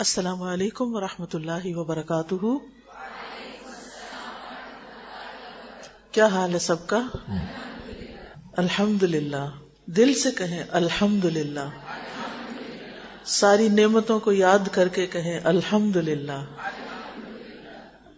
السلام 0.00 0.42
علیکم 0.42 0.94
ورحمۃ 0.94 1.34
اللہ 1.34 1.76
وبرکاتہ۔ 1.76 2.44
کیا 6.12 6.26
حال 6.26 6.54
ہے 6.54 6.58
سب 6.58 6.86
کا؟ 6.86 7.00
الحمد 8.56 9.02
للہ 9.02 9.50
دل 9.86 10.14
سے 10.14 10.30
کہیں 10.30 10.64
الحمد 10.70 11.24
للہ 11.24 11.68
ساری 13.24 13.68
نعمتوں 13.68 14.20
کو 14.20 14.32
یاد 14.32 14.58
کر 14.72 14.88
کے 14.88 15.06
کہیں 15.06 15.40
الحمد 15.44 15.96
للہ 15.96 16.44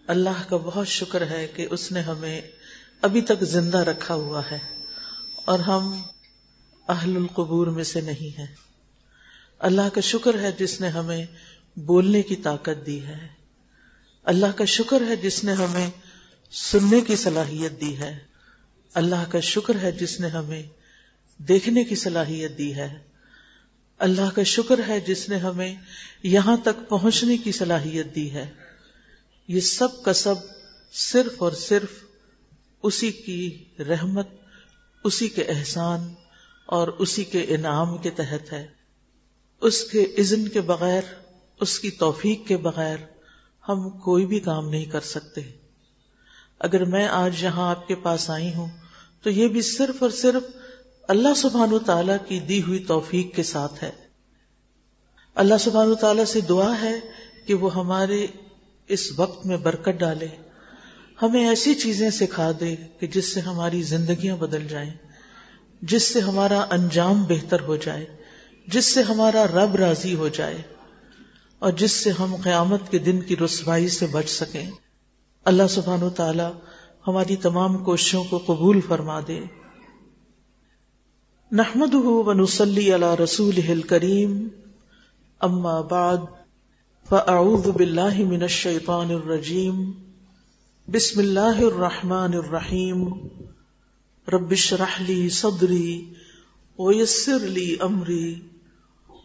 اللہ 0.07 0.49
کا 0.49 0.57
بہت 0.57 0.87
شکر 0.87 1.27
ہے 1.27 1.47
کہ 1.55 1.67
اس 1.71 1.91
نے 1.91 2.01
ہمیں 2.01 2.41
ابھی 3.01 3.21
تک 3.21 3.41
زندہ 3.41 3.77
رکھا 3.77 4.15
ہوا 4.15 4.41
ہے 4.51 4.59
اور 5.45 5.59
ہم 5.59 6.01
اہل 6.87 7.15
القبور 7.15 7.67
میں 7.67 7.83
سے 7.83 8.01
نہیں 8.01 8.39
ہیں۔ 8.39 8.55
اللہ 9.59 9.89
کا 9.93 10.01
شکر 10.01 10.39
ہے 10.39 10.51
جس 10.51 10.81
نے 10.81 10.87
ہمیں 10.87 11.25
بولنے 11.75 12.21
کی 12.21 12.35
طاقت 12.35 12.85
دی 12.85 13.05
ہے۔ 13.05 13.27
اللہ 14.23 14.45
کا 14.55 14.65
شکر 14.65 15.01
ہے 15.07 15.15
جس 15.15 15.43
نے 15.43 15.53
ہمیں 15.53 15.89
سننے 16.51 17.01
کی 17.01 17.15
صلاحیت 17.15 17.81
دی 17.81 17.97
ہے۔ 17.97 18.19
اللہ 18.93 19.31
کا 19.31 19.39
شکر 19.39 19.75
ہے 19.81 19.91
جس 19.91 20.19
نے 20.19 20.27
ہمیں 20.27 20.63
دیکھنے 21.37 21.83
کی 21.83 21.95
صلاحیت 21.95 22.57
دی 22.57 22.75
ہے۔ 22.75 22.99
اللہ 23.97 24.29
کا 24.35 24.43
شکر 24.43 24.79
ہے 24.87 24.99
جس 24.99 25.29
نے 25.29 25.37
ہمیں 25.37 25.75
یہاں 26.23 26.57
تک 26.57 26.89
پہنچنے 26.89 27.37
کی 27.37 27.51
صلاحیت 27.51 28.15
دی 28.15 28.31
ہے۔ 28.31 28.51
یہ 29.47 29.59
سب 29.59 30.03
کا 30.03 30.13
سب 30.13 30.35
صرف 30.91 31.31
اور 31.37 31.51
صرف 31.51 32.03
اسی 32.83 33.11
کی 33.11 33.63
رحمت، 33.79 34.27
اسی 35.03 35.29
کے 35.29 35.43
احسان 35.43 36.13
اور 36.65 36.87
اسی 36.87 37.23
کے 37.23 37.45
انعام 37.47 37.97
کے 37.97 38.09
تحت 38.09 38.53
ہے۔ 38.53 38.67
اس 39.61 39.83
کے 39.83 40.01
اذن 40.01 40.47
کے 40.47 40.61
بغیر 40.61 41.01
اس 41.63 41.79
کی 41.79 41.89
توفیق 41.91 42.47
کے 42.47 42.57
بغیر 42.57 42.97
ہم 43.69 43.89
کوئی 43.89 44.25
بھی 44.25 44.39
کام 44.39 44.69
نہیں 44.69 44.85
کر 44.85 44.99
سکتے۔ 44.99 45.41
اگر 46.59 46.85
میں 46.85 47.07
آج 47.07 47.43
یہاں 47.43 47.69
آپ 47.69 47.87
کے 47.87 47.95
پاس 47.95 48.29
آئی 48.29 48.53
ہوں، 48.53 48.67
تو 49.21 49.29
یہ 49.29 49.47
بھی 49.47 49.61
صرف 49.61 50.03
اور 50.03 50.09
صرف 50.09 50.43
اللہ 51.07 51.33
سبحان 51.35 51.69
تعالی 51.85 52.13
کی 52.27 52.39
دی 52.39 52.61
ہوئی 52.61 52.79
توفیق 52.79 53.35
کے 53.35 53.43
ساتھ 53.43 53.83
ہے۔ 53.83 53.91
اللہ 55.35 55.53
سبحان 55.59 55.95
تعالیٰ 55.95 56.25
سے 56.25 56.41
دعا 56.41 56.81
ہے 56.81 56.99
کہ 57.45 57.53
وہ 57.53 57.75
ہمارے 57.75 58.27
اس 58.87 59.19
وقت 59.19 59.45
میں 59.45 59.57
برکت 59.57 59.99
ڈالے۔ 59.99 60.27
ہمیں 61.21 61.49
ایسی 61.49 61.73
چیزیں 61.73 62.09
سکھا 62.09 62.51
دے 62.59 62.75
کہ 62.99 63.07
جس 63.07 63.33
سے 63.33 63.39
ہماری 63.39 63.81
زندگیاں 63.81 64.37
بدل 64.37 64.67
جائیں، 64.67 64.91
جس 65.81 66.03
سے 66.03 66.19
ہمارا 66.19 66.65
انجام 66.69 67.23
بہتر 67.23 67.59
ہو 67.59 67.75
جائے، 67.75 68.05
جس 68.67 68.85
سے 68.85 69.01
ہمارا 69.01 69.45
رب 69.47 69.75
راضی 69.75 70.15
ہو 70.15 70.27
جائے۔ 70.27 70.61
اور 71.63 71.71
جس 71.71 71.91
سے 71.91 72.09
ہم 72.09 72.35
قیامت 72.35 72.91
کے 72.91 72.97
دن 72.97 73.21
کی 73.21 73.37
رسوائی 73.37 73.87
سے 73.89 74.07
بچ 74.07 74.29
سکیں۔ 74.29 74.71
اللہ 75.45 75.67
سبحان 75.69 76.03
و 76.03 76.09
تعالی 76.09 76.43
ہماری 77.07 77.35
تمام 77.35 77.83
کوششوں 77.83 78.23
کو 78.23 78.37
قبول 78.37 78.81
فرما 78.81 79.19
دے۔ 79.27 79.39
نحمد 81.51 81.93
ونسلی 81.93 82.95
علی 82.95 83.23
رسول 83.23 83.81
کریم 83.81 84.47
اما 85.39 85.81
بعد، 85.81 86.17
فاعوذ 87.09 87.67
باللہ 87.67 88.23
من 88.23 88.41
الشیطان 88.41 89.09
الرجیم۔ 89.09 89.91
بسم 90.91 91.19
اللہ 91.19 91.61
الرحمن 91.61 92.33
الرحیم۔ 92.33 93.07
رب 94.27 94.51
اشرح 94.51 95.01
لی 95.01 95.29
صدری 95.29 96.13
ویسر 96.79 97.39
لی 97.39 97.75
امری۔ 97.79 98.35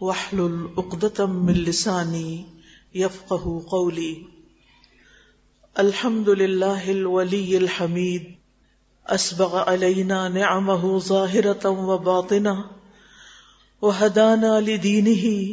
واحلل 0.00 0.66
عقدة 0.78 1.26
من 1.26 1.54
لسانی 1.54 2.42
يفقه 2.94 3.60
قولی 3.68 4.24
الحمد 5.74 6.28
لله 6.28 6.90
الولي 6.90 7.56
الحميد. 7.56 8.24
أسبغ 9.14 9.56
علينا 9.56 10.28
نعمه 10.28 10.98
ظاهرة 11.08 11.66
وباطنة. 11.66 12.62
وهدانا 13.82 14.60
لدينه 14.60 15.52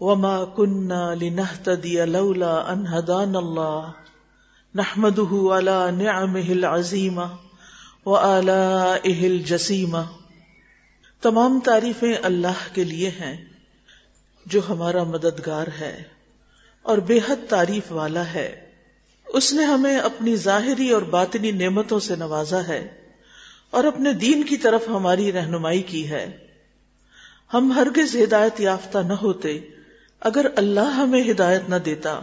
وما 0.00 0.44
كنا 0.44 1.14
لنهتدي 1.14 2.04
لولا 2.04 2.72
أن 2.72 2.86
هدانا 2.86 3.38
الله. 3.38 3.90
نحمده 4.74 5.56
على 5.56 6.04
نعمه 6.04 6.50
العظيمة 6.50 7.26
وآلائه 8.06 9.26
الجسيمة. 9.26 10.04
تمام 11.20 11.60
تعریفیں 11.64 12.14
اللہ 12.22 12.74
کے 12.74 12.84
لیے 12.84 13.08
ہیں۔ 13.08 13.51
جو 14.46 14.60
ہمارا 14.68 15.04
مددگار 15.04 15.66
ہے 15.80 16.02
اور 16.82 16.98
بے 16.98 17.18
حد 17.28 17.48
تعریف 17.48 17.92
والا 17.92 18.34
ہے۔ 18.34 18.70
اس 19.26 19.52
نے 19.52 19.64
ہمیں 19.64 19.98
اپنی 19.98 20.36
ظاہری 20.36 20.90
اور 20.90 21.02
باطنی 21.02 21.50
نعمتوں 21.50 22.00
سے 22.00 22.16
نوازا 22.16 22.68
ہے 22.68 22.88
اور 23.70 23.84
اپنے 23.84 24.12
دین 24.12 24.42
کی 24.42 24.56
طرف 24.56 24.88
ہماری 24.88 25.32
رہنمائی 25.32 25.82
کی 25.82 26.10
ہے۔ 26.10 26.36
ہم 27.54 27.72
ہرگز 27.72 28.16
ہدایت 28.16 28.60
یافتہ 28.60 28.98
نہ 28.98 29.12
ہوتے 29.12 29.60
اگر 30.20 30.46
اللہ 30.56 30.80
ہمیں 30.80 31.30
ہدایت 31.30 31.68
نہ 31.68 31.76
دیتا۔ 31.76 32.20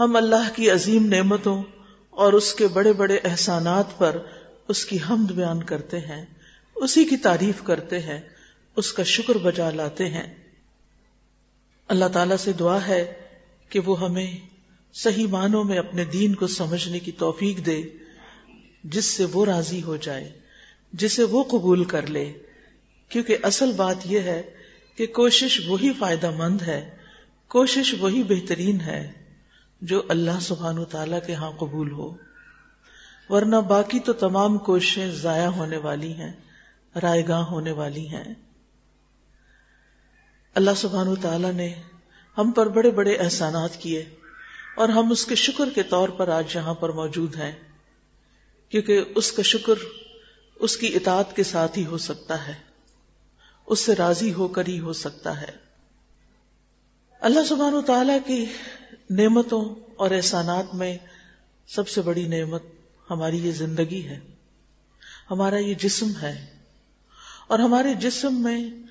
ہم 0.00 0.16
اللہ 0.16 0.56
کی 0.56 0.70
عظیم 0.70 1.06
نعمتوں 1.06 1.62
اور 2.10 2.32
اس 2.32 2.54
کے 2.54 2.68
بڑے 2.68 2.92
بڑے 2.92 3.18
احسانات 3.24 3.98
پر 3.98 4.18
اس 4.68 4.84
کی 4.84 4.98
حمد 5.10 5.32
بیان 5.32 5.62
کرتے 5.62 5.98
ہیں، 5.98 6.24
اسی 6.74 7.04
کی 7.04 7.16
تعریف 7.16 7.62
کرتے 7.62 7.98
ہیں، 7.98 8.20
اس 8.76 8.92
کا 8.92 9.02
شکر 9.02 9.38
بجا 9.38 9.70
لاتے 9.70 10.08
ہیں۔ 10.08 10.45
اللہ 11.88 12.04
تعالی 12.04 12.36
سے 12.36 12.52
دعا 12.52 12.86
ہے 12.86 13.12
کہ 13.68 13.80
وہ 13.80 14.00
ہمیں 14.00 14.36
صحیح 14.92 15.26
معنوں 15.26 15.64
میں 15.64 15.78
اپنے 15.78 16.04
دین 16.04 16.34
کو 16.34 16.46
سمجھنے 16.46 16.98
کی 16.98 17.12
توفیق 17.12 17.66
دے، 17.66 17.82
جس 18.84 19.04
سے 19.04 19.24
وہ 19.24 19.44
راضی 19.44 19.82
ہو 19.82 19.96
جائے، 19.96 20.32
جسے 20.92 21.24
وہ 21.24 21.42
قبول 21.42 21.84
کر 21.84 22.06
لے۔ 22.06 22.32
کیونکہ 23.08 23.36
اصل 23.42 23.72
بات 23.72 23.96
یہ 24.04 24.20
ہے 24.20 24.42
کہ 24.96 25.06
کوشش 25.06 25.60
وہی 25.66 25.92
فائدہ 25.98 26.30
مند 26.30 26.62
ہے، 26.62 26.96
کوشش 27.48 27.94
وہی 27.98 28.22
بہترین 28.22 28.80
ہے 28.80 29.12
جو 29.82 30.02
اللہ 30.08 30.40
سبحان 30.40 30.78
و 30.78 30.84
تعالی 30.84 31.16
کے 31.26 31.34
ہاں 31.34 31.50
قبول 31.50 31.92
ہو۔ 31.92 32.14
ورنہ 33.28 33.56
باقی 33.56 33.98
تو 33.98 34.12
تمام 34.12 34.58
کوششیں 34.58 35.10
ضائع 35.10 35.48
ہونے 35.48 35.76
والی 35.76 36.12
ہیں، 36.12 36.32
رائے 37.02 37.22
گاہ 37.28 37.42
ہونے 37.42 37.72
والی 37.72 38.08
ہیں۔ 38.08 38.34
اللہ 40.56 40.70
سبحان 40.76 41.14
تعالی 41.14 41.52
نے 41.52 41.74
ہم 42.38 42.50
پر 42.50 42.68
بڑے 42.68 42.90
بڑے 42.90 43.14
احسانات 43.14 43.76
کیے 43.76 44.14
اور 44.76 44.88
ہم 44.88 45.10
اس 45.10 45.24
کے 45.26 45.34
شکر 45.34 45.70
کے 45.74 45.82
طور 45.82 46.08
پر 46.08 46.28
آج 46.28 46.44
یہاں 46.54 46.74
پر 46.74 46.88
موجود 46.88 47.36
ہیں، 47.36 47.52
کیونکہ 48.68 49.04
اس 49.14 49.32
کا 49.32 49.42
شکر 49.42 49.74
اس 50.54 50.76
کی 50.76 50.86
اطاعت 50.86 51.36
کے 51.36 51.42
ساتھ 51.42 51.78
ہی 51.78 51.86
ہو 51.86 51.98
سکتا 51.98 52.46
ہے، 52.46 52.54
اس 53.66 53.80
سے 53.80 53.94
راضی 53.94 54.32
ہو 54.32 54.48
کر 54.48 54.66
ہی 54.66 54.80
ہو 54.80 54.92
سکتا 54.92 55.40
ہے۔ 55.40 55.50
اللہ 57.20 57.44
سبحان 57.48 57.74
و 57.74 57.82
تعالی 57.82 58.12
کی 58.26 58.46
نعمتوں 59.10 59.74
اور 59.96 60.10
احسانات 60.10 60.74
میں 60.74 60.98
سب 61.66 61.88
سے 61.88 62.02
بڑی 62.02 62.28
نعمت 62.28 62.62
ہماری 63.10 63.46
یہ 63.46 63.52
زندگی 63.52 64.08
ہے۔ 64.08 64.20
ہمارا 65.30 65.58
یہ 65.58 65.74
جسم 65.74 66.10
ہے 66.22 66.46
اور 67.46 67.58
ہمارے 67.58 67.94
جسم 67.94 68.42
میں 68.42 68.85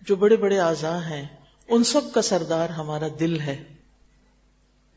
جو 0.00 0.16
بڑے 0.16 0.36
بڑے 0.36 0.58
اعضاء 0.58 0.98
ہیں، 0.98 1.26
ان 1.68 1.84
سب 1.84 2.12
کا 2.12 2.22
سردار 2.22 2.68
ہمارا 2.68 3.08
دل 3.20 3.40
ہے۔ 3.40 3.64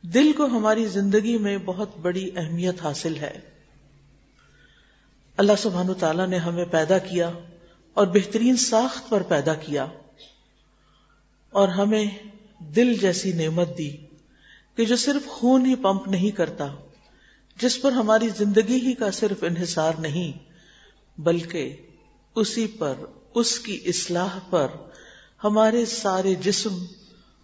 دل 0.02 0.34
کو 0.34 0.46
ہماری 0.46 0.86
زندگی 0.86 1.38
میں 1.38 1.58
بہت 1.58 1.98
بڑی 1.98 2.30
اہمیت 2.36 2.82
حاصل 2.84 3.18
ہے۔ 3.18 3.40
اللہ 5.38 5.52
سبحان 5.58 5.94
تعالیٰ 5.94 6.28
نے 6.28 6.38
ہمیں 6.38 6.66
پیدا 6.66 6.98
کیا 6.98 7.32
اور 7.94 8.08
بہترین 8.08 8.58
ساخت 8.58 9.10
پر 9.10 9.22
پیدا 9.22 9.54
کیا۔ 9.54 9.88
اور 11.50 11.68
ہمیں 11.68 12.06
دل 12.60 12.94
جیسی 12.94 13.32
نعمت 13.32 13.78
دی 13.78 13.98
کہ 14.76 14.86
جو 14.86 14.96
صرف 14.96 15.28
خون 15.28 15.66
ہی 15.66 15.76
پمپ 15.76 16.08
نہیں 16.08 16.32
کرتا، 16.32 16.76
جس 17.62 17.82
پر 17.82 17.92
ہماری 17.92 18.30
زندگی 18.30 18.76
ہی 18.76 18.94
کا 18.94 19.12
صرف 19.12 19.44
انحصار 19.44 19.94
نہیں، 20.00 20.50
بلکہ 21.22 21.76
اسی 22.36 22.68
پر 22.68 22.94
اس 23.36 23.60
کی 23.60 23.82
اصلاح 23.86 24.40
پر 24.50 24.68
ہمارے 25.44 25.86
سارے 25.86 26.36
جسم 26.36 26.86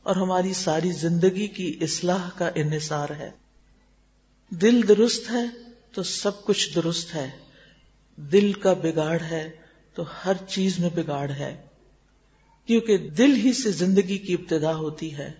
اور 0.04 0.16
ہماری 0.16 0.54
ساری 0.54 0.92
زندگی 0.92 1.48
کی 1.48 1.78
اصلاح 1.82 2.30
کا 2.36 2.50
انحصار 2.56 3.10
ہے۔ 3.10 3.32
دل 4.50 4.88
درست 4.88 5.32
ہے 5.32 5.44
تو 5.94 6.04
سب 6.04 6.44
کچھ 6.44 6.76
درست 6.76 7.16
ہے۔ 7.16 7.30
دل 8.16 8.54
کا 8.54 8.74
بگاڑ 8.74 9.22
ہے 9.22 9.52
تو 9.94 10.04
ہر 10.26 10.34
چیز 10.48 10.80
میں 10.80 10.90
بگاڑ 10.96 11.32
ہے۔ 11.32 11.66
کیونکہ 12.66 12.98
دل 12.98 13.36
ہی 13.36 13.54
سے 13.54 13.72
زندگی 13.72 14.18
کی 14.18 14.34
ابتدا 14.34 14.76
ہوتی 14.76 15.18
ہے 15.18 15.32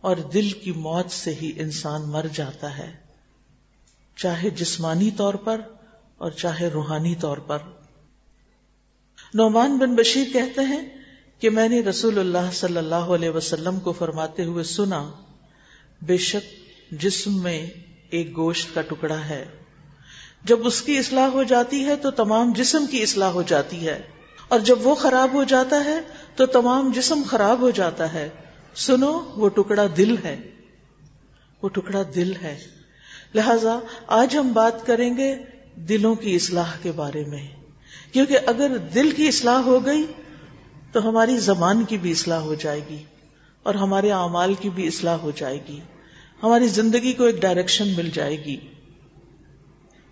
اور 0.00 0.16
دل 0.16 0.50
کی 0.50 0.72
موت 0.72 1.10
سے 1.10 1.34
ہی 1.34 1.52
انسان 1.56 2.02
مر 2.08 2.26
جاتا 2.34 2.78
ہے۔ 2.78 2.96
چاہے 4.16 4.50
جسمانی 4.50 5.10
طور 5.10 5.34
پر 5.34 5.60
اور 6.18 6.30
چاہے 6.30 6.68
روحانی 6.68 7.14
طور 7.14 7.36
پر۔ 7.36 7.58
نعمان 9.34 9.78
بن 9.78 9.94
بشیر 9.94 10.24
کہتے 10.32 10.60
ہیں 10.60 10.88
کہ 11.38 11.50
میں 11.50 11.68
نے 11.68 11.80
رسول 11.80 12.18
اللہ 12.18 12.50
صلی 12.52 12.76
اللہ 12.76 12.94
علیہ 12.94 13.30
وسلم 13.30 13.80
کو 13.80 13.92
فرماتے 13.92 14.44
ہوئے 14.44 14.64
سنا، 14.64 15.10
بے 16.02 16.16
شک 16.16 16.54
جسم 17.02 17.42
میں 17.42 17.66
ایک 18.10 18.36
گوشت 18.36 18.74
کا 18.74 18.80
ٹکڑا 18.80 19.24
ہے۔ 19.28 19.44
جب 20.44 20.66
اس 20.66 20.82
کی 20.82 20.98
اصلاح 20.98 21.26
ہو 21.26 21.42
جاتی 21.42 21.84
ہے 21.84 21.96
تو 21.96 22.10
تمام 22.10 22.52
جسم 22.52 22.86
کی 22.90 23.02
اصلاح 23.02 23.28
ہو 23.28 23.42
جاتی 23.42 23.86
ہے۔ 23.88 24.02
اور 24.48 24.60
جب 24.60 24.86
وہ 24.86 24.94
خراب 24.94 25.32
ہو 25.32 25.44
جاتا 25.44 25.84
ہے 25.84 26.00
تو 26.36 26.46
تمام 26.46 26.92
جسم 26.94 27.22
خراب 27.26 27.60
ہو 27.60 27.70
جاتا 27.70 28.12
ہے۔ 28.12 28.28
سنو، 28.74 29.32
وہ 29.36 29.48
ٹکڑا 29.48 29.86
دل 29.96 30.14
ہے۔ 30.24 30.36
وہ 31.62 31.68
ٹکڑا 31.68 32.02
دل 32.14 32.32
ہے۔ 32.42 32.58
لہذا 33.34 33.78
آج 34.06 34.36
ہم 34.36 34.52
بات 34.52 34.86
کریں 34.86 35.16
گے 35.16 35.36
دلوں 35.76 36.14
کی 36.14 36.34
اصلاح 36.34 36.72
کے 36.82 36.92
بارے 36.92 37.24
میں۔ 37.24 37.61
کیونکہ 38.12 38.38
اگر 38.46 38.76
دل 38.76 39.10
کی 39.10 39.28
اصلاح 39.28 39.60
ہو 39.60 39.86
گئی 39.86 40.06
تو 40.92 41.08
ہماری 41.08 41.36
زبان 41.36 41.84
کی 41.84 41.96
بھی 41.96 42.10
اصلاح 42.10 42.38
ہو 42.38 42.54
جائے 42.54 42.80
گی 42.90 43.02
اور 43.62 43.74
ہمارے 43.74 44.10
اعمال 44.10 44.54
کی 44.54 44.70
بھی 44.70 44.86
اصلاح 44.86 45.16
ہو 45.16 45.30
جائے 45.36 45.58
گی۔ 45.68 45.80
ہماری 46.42 46.68
زندگی 46.68 47.12
کو 47.12 47.24
ایک 47.24 47.42
ڈائریکشن 47.42 47.88
مل 47.96 48.10
جائے 48.14 48.44
گی۔ 48.44 48.56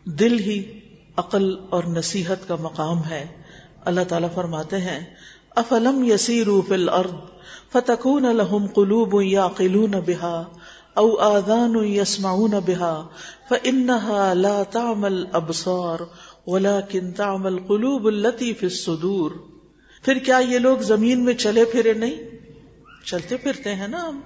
دل 0.05 0.39
ہی 0.39 0.81
عقل 1.17 1.57
اور 1.71 1.85
نصیحت 1.85 2.49
کا 2.49 2.57
مقام 2.61 3.05
ہے۔ 3.05 3.27
اللہ 3.85 4.01
تعالیٰ 4.09 4.29
فرماتے 4.35 4.79
ہیں، 4.79 5.15
افلم 5.57 6.05
یسیرو 6.05 6.61
فی 6.61 6.75
الارض 6.75 7.13
فتکون 7.73 8.23
لهم 8.23 8.67
قلوب 8.67 9.23
یعقلون 9.23 9.91
بها 9.91 10.45
او 10.95 11.17
آذان 11.17 11.85
یسمعون 11.85 12.51
بها 12.51 13.07
فإنها 13.49 14.33
لا 14.33 14.63
تعمل 14.63 15.25
ابصار 15.33 15.99
ولكن 16.47 17.13
تعمل 17.13 17.59
قلوب 17.59 18.07
التي 18.07 18.53
في 18.53 18.67
الصدور۔ 18.67 19.31
پھر 20.05 20.19
کیا 20.19 20.39
یہ 20.39 20.59
لوگ 20.59 20.79
زمین 20.79 21.25
میں 21.25 21.35
چلے 21.35 21.65
پھرے 21.65 21.93
نہیں؟ 21.93 22.17
چلتے 23.05 23.37
پھرتے 23.37 23.75
ہیں 23.75 23.89
نا 23.89 24.09
ہم۔ 24.09 24.21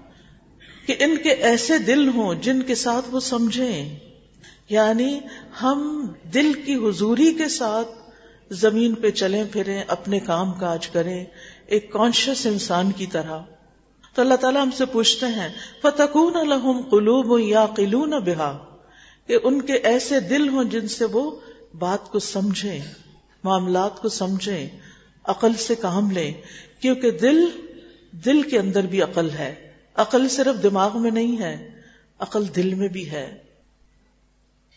کہ 0.86 0.94
ان 0.98 1.16
کے 1.16 1.30
ایسے 1.30 1.78
دل 1.78 2.08
ہوں 2.08 2.34
جن 2.34 2.62
کے 2.62 2.74
ساتھ 2.74 3.06
وہ 3.10 3.20
سمجھیں۔ 3.20 3.98
یعنی 4.68 5.20
ہم 5.62 6.06
دل 6.34 6.52
کی 6.52 6.74
حضوری 6.74 7.34
کے 7.34 7.48
ساتھ 7.48 7.88
زمین 8.50 8.94
پہ 8.94 9.10
چلیں 9.10 9.44
پھریں، 9.52 9.82
اپنے 9.88 10.20
کام 10.20 10.52
کاج 10.52 10.88
کریں، 10.88 11.24
ایک 11.66 11.92
کانشیس 11.92 12.46
انسان 12.46 12.92
کی 12.92 13.06
طرح۔ 13.06 13.38
تو 14.14 14.22
اللہ 14.22 14.34
تعالیٰ 14.34 14.62
ہم 14.62 14.70
سے 14.70 14.84
پوچھتے 14.84 15.26
ہیں 15.26 15.48
فتکون 15.82 16.36
الحم 16.36 16.80
قلوب 16.80 17.40
یا 17.40 17.66
قلون 17.66 18.10
بہا 18.10 18.64
کہ 19.26 19.38
ان 19.44 19.62
کے 19.62 19.72
ایسے 19.72 20.20
دل 20.20 20.48
ہوں 20.48 20.64
جن 20.64 20.88
سے 20.88 21.04
وہ 21.04 21.30
بات 21.78 22.08
کو 22.08 22.18
سمجھیں، 22.18 22.78
معاملات 23.44 24.02
کو 24.02 24.08
سمجھیں، 24.08 24.68
عقل 25.24 25.54
سے 25.54 25.74
کام 25.74 26.10
لیں، 26.10 26.32
کیونکہ 26.80 27.10
دل 27.10 27.46
دل 28.10 28.42
کے 28.42 28.58
اندر 28.58 28.82
بھی 28.82 29.02
عقل 29.02 29.30
ہے۔ 29.30 29.72
عقل 29.94 30.28
صرف 30.28 30.62
دماغ 30.62 31.02
میں 31.02 31.10
نہیں 31.10 31.38
ہے، 31.38 31.80
عقل 32.18 32.44
دل 32.56 32.74
میں 32.74 32.88
بھی 32.88 33.10
ہے۔ 33.10 33.38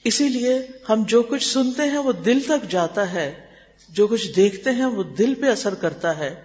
اسی 0.03 0.29
لیے 0.29 0.67
ہم 0.89 1.03
جو 1.07 1.23
کچھ 1.23 1.47
سنتے 1.47 1.83
ہیں 1.83 1.97
وہ 1.97 2.11
دل 2.11 2.39
تک 2.39 2.71
جاتا 2.71 3.13
ہے، 3.13 3.33
جو 3.89 4.07
کچھ 4.07 4.35
دیکھتے 4.35 4.69
ہیں 4.69 4.85
وہ 4.85 5.03
دل 5.03 5.33
پہ 5.33 5.45
اثر 5.45 5.73
کرتا 5.73 6.17
ہے۔ 6.17 6.41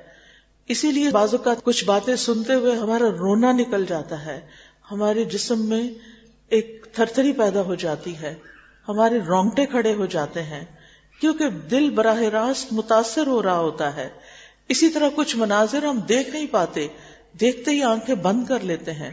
اسی 0.68 0.92
لیے 0.92 1.10
بازو 1.10 1.38
کا 1.38 1.54
کچھ 1.64 1.84
باتیں 1.84 2.16
سنتے 2.16 2.54
ہوئے 2.54 2.74
ہمارا 2.74 3.10
رونا 3.10 3.52
نکل 3.52 3.84
جاتا 3.88 4.26
ہے، 4.26 4.40
ہمارے 4.90 5.24
جسم 5.24 5.68
میں 5.68 5.90
ایک 6.48 6.86
تھر 6.92 7.04
تھری 7.04 7.32
پیدا 7.32 7.60
ہو 7.60 7.74
جاتی 7.74 8.16
ہے۔ 8.16 8.34
ہمارے 8.88 9.18
رونگٹے 9.18 9.66
کھڑے 9.66 9.94
ہو 9.94 10.06
جاتے 10.06 10.42
ہیں 10.42 10.64
کیونکہ 11.20 11.48
دل 11.48 11.90
براہ 11.90 12.22
راست 12.22 12.72
متاثر 12.72 13.26
ہو 13.26 13.42
رہا 13.42 13.58
ہوتا 13.58 13.96
ہے۔ 13.96 14.08
اسی 14.68 14.88
طرح 14.88 15.08
کچھ 15.16 15.36
مناظر 15.36 15.82
ہم 15.84 16.00
دیکھ 16.00 16.30
نہیں 16.30 16.46
پاتے، 16.46 16.88
دیکھتے 17.40 17.70
ہی 17.70 17.82
آنکھیں 17.82 18.14
بند 18.14 18.46
کر 18.46 18.60
لیتے 18.60 18.92
ہیں 18.92 19.10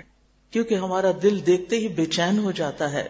کیونکہ 0.52 0.76
ہمارا 0.76 1.12
دل 1.24 1.40
دیکھتے 1.46 1.78
ہی 1.78 1.88
بے 1.88 2.06
چین 2.06 2.40
ہو 2.40 2.52
جاتا 2.52 2.92
ہے۔ 2.92 3.10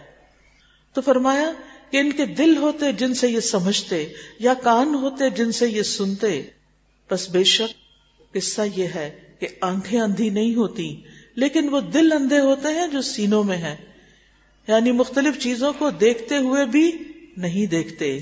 تو 0.94 1.02
فرمایا 1.02 1.52
کہ 1.92 1.98
ان 1.98 2.12
کے 2.12 2.26
دل 2.26 2.58
ہوتے 2.58 2.92
جن 2.92 3.14
سے 3.14 3.28
یہ 3.28 3.40
سمجھتے 3.40 4.14
یا 4.40 4.54
کان 4.54 4.96
ہوتے 4.96 5.30
جن 5.30 5.52
سے 5.52 5.68
یہ 5.68 5.84
سنتے، 5.84 6.44
بس 7.12 7.30
بے 7.30 7.44
شک 7.44 7.90
قصہ 8.34 8.62
یہ 8.76 8.88
ہے 8.96 9.20
کہ 9.40 9.48
آنکھیں 9.62 10.00
اندھی 10.00 10.30
نہیں 10.30 10.56
ہوتی 10.56 11.02
لیکن 11.36 11.70
وہ 11.70 11.80
دل 11.80 12.12
اندھے 12.12 12.40
ہوتے 12.40 12.68
ہیں 12.68 12.88
جو 12.88 13.02
سینوں 13.02 13.44
میں 13.44 13.58
ہیں۔ 13.58 13.76
یعنی 14.70 14.92
مختلف 14.92 15.40
چیزوں 15.40 15.74
کو 15.80 15.90
دیکھتے 15.90 16.38
ہوئے 16.38 16.66
بھی 16.66 16.92
نہیں 17.38 17.66
دیکھتے۔ 17.66 18.20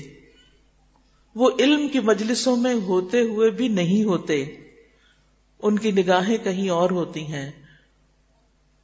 وہ 1.34 1.50
علم 1.58 1.88
کی 1.88 2.00
مجلسوں 2.00 2.56
میں 2.56 2.74
ہوتے 2.74 3.20
ہوئے 3.20 3.50
بھی 3.50 3.68
نہیں 3.68 4.04
ہوتے۔ 4.04 4.56
ان 5.62 5.78
کی 5.78 5.90
نگاہیں 5.90 6.38
کہیں 6.38 6.70
اور 6.70 6.90
ہوتی 6.90 7.26
ہیں۔ 7.26 7.50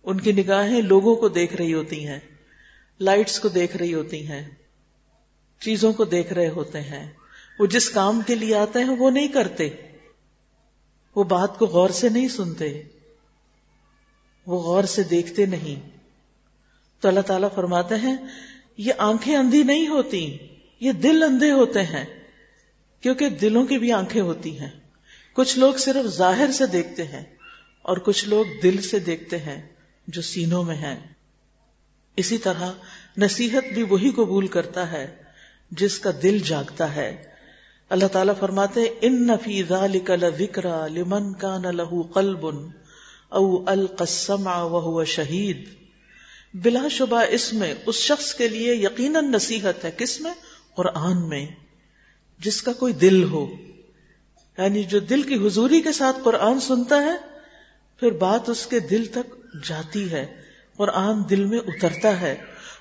ان 0.04 0.20
کی 0.20 0.32
نگاہیں 0.32 0.82
لوگوں 0.82 1.16
کو 1.16 1.28
دیکھ 1.28 1.56
رہی 1.56 1.74
ہوتی 1.74 2.08
ہیں۔ 2.08 2.18
لائٹس 3.00 3.40
کو 3.40 3.48
دیکھ 3.48 3.76
رہی 3.76 3.94
ہوتی 3.94 4.28
ہیں۔ 4.28 4.50
چیزوں 5.60 5.92
کو 5.92 6.04
دیکھ 6.04 6.32
رہے 6.32 6.48
ہوتے 6.48 6.80
ہیں۔ 6.80 7.12
وہ 7.58 7.66
جس 7.66 7.90
کام 7.90 8.20
کے 8.26 8.34
لیے 8.34 8.54
آتے 8.54 8.78
ہیں 8.78 8.96
وہ 8.98 9.10
نہیں 9.10 9.28
کرتے۔ 9.28 9.68
وہ 11.16 11.24
بات 11.24 11.58
کو 11.58 11.66
غور 11.66 11.90
سے 11.90 12.08
نہیں 12.08 12.28
سنتے۔ 12.28 12.82
وہ 14.46 14.62
غور 14.62 14.84
سے 14.84 15.02
دیکھتے 15.02 15.46
نہیں۔ 15.46 15.93
تو 17.00 17.08
اللہ 17.08 17.20
تعالیٰ 17.20 17.48
فرماتے 17.54 17.94
ہیں، 17.94 18.16
یہ 18.78 18.92
آنکھیں 18.98 19.36
اندھی 19.36 19.62
نہیں 19.62 19.88
ہوتی، 19.88 20.36
یہ 20.80 20.92
دل 20.92 21.22
اندھے 21.22 21.50
ہوتے 21.50 21.82
ہیں، 21.82 22.04
کیونکہ 23.00 23.28
دلوں 23.28 23.66
کی 23.66 23.78
بھی 23.78 23.92
آنکھیں 23.92 24.22
ہوتی 24.22 24.60
ہیں۔ 24.60 24.70
کچھ 25.32 25.58
لوگ 25.58 25.74
صرف 25.74 26.06
ظاہر 26.06 26.50
سے 26.50 26.66
دیکھتے 26.66 27.04
ہیں 27.04 27.24
اور 27.82 27.96
کچھ 27.96 28.28
لوگ 28.28 28.44
دل 28.62 28.82
سے 28.82 28.98
دیکھتے 28.98 29.38
ہیں 29.38 29.68
جو 30.08 30.22
سینوں 30.22 30.64
میں 30.64 30.76
ہیں۔ 30.76 30.96
اسی 32.16 32.38
طرح 32.38 32.72
نصیحت 33.18 33.74
بھی 33.74 33.82
وہی 33.82 34.10
قبول 34.10 34.46
کرتا 34.46 34.92
ہے 34.92 35.16
جس 35.70 35.98
کا 35.98 36.10
دل 36.22 36.38
جاگتا 36.38 36.96
ہے۔ 36.96 37.22
اللہ 37.88 38.06
تعالیٰ 38.06 38.34
فرماتے 38.40 38.80
ان 39.00 39.26
نفی 39.26 39.62
ذکر 40.38 40.88
لمن 40.88 41.34
کا 41.34 41.58
نہ 41.58 41.68
لہو 41.68 42.02
قلب 42.02 42.46
او 43.28 43.70
القسم 43.70 44.48
وہ 44.70 45.04
شہید۔ 45.04 45.83
بلا 46.54 46.88
شبہ 46.90 47.22
اس 47.30 47.52
میں، 47.52 47.74
اس 47.86 47.94
شخص 47.94 48.34
کے 48.34 48.48
لیے 48.48 48.74
یقیناً 48.74 49.32
نصیحت 49.32 49.84
ہے 49.84 49.90
کس 49.96 50.20
میں؟ 50.20 50.32
قرآن 50.74 51.28
میں، 51.28 51.46
جس 52.38 52.62
کا 52.62 52.72
کوئی 52.72 52.92
دل 52.92 53.24
ہو۔ 53.24 53.46
یعنی 54.58 54.82
جو 54.82 54.98
دل 54.98 55.22
کی 55.22 55.46
حضوری 55.46 55.80
کے 55.80 55.92
ساتھ 55.92 56.16
قرآن 56.24 56.60
سنتا 56.60 57.02
ہے، 57.02 57.16
پھر 58.00 58.10
بات 58.10 58.48
اس 58.48 58.66
کے 58.66 58.80
دل 58.80 59.04
تک 59.04 59.36
جاتی 59.68 60.12
ہے۔ 60.12 60.26
قرآن 60.76 61.22
دل 61.30 61.44
میں 61.44 61.58
اترتا 61.58 62.20
ہے۔ 62.20 62.34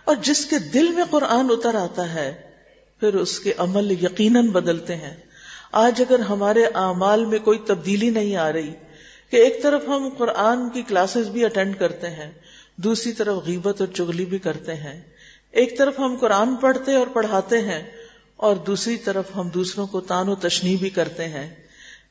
اور 0.04 0.16
جس 0.22 0.46
کے 0.46 0.60
دل 0.60 0.88
میں 0.90 1.04
قرآن 1.10 1.48
اتر 1.50 1.76
آتا 1.76 2.14
ہے، 2.14 2.34
پھر 3.00 3.14
اس 3.14 3.40
کے 3.40 3.54
عمل 3.58 3.92
یقیناً 3.92 4.48
بدلتے 4.48 4.96
ہیں۔ 4.96 5.18
آج 5.72 6.02
اگر 6.02 6.20
ہمارے 6.20 6.64
اعمال 6.64 7.26
میں 7.26 7.40
کوئی 7.40 7.60
تبدیلی 7.68 8.10
نہیں 8.10 8.36
آ 8.36 8.54
رہی، 8.54 8.74
کہ 9.30 9.36
ایک 9.36 9.64
طرف 9.64 9.84
ہم 9.88 10.10
قرآن 10.18 10.70
کی 10.70 10.82
کلاسز 10.82 11.30
بھی 11.30 11.46
اٹینڈ 11.46 11.80
کرتے 11.80 12.10
ہیں 12.10 12.32
دوسری 12.76 13.12
طرف 13.12 13.36
غیبت 13.46 13.82
اور 13.82 13.96
چگلی 13.96 14.26
بھی 14.26 14.40
کرتے 14.40 14.76
ہیں۔ 14.76 15.02
ایک 15.52 15.78
طرف 15.78 16.00
ہم 16.00 16.18
قرآن 16.22 16.56
پڑھتے 16.56 16.96
اور 16.96 17.08
پڑھاتے 17.08 17.62
ہیں 17.62 17.92
اور 18.38 18.56
دوسری 18.56 18.98
طرف 18.98 19.26
ہم 19.36 19.50
دوسروں 19.50 19.88
کو 19.88 20.02
تان 20.02 20.30
و 20.30 20.36
تشنی 20.36 20.76
بھی 20.76 20.90
کرتے 20.90 21.28
ہیں۔ 21.28 21.56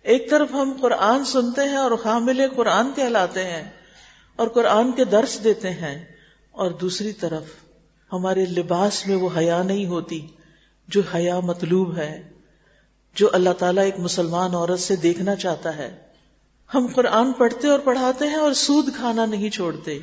ایک 0.03 0.31
طرف 0.31 0.49
ہم 0.53 0.73
قرآن 0.81 1.25
سنتے 1.25 1.69
ہیں 1.69 1.77
اور 1.77 1.91
حامل 2.05 2.43
قرآن 2.57 2.87
کہلاتے 2.97 3.45
ہیں 3.45 3.71
اور 4.37 4.49
قرآن 4.49 4.93
کے 4.93 5.05
درس 5.05 5.45
دیتے 5.45 5.71
ہیں 5.71 6.05
اور 6.51 6.71
دوسری 6.71 7.13
طرف 7.13 7.43
ہمارے 8.13 8.45
لباس 8.45 9.07
میں 9.07 9.17
وہ 9.17 9.29
حیا 9.37 9.63
نہیں 9.63 9.87
ہوتی 9.87 10.27
جو 10.89 11.03
حیا 11.15 11.41
مطلوب 11.41 11.97
ہے، 11.97 12.29
جو 13.15 13.29
اللہ 13.33 13.53
تعالیٰ 13.59 13.85
ایک 13.85 13.99
مسلمان 13.99 14.55
عورت 14.55 14.81
سے 14.81 14.97
دیکھنا 14.97 15.37
چاہتا 15.37 15.77
ہے۔ 15.77 15.97
ہم 16.75 16.87
قرآن 16.95 17.33
پڑھتے 17.33 17.69
اور 17.69 17.79
پڑھاتے 17.79 18.27
ہیں 18.27 18.35
اور 18.35 18.53
سود 18.53 18.89
کھانا 18.97 19.27
نہیں 19.27 19.51
چھوڑتے۔ 19.51 19.99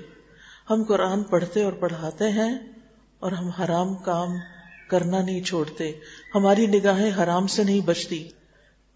ہم 0.70 0.84
قرآن 0.84 1.24
پڑھتے 1.24 1.64
اور 1.64 1.74
پڑھاتے 1.74 2.30
ہیں 2.30 2.58
اور 3.20 3.32
ہم 3.32 3.48
حرام 3.48 3.96
کام 3.96 4.30
کرنا 4.90 5.22
نہیں 5.22 5.44
چھوڑتے۔ 5.44 5.92
ہماری 6.36 6.68
نگاہیں 6.68 7.12
حرام 7.18 7.48
سے 7.48 7.64
نہیں 7.64 7.80
بچتی۔ 7.80 8.30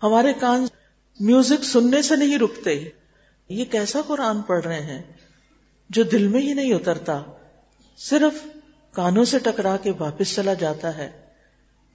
ہمارے 0.04 0.34
کان 0.34 0.66
میوزک 1.20 1.64
سننے 1.64 2.02
سے 2.02 2.16
نہیں 2.16 2.38
رکتے۔ 2.38 2.90
یہ 3.50 3.66
کیسا 3.66 4.00
قرآن 4.08 4.42
پڑھ 4.42 4.66
رہے 4.66 4.82
ہیں؟ 4.82 5.02
جو 5.90 6.04
دل 6.04 6.28
میں 6.28 6.42
ہی 6.42 6.54
نہیں 6.54 6.74
اترتا۔ 6.74 7.22
صرف 7.98 8.48
کانوں 8.92 9.26
سے 9.26 9.40
ٹکرا 9.40 9.78
کے 9.78 9.92
واپس 10.00 10.36
چلا 10.36 10.54
جاتا 10.54 10.98
ہے۔ 10.98 11.12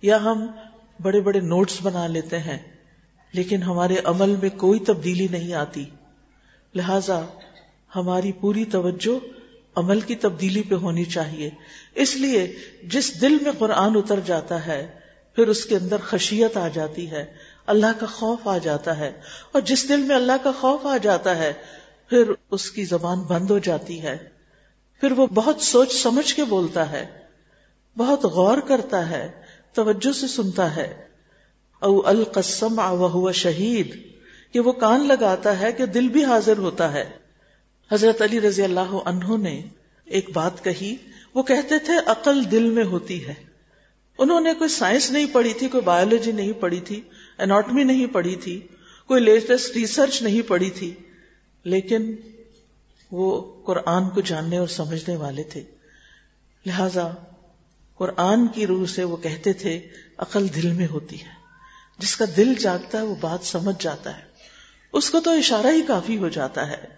یا 0.02 0.16
ہم 0.16 0.46
بڑے 1.02 1.20
بڑے 1.20 1.40
نوٹس 1.40 1.78
بنا 1.82 2.06
لیتے 2.06 2.38
ہیں، 2.38 2.58
لیکن 3.32 3.62
ہمارے 3.62 3.94
عمل 4.04 4.36
میں 4.42 4.50
کوئی 4.50 4.80
تبدیلی 4.80 5.28
نہیں 5.30 5.52
آتی۔ 5.52 5.84
لہذا 6.74 7.22
ہماری 7.96 8.32
پوری 8.32 8.64
توجہ 8.64 9.37
عمل 9.78 10.00
کی 10.00 10.14
تبدیلی 10.14 10.62
پہ 10.62 10.74
ہونی 10.74 11.04
چاہیے۔ 11.04 11.50
اس 11.94 12.16
لیے 12.16 12.56
جس 12.82 13.20
دل 13.20 13.36
میں 13.42 13.52
قرآن 13.58 13.96
اتر 13.96 14.20
جاتا 14.26 14.66
ہے، 14.66 14.90
پھر 15.36 15.48
اس 15.48 15.64
کے 15.64 15.76
اندر 15.76 15.96
خشیت 15.96 16.56
آ 16.56 16.68
جاتی 16.68 17.10
ہے، 17.10 17.24
اللہ 17.66 18.00
کا 18.00 18.06
خوف 18.06 18.48
آ 18.48 18.58
جاتا 18.58 18.98
ہے۔ 18.98 19.20
اور 19.52 19.62
جس 19.62 19.88
دل 19.88 20.00
میں 20.00 20.16
اللہ 20.16 20.32
کا 20.42 20.52
خوف 20.60 20.86
آ 20.86 20.96
جاتا 20.96 21.36
ہے، 21.36 21.52
پھر 22.10 22.32
اس 22.50 22.70
کی 22.70 22.84
زبان 22.84 23.20
بند 23.20 23.50
ہو 23.50 23.58
جاتی 23.58 24.02
ہے۔ 24.02 24.16
پھر 25.00 25.12
وہ 25.12 25.26
بہت 25.26 25.60
سوچ 25.60 25.92
سمجھ 25.92 26.34
کے 26.34 26.44
بولتا 26.44 26.92
ہے، 26.92 27.06
بہت 27.96 28.24
غور 28.24 28.58
کرتا 28.58 29.10
ہے، 29.10 29.30
توجہ 29.72 30.12
سے 30.12 30.26
سنتا 30.26 30.76
ہے۔ 30.76 31.04
او 31.80 32.06
القسم 32.06 32.80
وہ 32.92 33.32
شہید، 33.32 34.12
کہ 34.52 34.60
وہ 34.60 34.72
کان 34.72 35.06
لگاتا 35.06 35.60
ہے 35.60 35.72
کہ 35.72 35.86
دل 35.86 36.08
بھی 36.08 36.24
حاضر 36.24 36.58
ہوتا 36.58 36.92
ہے۔ 36.92 37.27
حضرت 37.92 38.22
علی 38.22 38.40
رضی 38.40 38.62
اللہ 38.62 38.80
عنہ 38.80 39.36
نے 39.36 39.62
ایک 40.04 40.30
بات 40.30 40.64
کہی، 40.64 40.96
وہ 41.34 41.42
کہتے 41.42 41.78
تھے، 41.78 41.92
عقل 42.06 42.50
دل 42.50 42.70
میں 42.70 42.84
ہوتی 42.84 43.26
ہے۔ 43.28 43.34
انہوں 44.18 44.40
نے 44.40 44.54
کوئی 44.54 44.70
سائنس 44.70 45.10
نہیں 45.10 45.26
پڑھی 45.32 45.52
تھی، 45.52 45.68
کوئی 45.68 45.82
بایولوجی 45.82 46.32
نہیں 46.32 46.52
پڑھی 46.52 46.80
تھی 46.80 47.00
اناٹمی 47.38 47.84
نہیں 47.84 48.06
پڑھی 48.06 48.36
تھی، 48.36 48.66
کوئی 49.06 49.22
لیٹسٹ 49.22 49.76
ریسرچ 49.76 50.22
نہیں 50.22 50.48
پڑھی 50.48 50.70
تھی، 50.70 50.94
لیکن 51.64 52.16
وہ 53.10 53.54
قرآن 53.64 54.08
کو 54.08 54.20
جاننے 54.20 54.58
اور 54.58 54.66
سمجھنے 54.66 55.16
والے 55.16 55.42
تھے۔ 55.42 55.62
لہذا 56.66 57.10
قرآن 57.94 58.46
کی 58.46 58.66
روح 58.66 58.86
سے 58.86 59.04
وہ 59.04 59.16
کہتے 59.16 59.52
تھے، 59.52 59.88
عقل 60.18 60.46
دل 60.54 60.72
میں 60.72 60.86
ہوتی 60.86 61.20
ہے۔ 61.20 61.38
جس 61.98 62.16
کا 62.16 62.24
دل 62.36 62.54
جاگتا 62.54 62.98
ہے، 62.98 63.02
وہ 63.02 63.14
بات 63.20 63.46
سمجھ 63.46 63.82
جاتا 63.82 64.16
ہے۔ 64.16 64.22
اس 64.92 65.10
کو 65.10 65.20
تو 65.20 65.30
اشارہ 65.30 65.66
ہی 65.66 65.82
کافی 65.82 66.16
ہو 66.16 66.28
جاتا 66.28 66.70
ہے۔ 66.70 66.97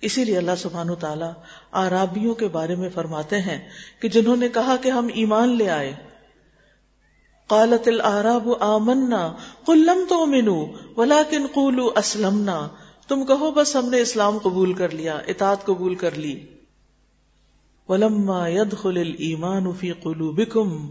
اسی 0.00 0.24
لیے 0.24 0.38
اللہ 0.38 0.56
سبحان 0.58 0.94
تعالیٰ 0.94 1.32
آرابیوں 1.70 2.34
کے 2.34 2.48
بارے 2.48 2.74
میں 2.74 2.88
فرماتے 2.88 3.40
ہیں 3.40 3.68
کہ 4.00 4.08
جنہوں 4.08 4.36
نے 4.36 4.48
کہا 4.48 4.76
کہ 4.76 4.88
ہم 4.88 5.08
ایمان 5.14 5.56
لے 5.56 5.70
آئے۔ 5.70 5.92
قالت 7.46 7.88
العراب 7.88 8.48
آمنا، 8.60 9.32
قل 9.64 9.78
لم 9.78 10.04
تؤمنوا 10.08 10.66
ولكن 10.96 11.46
قولوا 11.54 11.92
اسلمنا۔ 11.96 12.68
تم 13.08 13.26
کہو، 13.26 13.50
بس 13.50 13.76
ہم 13.76 13.88
نے 13.88 14.00
اسلام 14.00 14.38
قبول 14.38 14.72
کر 14.72 14.90
لیا، 14.90 15.14
اطاعت 15.14 15.64
قبول 15.64 15.94
کر 15.94 16.10
لی۔ 16.10 16.46
ولما 17.88 18.48
يدخل 18.48 18.96
الايمان 18.96 19.72
في 19.72 19.92
قلوبكم 19.92 20.90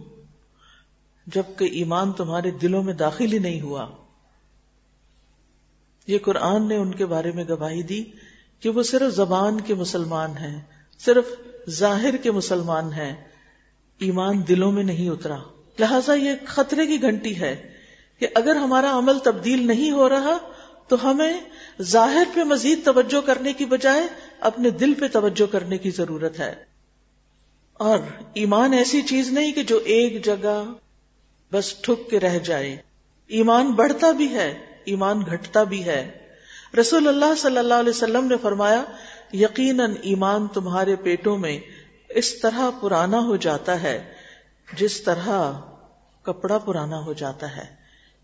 جبکہ 1.27 1.65
ایمان 1.65 2.11
تمہارے 2.11 2.51
دلوں 2.51 2.83
میں 2.83 2.93
داخل 2.93 3.33
ہی 3.33 3.39
نہیں 3.39 3.61
ہوا۔ 3.61 3.87
یہ 6.07 6.17
قرآن 6.19 6.67
نے 6.67 6.75
ان 6.75 6.91
کے 6.91 7.05
بارے 7.05 7.31
میں 7.31 7.43
گواہی 7.49 7.83
دی 7.83 8.03
کہ 8.59 8.69
وہ 8.69 8.83
صرف 8.83 9.15
زبان 9.15 9.61
کے 9.61 9.73
مسلمان 9.73 10.37
ہیں، 10.37 10.61
صرف 10.99 11.25
ظاہر 11.69 12.17
کے 12.17 12.31
مسلمان 12.31 12.93
ہیں، 12.93 13.15
ایمان 13.99 14.47
دلوں 14.47 14.71
میں 14.71 14.83
نہیں 14.83 15.09
اترا۔ 15.09 15.37
لہذا 15.79 16.13
یہ 16.13 16.31
خطرے 16.45 16.87
کی 16.87 17.01
گھنٹی 17.01 17.39
ہے 17.39 17.71
کہ 18.19 18.27
اگر 18.35 18.55
ہمارا 18.55 18.97
عمل 18.97 19.19
تبدیل 19.19 19.67
نہیں 19.67 19.91
ہو 19.91 20.09
رہا 20.09 20.37
تو 20.87 21.11
ہمیں 21.11 21.39
ظاہر 21.81 22.23
پہ 22.35 22.43
مزید 22.43 22.85
توجہ 22.85 23.21
کرنے 23.21 23.53
کی 23.53 23.65
بجائے 23.65 24.07
اپنے 24.39 24.69
دل 24.69 24.93
پہ 24.93 25.07
توجہ 25.07 25.51
کرنے 25.51 25.77
کی 25.77 25.89
ضرورت 25.89 26.39
ہے۔ 26.39 26.55
اور 27.73 27.99
ایمان 28.33 28.73
ایسی 28.73 29.01
چیز 29.01 29.29
نہیں 29.29 29.51
کہ 29.51 29.63
جو 29.63 29.77
ایک 29.77 30.25
جگہ 30.25 30.73
بس 31.51 31.73
ٹھک 31.73 32.09
کے 32.09 32.19
رہ 32.19 32.39
جائے۔ 32.39 32.77
ایمان 33.27 33.71
بڑھتا 33.71 34.11
بھی 34.11 34.29
ہے، 34.29 34.57
ایمان 34.85 35.21
گھٹتا 35.21 35.63
بھی 35.63 35.85
ہے۔ 35.85 36.24
رسول 36.79 37.07
اللہ 37.07 37.35
صلی 37.37 37.57
اللہ 37.57 37.73
علیہ 37.73 37.89
وسلم 37.89 38.25
نے 38.25 38.35
فرمایا، 38.41 38.83
یقیناً 39.33 39.93
ایمان 40.01 40.47
تمہارے 40.47 40.95
پیٹوں 40.95 41.37
میں 41.37 41.59
اس 42.09 42.39
طرح 42.39 42.69
پرانا 42.81 43.19
ہو 43.19 43.35
جاتا 43.35 43.81
ہے، 43.81 44.13
جس 44.77 45.01
طرح 45.01 45.53
کپڑا 46.21 46.57
پرانا 46.57 46.99
ہو 46.99 47.13
جاتا 47.13 47.57
ہے۔ 47.57 47.75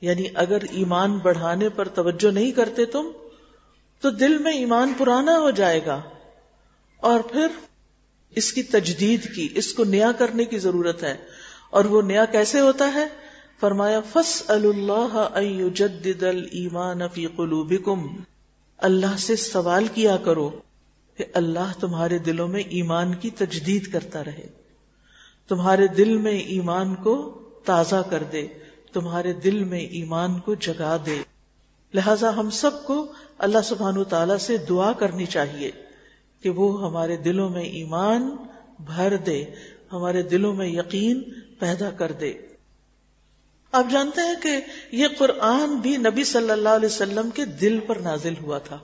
یعنی 0.02 0.24
اگر 0.36 0.58
ایمان 0.72 1.18
بڑھانے 1.18 1.70
پر 1.70 1.88
توجہ 1.88 2.32
نہیں 2.32 2.52
کرتے 2.52 2.86
تم، 2.86 3.06
تو 4.02 4.10
دل 4.10 4.38
میں 4.38 4.54
ایمان 4.54 4.94
پرانا 4.98 5.40
ہو 5.40 5.52
جائے 5.52 5.86
گا۔ 5.86 6.02
اور 6.98 7.20
پھر 7.20 7.48
اس 8.36 8.54
کی 8.54 8.64
تجدید 8.64 9.36
کی، 9.36 9.48
اس 9.56 9.74
کو 9.74 9.84
نیا 9.84 10.12
کرنے 10.12 10.46
کی 10.46 10.60
ضرورت 10.60 11.04
ہے۔ 11.04 11.18
اور 11.70 11.86
وہ 11.86 12.02
نیا 12.02 12.26
کیسے 12.26 12.60
ہوتا 12.60 12.94
ہے؟ 12.94 13.08
فرمایا 13.60 14.02
فس 14.14 14.44
اللہ 14.48 15.40
جد 15.74 16.24
المان 16.24 17.00
فی 17.14 17.26
قلوبکم 17.26 18.08
اللہ 18.82 19.18
سے 19.18 19.36
سوال 19.36 19.88
کیا 19.94 20.18
کرو 20.18 20.50
کہ 21.18 21.26
اللہ 21.34 21.72
تمہارے 21.80 22.18
دلوں 22.18 22.48
میں 22.48 22.62
ایمان 22.62 23.16
کی 23.16 23.30
تجدید 23.30 23.92
کرتا 23.92 24.24
رہے۔ 24.24 24.48
تمہارے 25.48 25.88
دل 25.88 26.18
میں 26.18 26.32
ایمان 26.32 26.96
کو 26.96 27.42
تازہ 27.66 27.96
کر 28.10 28.24
دے، 28.32 28.48
تمہارے 28.94 29.34
دل 29.34 29.64
میں 29.64 29.80
ایمان 29.80 30.40
کو 30.40 30.56
جگا 30.56 30.98
دے۔ 31.06 31.22
لہذا 31.94 32.36
ہم 32.38 32.50
سب 32.50 32.86
کو 32.86 33.14
اللہ 33.38 33.62
سبحان 33.64 34.04
تعالی 34.04 34.34
سے 34.40 34.58
دعا 34.58 34.94
کرنی 34.94 35.26
چاہیے 35.26 35.72
کہ 36.44 36.50
وہ 36.50 36.86
ہمارے 36.86 37.18
دلوں 37.18 37.50
میں 37.50 37.64
ایمان 37.64 38.36
بھر 38.80 39.18
دے، 39.18 39.46
ہمارے 39.94 40.22
دلوں 40.22 40.54
میں 40.54 40.68
یقین 40.68 41.22
پیدا 41.60 41.90
کر 41.90 42.12
دے۔ 42.12 42.34
آپ 43.72 43.86
جانتے 43.92 44.22
ہیں 44.22 44.36
کہ 44.42 44.60
یہ 44.96 45.08
قرآن 45.18 45.76
بھی 45.76 45.98
نبی 45.98 46.24
صلی 46.24 46.52
اللہ 46.52 46.70
علیہ 46.70 46.86
وسلم 46.86 47.30
کے 47.30 47.46
دل 47.46 47.80
پر 47.80 47.96
نازل 47.96 48.34
ہوا 48.42 48.58
تھا۔ 48.58 48.80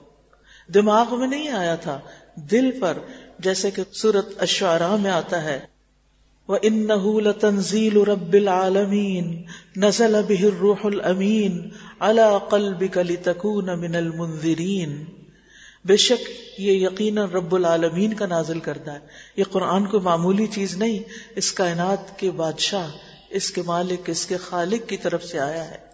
دماغ 0.74 1.18
میں 1.18 1.28
نہیں 1.28 1.48
آیا 1.48 1.74
تھا۔ 1.74 2.00
دل 2.36 2.80
پر، 2.80 2.98
جیسے 3.38 3.70
کہ 3.70 3.82
سورت 3.92 4.42
اشعرا 4.42 4.96
میں 4.96 5.10
آتا 5.10 5.44
ہے۔ 5.44 5.60
وَإِنَّهُ 6.48 7.20
لَتَنزِيلُ 7.20 8.04
رَبِّ 8.04 8.38
الْعَالَمِينَ۔ 8.38 9.26
نَزَلَ 9.76 10.18
بِهِ 10.22 10.44
الرُّوحُ 10.44 10.92
الْأَمِينَ۔ 10.92 11.60
عَلَى 12.00 12.38
قَلْبِكَ 12.50 13.00
لِتَكُونَ 13.00 13.70
مِنَ 13.70 13.96
الْمُنذِرِينَ۔ 13.96 15.04
بے 15.84 15.96
شک 15.96 16.30
یہ 16.60 16.72
یقینا 16.72 17.26
رب 17.26 17.54
العالمین 17.54 18.14
کا 18.14 18.26
نازل 18.26 18.60
کرتا 18.60 18.92
ہے۔ 18.92 18.98
یہ 19.36 19.44
قرآن 19.52 19.86
کو 19.86 20.00
معمولی 20.00 20.46
چیز 20.46 20.76
نہیں۔ 20.76 20.98
اس 21.36 21.52
کائنات 21.52 22.18
کے 22.18 22.30
بادشاہ 22.30 22.88
اس 23.30 23.50
کے 23.50 23.62
مالک، 23.62 24.10
اس 24.10 24.26
کے 24.26 24.36
خالق 24.36 24.88
کی 24.88 24.96
طرف 24.96 25.24
سے 25.24 25.38
آیا 25.38 25.70
ہے۔ 25.70 25.88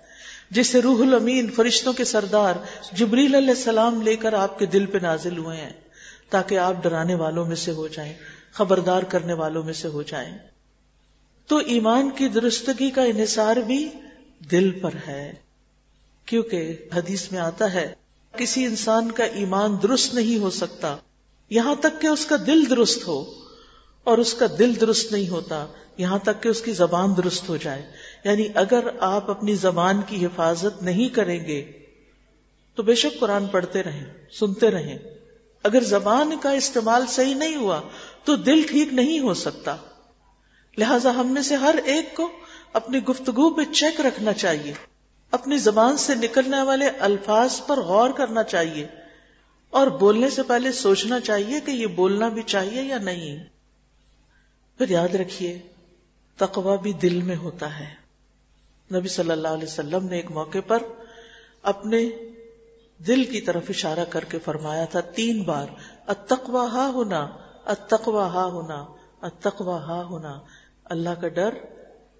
جسے 0.50 0.82
روح 0.82 1.02
الامین 1.02 1.50
فرشتوں 1.50 1.92
کے 1.92 2.04
سردار 2.04 2.54
جبریل 2.92 3.34
علیہ 3.34 3.48
السلام 3.48 4.02
لے 4.02 4.16
کر 4.16 4.32
آپ 4.32 4.58
کے 4.58 4.66
دل 4.66 4.86
پہ 4.86 4.98
نازل 4.98 5.38
ہوئے 5.38 5.56
ہیں، 5.56 5.70
تاکہ 6.30 6.58
آپ 6.58 6.82
ڈرانے 6.82 7.14
والوں 7.14 7.46
میں 7.46 7.56
سے 7.56 7.70
ہو 7.70 7.88
جائیں، 7.88 8.14
خبردار 8.52 9.02
کرنے 9.02 9.32
والوں 9.32 9.62
میں 9.62 9.72
سے 9.72 9.88
ہو 9.88 10.02
جائیں۔ 10.02 10.38
تو 11.46 11.56
ایمان 11.56 12.10
کی 12.10 12.28
درستگی 12.28 12.90
کا 12.90 13.02
انحصار 13.02 13.56
بھی 13.56 13.88
دل 14.50 14.70
پر 14.70 14.90
ہے۔ 15.06 15.32
کیونکہ 16.26 16.76
حدیث 16.94 17.32
میں 17.32 17.40
آتا 17.40 17.72
ہے، 17.72 17.94
کسی 18.36 18.64
انسان 18.64 19.10
کا 19.10 19.24
ایمان 19.24 19.76
درست 19.82 20.14
نہیں 20.14 20.38
ہو 20.38 20.50
سکتا، 20.50 20.96
یہاں 21.50 21.74
تک 21.74 22.00
کہ 22.00 22.06
اس 22.06 22.26
کا 22.26 22.36
دل 22.46 22.70
درست 22.70 23.06
ہو۔ 23.06 23.43
اور 24.04 24.18
اس 24.18 24.34
کا 24.34 24.46
دل 24.58 24.80
درست 24.80 25.12
نہیں 25.12 25.28
ہوتا، 25.28 25.66
یہاں 25.96 26.18
تک 26.18 26.42
کہ 26.42 26.49
اس 26.49 26.61
کی 26.61 26.73
زبان 26.73 27.16
درست 27.16 27.49
ہو 27.49 27.56
جائے۔ 27.56 27.82
یعنی 28.25 28.49
اگر 28.54 28.84
آپ 29.00 29.30
اپنی 29.30 29.54
زبان 29.54 30.00
کی 30.06 30.26
حفاظت 30.26 30.82
نہیں 30.82 31.08
کریں 31.08 31.46
گے، 31.46 31.73
تو 32.75 32.82
بے 32.82 32.94
شک 32.94 33.20
قرآن 33.20 33.46
پڑھتے 33.46 33.82
رہیں، 33.82 34.06
سنتے 34.30 34.70
رہیں۔ 34.70 34.99
اگر 35.62 35.82
زبان 35.82 36.37
کا 36.40 36.50
استعمال 36.50 37.06
صحیح 37.08 37.34
نہیں 37.34 37.56
ہوا، 37.56 37.80
تو 38.25 38.37
دل 38.37 38.62
ٹھیک 38.70 38.92
نہیں 38.92 39.18
ہو 39.18 39.34
سکتا۔ 39.34 39.76
لہذا 40.78 41.11
ہم 41.11 41.34
میں 41.34 41.42
سے 41.42 41.54
ہر 41.54 41.75
ایک 41.84 42.16
کو 42.16 42.30
اپنی 42.73 42.99
گفتگو 42.99 43.50
پہ 43.54 43.73
چیک 43.73 44.00
رکھنا 44.00 44.32
چاہیے۔ 44.32 44.73
اپنی 45.30 45.58
زبان 45.58 45.96
سے 45.96 46.14
نکلنے 46.14 46.62
والے 46.62 46.88
الفاظ 46.88 47.61
پر 47.66 47.80
غور 47.80 48.11
کرنا 48.11 48.42
چاہیے۔ 48.42 48.87
اور 49.70 49.87
بولنے 49.87 50.30
سے 50.30 50.42
پہلے 50.42 50.73
سوچنا 50.73 51.20
چاہیے 51.20 51.61
کہ 51.61 51.70
یہ 51.70 51.87
بولنا 51.87 52.28
بھی 52.28 52.42
چاہیے 52.42 52.82
یا 52.82 52.99
نہیں۔ 52.99 53.53
پھر 54.78 54.88
یاد 54.88 55.14
رکھیے 55.14 55.59
تقوا 56.37 56.76
بھی 56.76 56.93
دل 56.93 57.23
میں 57.23 57.37
ہوتا 57.37 57.81
ہے۔ 57.81 58.04
نبی 58.95 59.09
صلی 59.09 59.31
اللہ 59.31 59.49
علیہ 59.49 59.64
وسلم 59.64 60.07
نے 60.07 60.16
ایک 60.16 60.31
موقع 60.31 60.59
پر 60.66 60.83
اپنے 61.62 62.11
دل 63.07 63.25
کی 63.25 63.40
طرف 63.40 63.62
اشارہ 63.69 64.04
کر 64.11 64.25
کے 64.25 64.38
فرمایا 64.38 64.85
تھا 64.85 65.00
تین 65.00 65.43
بار 65.43 65.66
اتقوا 66.07 66.66
ہا 66.73 66.90
ہونا 66.95 67.21
اتقوا 67.64 68.26
ہا 68.26 68.45
ہونا 68.45 68.87
اتقوا 69.23 69.83
ہا 69.83 70.04
ہونا 70.04 70.40
اللہ 70.85 71.21
کا 71.21 71.28
ڈر، 71.28 71.54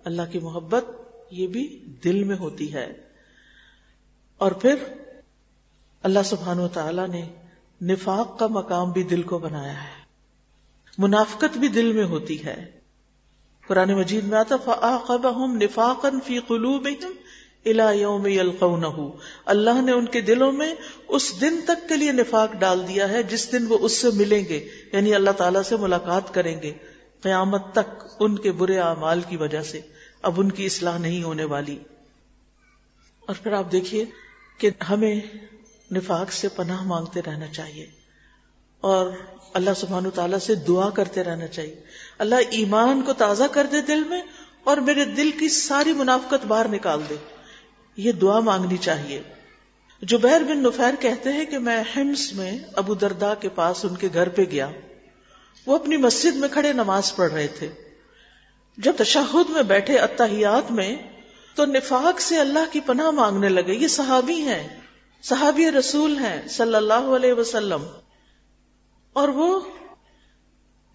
اللہ 0.05 0.23
کی 0.33 0.39
محبت، 0.39 0.85
یہ 1.31 1.47
بھی 1.47 1.85
دل 2.05 2.25
میں 2.25 2.37
ہوتی 2.37 2.75
ہے۔ 2.75 2.93
اور 4.39 4.53
پھر 4.53 4.75
اللہ 6.03 6.19
سبحان 6.25 6.59
و 6.59 6.69
تعالی 6.69 7.07
نے 7.07 7.29
نفاق 7.83 8.39
کا 8.39 8.47
مقام 8.47 8.93
بھی 8.93 9.03
دل 9.03 9.23
کو 9.23 9.39
بنایا 9.39 9.85
ہے۔ 9.85 10.04
منافقت 10.99 11.59
بھی 11.59 11.69
دل 11.69 11.93
میں 11.93 12.05
ہوتی 12.05 12.45
ہے۔ 12.45 12.71
قرآن 13.67 13.93
مجید 13.93 14.25
میں 14.25 14.39
آتا 14.39 14.57
فَآقَبَهُمْ 14.57 15.63
نِفَاقًا 15.63 16.19
فِي 16.27 16.39
قُلُوبِهِمْ 16.39 17.11
إِلَى 17.69 18.01
يَوْمِ 18.01 18.31
يَلْقَوْنَهُ۔ 18.31 19.11
اللہ 19.45 19.83
نے 19.83 19.93
ان 19.93 20.07
کے 20.07 20.21
دلوں 20.21 20.53
میں 20.53 20.75
اس 21.09 21.41
دن 21.41 21.61
تک 21.65 21.89
کے 21.89 21.97
لیے 21.97 22.13
نفاق 22.13 22.53
ڈال 22.53 22.89
دیا 22.89 23.09
ہے، 23.09 23.23
جس 23.23 23.53
دن 23.53 23.67
وہ 23.69 23.79
اس 23.81 23.93
سے 23.93 24.09
ملیں 24.15 24.45
گے 24.49 24.69
یعنی 24.93 25.15
اللہ 25.15 25.31
تعالیٰ 25.31 25.63
سے 25.63 25.77
ملاقات 25.77 26.35
کریں 26.35 26.63
گے۔ 26.63 26.73
قیامت 27.21 27.63
تک 27.73 28.03
ان 28.21 28.39
کے 28.39 28.53
برے 28.53 28.79
اعمال 28.79 29.21
کی 29.29 29.37
وجہ 29.37 29.63
سے۔ 29.63 29.81
اب 30.23 30.33
ان 30.37 30.53
کی 30.53 30.67
اصلاح 30.67 30.99
نہیں 30.99 31.23
ہونے 31.23 31.45
والی۔ 31.45 31.79
اور 33.21 33.35
پھر 33.43 33.53
آپ 33.53 33.73
دیکھیے 33.73 34.05
کہ 34.59 34.71
ہمیں 34.91 35.21
نفاق 35.93 36.33
سے 36.33 36.49
پناہ 36.49 36.83
مانگتے 36.83 37.21
رہنا 37.27 37.47
چاہیے۔ 37.47 37.87
اور 38.81 39.11
اللہ 39.55 39.71
سبحانہ 39.77 40.09
تعالیٰ 40.09 40.39
سے 40.39 40.55
دعا 40.55 40.91
کرتے 40.91 41.25
رہنا 41.25 41.47
چاہیے۔ 41.47 41.81
اللہ 42.19 42.35
ایمان 42.51 43.03
کو 43.03 43.13
تازہ 43.13 43.45
کر 43.45 43.67
دے 43.73 43.81
دل 43.81 44.05
میں 44.05 44.23
اور 44.65 44.77
میرے 44.77 45.05
دل 45.05 45.31
کی 45.31 45.49
ساری 45.49 45.93
منافقت 45.93 46.47
باہر 46.47 46.69
نکال 46.69 47.03
دے۔ 47.11 47.15
یہ 47.97 48.13
دعا 48.13 48.41
مانگنی 48.41 48.77
چاہیے۔ 48.77 49.23
جبیر 50.03 50.41
بن 50.41 50.63
نفیر 50.63 50.95
کہتے 51.01 51.33
ہیں 51.33 51.45
کہ 51.45 51.59
میں 51.59 51.83
ہمس 51.97 52.33
میں 52.33 52.59
ابو 52.77 52.95
دردا 52.95 53.35
کے 53.35 53.49
پاس 53.49 53.85
ان 53.85 53.95
کے 53.95 54.09
گھر 54.15 54.29
پہ 54.29 54.43
گیا۔ 54.43 54.71
وہ 55.67 55.75
اپنی 55.75 55.97
مسجد 55.97 56.37
میں 56.37 56.49
کھڑے 56.49 56.73
نماز 56.73 57.17
پڑھ 57.17 57.33
رہے 57.33 57.47
تھے۔ 57.47 57.69
جب 58.79 58.93
تشہد 58.99 59.51
میں 59.51 59.63
بیٹھے 59.63 59.99
اتحیات 59.99 60.73
میں 60.73 60.97
تو 61.55 61.65
نفاق 61.65 62.21
سے 62.21 62.41
اللہ 62.41 62.73
کی 62.73 62.81
پناہ 62.81 63.11
مانگنے 63.11 63.49
لگے۔ 63.49 63.75
یہ 63.75 63.89
صحابی 63.89 64.41
ہیں، 64.43 64.81
صحابی 65.23 65.71
رسول 65.71 66.19
ہیں 66.19 66.49
صلی 66.49 66.75
اللہ 66.75 66.95
علیہ 66.95 67.33
وسلم۔ 67.33 67.83
اور 69.15 69.29
وہ 69.29 69.61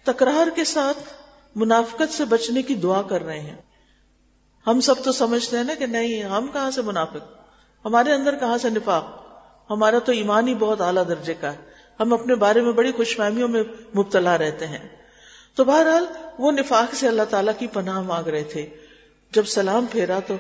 تکرار 0.04 0.56
کے 0.56 0.64
ساتھ 0.64 0.98
منافقت 1.56 2.14
سے 2.14 2.26
بچنے 2.26 2.62
کی 2.62 2.76
دعا 2.76 3.02
کر 3.02 3.24
رہے 3.24 3.40
ہیں۔ 3.40 3.56
ہم 4.68 4.82
سب 4.82 4.96
تو 5.04 5.12
سمجھتے 5.12 5.58
ہیں 5.58 5.64
نا 5.64 5.74
کہ 5.74 5.86
نہیں، 5.86 6.24
ہم 6.24 6.48
کہاں 6.48 6.72
سے 6.72 6.82
منافق؟ 6.82 7.40
ہمارے 7.86 8.14
اندر 8.14 8.36
کہاں 8.36 8.58
سے 8.58 8.70
نفاق؟ 8.70 9.26
ہمارا 9.70 10.00
تو 10.00 10.12
ایمان 10.12 10.48
ہی 10.48 10.56
بہت 10.56 10.82
اعلیٰ 10.82 11.08
درجے 11.08 11.34
کا 11.34 11.54
ہے۔ 11.54 11.58
ہم 12.00 12.14
اپنے 12.14 12.36
بارے 12.36 12.62
میں 12.62 12.72
بڑی 12.72 12.92
خوش 12.92 13.18
فہمیوں 13.18 13.48
میں 13.48 13.64
مبتلا 13.96 14.38
رہتے 14.38 14.68
ہیں۔ 14.68 14.90
تو 15.56 15.64
بہرحال 15.64 16.06
وہ 16.40 16.52
نفاق 16.52 16.96
سے 16.96 17.08
اللہ 17.08 17.24
تعالیٰ 17.30 17.54
کی 17.60 17.68
پناہ 17.68 18.02
مانگ 18.02 18.28
رہے 18.28 18.44
تھے۔ 18.44 18.70
جب 19.32 19.46
سلام 19.46 19.86
پھیرا 19.86 20.20
تو 20.20 20.36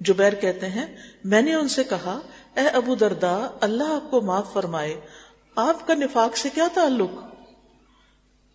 جبیر 0.00 0.34
کہتے 0.34 0.66
ہیں، 0.66 0.96
میں 1.24 1.42
نے 1.42 1.54
ان 1.54 1.68
سے 1.68 1.84
کہا، 1.84 2.20
اے 2.56 2.68
ابو 2.68 2.94
دردا 2.94 3.48
اللہ 3.60 3.84
آپ 3.84 4.10
کو 4.10 4.20
معاف 4.20 4.52
فرمائے۔ 4.52 5.00
آپ 5.60 5.86
کا 5.86 5.94
نفاق 5.94 6.36
سے 6.36 6.50
کیا 6.54 6.68
تعلق؟ 6.74 7.10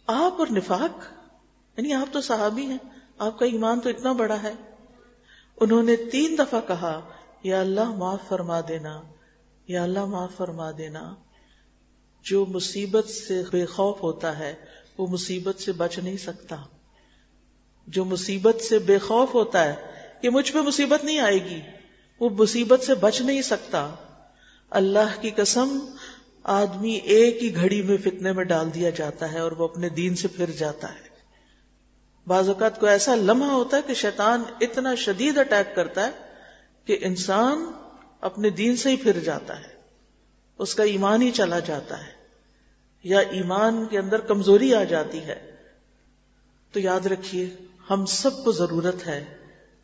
آپ 0.07 0.33
اور 0.39 0.47
نفاق؟ 0.51 1.03
یعنی 1.77 1.93
آپ 1.93 2.13
تو 2.13 2.21
صحابی 2.21 2.65
ہیں، 2.65 2.77
آپ 3.17 3.39
کا 3.39 3.45
ایمان 3.45 3.79
تو 3.79 3.89
اتنا 3.89 4.11
بڑا 4.11 4.43
ہے۔ 4.43 4.53
انہوں 5.61 5.83
نے 5.83 5.95
تین 5.95 6.35
دفعہ 6.37 6.61
کہا، 6.67 7.01
یا 7.43 7.61
اللہ 7.61 7.91
معاف 7.91 8.19
فرما 8.27 8.61
دینا، 8.67 9.01
یا 9.67 9.83
اللہ 9.83 10.05
معاف 10.05 10.29
فرما 10.37 10.71
دینا۔ 10.77 11.15
جو 12.23 12.45
مصیبت 12.45 13.09
سے 13.09 13.43
بے 13.51 13.65
خوف 13.65 14.03
ہوتا 14.03 14.39
ہے، 14.39 14.55
وہ 14.97 15.07
مصیبت 15.07 15.61
سے 15.61 15.71
بچ 15.71 15.99
نہیں 15.99 16.17
سکتا۔ 16.17 16.55
جو 17.87 18.05
مصیبت 18.05 18.61
سے 18.61 18.79
بے 18.79 18.97
خوف 18.97 19.33
ہوتا 19.33 19.63
ہے 19.63 19.75
کہ 20.21 20.29
مجھ 20.29 20.51
پہ 20.51 20.59
مصیبت 20.59 21.03
نہیں 21.03 21.19
آئے 21.19 21.45
گی۔ 21.45 21.61
وہ 22.19 22.29
مصیبت 22.29 22.83
سے 22.83 22.95
بچ 22.95 23.21
نہیں 23.21 23.41
سکتا۔ 23.41 23.95
اللہ 24.69 25.21
کی 25.21 25.29
قسم 25.29 25.79
آدمی 26.43 26.93
ایک 26.93 27.43
ہی 27.43 27.55
گھڑی 27.55 27.81
میں 27.81 27.97
فتنے 27.97 28.31
میں 28.31 28.43
ڈال 28.43 28.73
دیا 28.73 28.89
جاتا 28.89 29.33
ہے 29.33 29.39
اور 29.39 29.51
وہ 29.51 29.63
اپنے 29.63 29.89
دین 29.89 30.15
سے 30.15 30.27
پھر 30.27 30.51
جاتا 30.51 30.93
ہے۔ 30.93 31.13
بعض 32.27 32.47
اوقات 32.47 32.79
کو 32.79 32.85
ایسا 32.85 33.15
لمحہ 33.15 33.49
ہوتا 33.49 33.77
ہے 33.77 33.81
کہ 33.87 33.93
شیطان 33.93 34.43
اتنا 34.61 34.95
شدید 34.95 35.37
اٹیک 35.37 35.75
کرتا 35.75 36.05
ہے 36.05 36.11
کہ 36.85 36.97
انسان 37.01 37.71
اپنے 38.21 38.49
دین 38.49 38.75
سے 38.75 38.89
ہی 38.89 38.95
پھر 38.95 39.19
جاتا 39.19 39.59
ہے۔ 39.59 39.67
اس 40.57 40.75
کا 40.75 40.83
ایمان 40.83 41.21
ہی 41.21 41.31
چلا 41.31 41.59
جاتا 41.59 42.07
ہے 42.07 42.11
یا 43.03 43.19
ایمان 43.19 43.85
کے 43.85 43.99
اندر 43.99 44.19
کمزوری 44.19 44.75
آ 44.75 44.83
جاتی 44.83 45.19
ہے۔ 45.19 45.51
تو 46.71 46.79
یاد 46.79 47.05
رکھیے، 47.05 47.49
ہم 47.89 48.05
سب 48.05 48.43
کو 48.43 48.51
ضرورت 48.51 49.07
ہے 49.07 49.37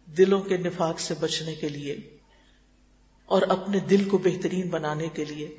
دلوں 0.05 0.41
کے 0.41 0.57
نفاق 0.57 0.99
سے 0.99 1.13
بچنے 1.19 1.55
کے 1.55 1.69
لیے 1.69 2.17
اور 3.25 3.41
اپنے 3.41 3.79
دل 3.79 4.09
کو 4.09 4.17
بہترین 4.17 4.69
بنانے 4.69 5.07
کے 5.09 5.25
لیے۔ 5.25 5.57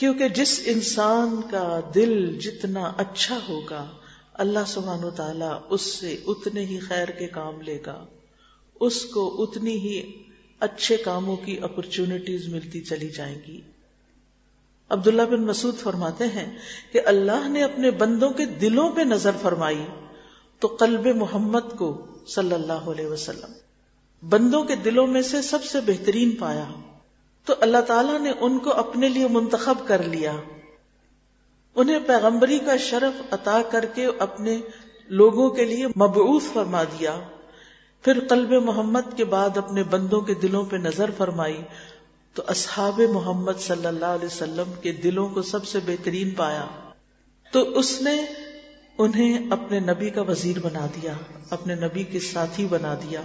کیونکہ 0.00 0.28
جس 0.28 0.60
انسان 0.64 1.40
کا 1.50 1.80
دل 1.94 2.38
جتنا 2.38 2.92
اچھا 2.96 3.38
ہوگا، 3.48 3.86
اللہ 4.34 4.58
سبحانہ 4.66 5.04
و 5.04 5.10
تعالیٰ 5.10 5.60
اس 5.68 5.82
سے 5.82 6.16
اتنے 6.26 6.64
ہی 6.64 6.78
خیر 6.78 7.08
کے 7.08 7.26
کام 7.26 7.60
لے 7.60 7.78
گا۔ 7.86 8.04
اس 8.80 9.04
کو 9.04 9.42
اتنی 9.42 9.70
ہی 9.70 10.22
اچھے 10.60 10.96
کاموں 10.96 11.36
کی 11.36 11.58
اپرچونٹیز 11.60 12.48
ملتی 12.48 12.80
چلی 12.80 13.08
جائیں 13.08 13.38
گی۔ 13.48 13.60
عبداللہ 14.88 15.22
بن 15.22 15.42
مسعود 15.42 15.76
فرماتے 15.76 16.24
ہیں 16.24 16.58
کہ 16.92 17.00
اللہ 17.06 17.48
نے 17.48 17.62
اپنے 17.62 17.90
بندوں 17.90 18.30
کے 18.30 18.44
دلوں 18.44 18.92
پہ 18.92 19.00
نظر 19.00 19.30
فرمائی 19.42 19.84
تو 20.58 20.68
قلب 20.68 21.06
محمد 21.06 21.78
کو 21.78 22.06
صلی 22.26 22.54
اللہ 22.54 22.72
علیہ 22.72 23.06
وسلم، 23.06 23.52
بندوں 24.28 24.64
کے 24.64 24.74
دلوں 24.74 25.06
میں 25.06 25.22
سے 25.22 25.42
سب 25.42 25.64
سے 25.64 25.78
بہترین 25.80 26.36
پایا۔ 26.36 26.68
تو 27.50 27.56
اللہ 27.60 27.80
تعالیٰ 27.80 28.20
نے 28.20 28.32
ان 28.40 28.58
کو 28.58 28.70
اپنے 28.70 29.08
لیے 29.08 29.28
منتخب 29.28 29.74
کر 29.86 30.02
لیا۔ 30.02 30.36
انہیں 31.74 31.98
پیغمبری 32.06 32.58
کا 32.58 32.76
شرف 32.76 33.22
عطا 33.30 33.62
کر 33.70 33.84
کے 33.84 34.06
اپنے 34.18 34.58
لوگوں 35.08 35.50
کے 35.50 35.64
لیے 35.64 35.86
مبعوث 35.86 36.42
فرما 36.52 36.82
دیا۔ 36.82 37.20
پھر 38.02 38.26
قلب 38.28 38.52
محمد 38.52 39.16
کے 39.16 39.24
بعد 39.24 39.56
اپنے 39.56 39.82
بندوں 39.82 40.20
کے 40.20 40.34
دلوں 40.34 40.64
پہ 40.64 40.76
نظر 40.76 41.10
فرمائی۔ 41.16 41.62
تو 42.34 42.42
اصحاب 42.46 43.00
محمد 43.00 43.60
صلی 43.60 43.86
اللہ 43.86 44.06
علیہ 44.06 44.26
وسلم 44.26 44.72
کے 44.80 44.92
دلوں 44.92 45.28
کو 45.28 45.42
سب 45.42 45.66
سے 45.66 45.78
بہترین 45.86 46.30
پایا۔ 46.30 46.66
تو 47.52 47.78
اس 47.78 48.02
نے 48.02 48.24
انہیں 48.98 49.50
اپنے 49.50 49.80
نبی 49.80 50.10
کا 50.10 50.22
وزیر 50.22 50.58
بنا 50.58 50.86
دیا، 50.86 51.12
اپنے 51.50 51.74
نبی 51.74 52.02
کے 52.02 52.20
ساتھی 52.20 52.66
بنا 52.66 52.94
دیا۔ 52.94 53.20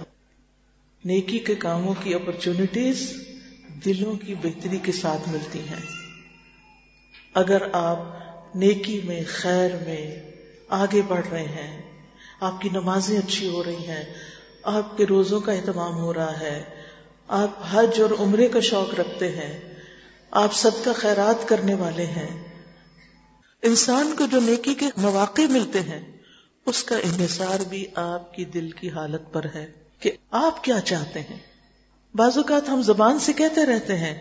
نیکی 1.04 1.38
کے 1.38 1.54
کاموں 1.54 1.94
کی 2.02 2.14
اپرچونٹیز 2.14 3.26
دلوں 3.84 4.14
کی 4.14 4.34
بہتری 4.34 4.78
کے 4.78 4.92
ساتھ 4.92 5.28
ملتی 5.28 5.58
ہیں۔ 5.58 5.84
اگر 7.34 7.62
آپ 7.72 7.98
نیکی 8.54 9.00
میں، 9.04 9.20
خیر 9.28 9.70
میں 9.86 10.30
آگے 10.68 11.02
بڑھ 11.02 11.28
رہے 11.28 11.44
ہیں، 11.44 11.82
آپ 12.40 12.60
کی 12.60 12.68
نمازیں 12.68 13.18
اچھی 13.18 13.48
ہو 13.48 13.64
رہی 13.64 13.88
ہیں، 13.88 14.04
آپ 14.62 14.96
کے 14.96 15.06
روزوں 15.06 15.40
کا 15.40 15.52
اہتمام 15.52 15.94
ہو 15.94 16.14
رہا 16.14 16.40
ہے، 16.40 16.64
آپ 17.28 17.58
حج 17.70 18.00
اور 18.00 18.10
عمرے 18.18 18.48
کا 18.48 18.60
شوق 18.60 18.94
رکھتے 18.94 19.32
ہیں، 19.32 19.74
آپ 20.30 20.54
سب 20.54 20.70
کا 20.84 20.92
خیرات 20.92 21.48
کرنے 21.48 21.74
والے 21.74 22.06
ہیں، 22.06 22.48
انسان 23.62 24.14
کو 24.18 24.26
جو 24.26 24.40
نیکی 24.40 24.74
کے 24.74 24.86
مواقع 24.96 25.42
ملتے 25.50 25.80
ہیں، 25.80 26.00
اس 26.66 26.82
کا 26.82 26.96
انحصار 26.96 27.60
بھی 27.68 27.86
آپ 27.94 28.34
کی 28.34 28.44
دل 28.44 28.70
کی 28.70 28.90
حالت 28.90 29.32
پر 29.32 29.46
ہے 29.54 29.66
کہ 30.00 30.10
آپ 30.30 30.64
کیا 30.64 30.80
چاہتے 30.80 31.20
ہیں۔ 31.20 31.55
بعض 32.16 32.36
اوقات 32.36 32.68
ہم 32.68 32.82
زبان 32.82 33.18
سے 33.18 33.32
کہتے 33.32 33.66
رہتے 33.66 33.96
ہیں، 33.96 34.18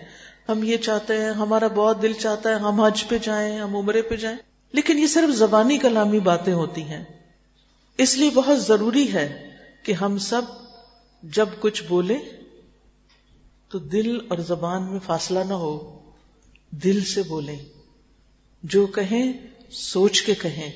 ہم 0.49 0.63
یہ 0.63 0.77
چاہتے 0.77 1.21
ہیں، 1.21 1.31
ہمارا 1.31 1.67
بہت 1.67 2.01
دل 2.01 2.13
چاہتا 2.13 2.49
ہے، 2.49 2.55
ہم 2.55 2.81
حج 2.81 3.07
پہ 3.07 3.17
جائیں، 3.17 3.59
ہم 3.59 3.75
عمرے 3.75 4.01
پہ 4.01 4.15
جائیں۔ 4.15 4.37
لیکن 4.71 4.99
یہ 4.99 5.07
صرف 5.07 5.35
زبانی 5.35 5.77
کلامی 5.77 6.19
باتیں 6.19 6.53
ہوتی 6.53 6.83
ہیں۔ 6.83 7.03
اس 7.97 8.17
لیے 8.17 8.29
بہت 8.29 8.63
ضروری 8.63 9.13
ہے 9.13 9.55
کہ 9.83 9.91
ہم 9.91 10.17
سب 10.17 10.41
جب 11.23 11.49
کچھ 11.59 11.83
بولے 11.83 12.17
تو 13.69 13.79
دل 13.79 14.17
اور 14.29 14.37
زبان 14.37 14.91
میں 14.91 14.99
فاصلہ 15.05 15.39
نہ 15.39 15.53
ہو، 15.53 15.99
دل 16.71 17.03
سے 17.03 17.23
بولیں۔ 17.23 17.59
جو 18.63 18.85
کہیں، 18.85 19.33
سوچ 19.69 20.21
کے 20.21 20.35
کہیں۔ 20.35 20.71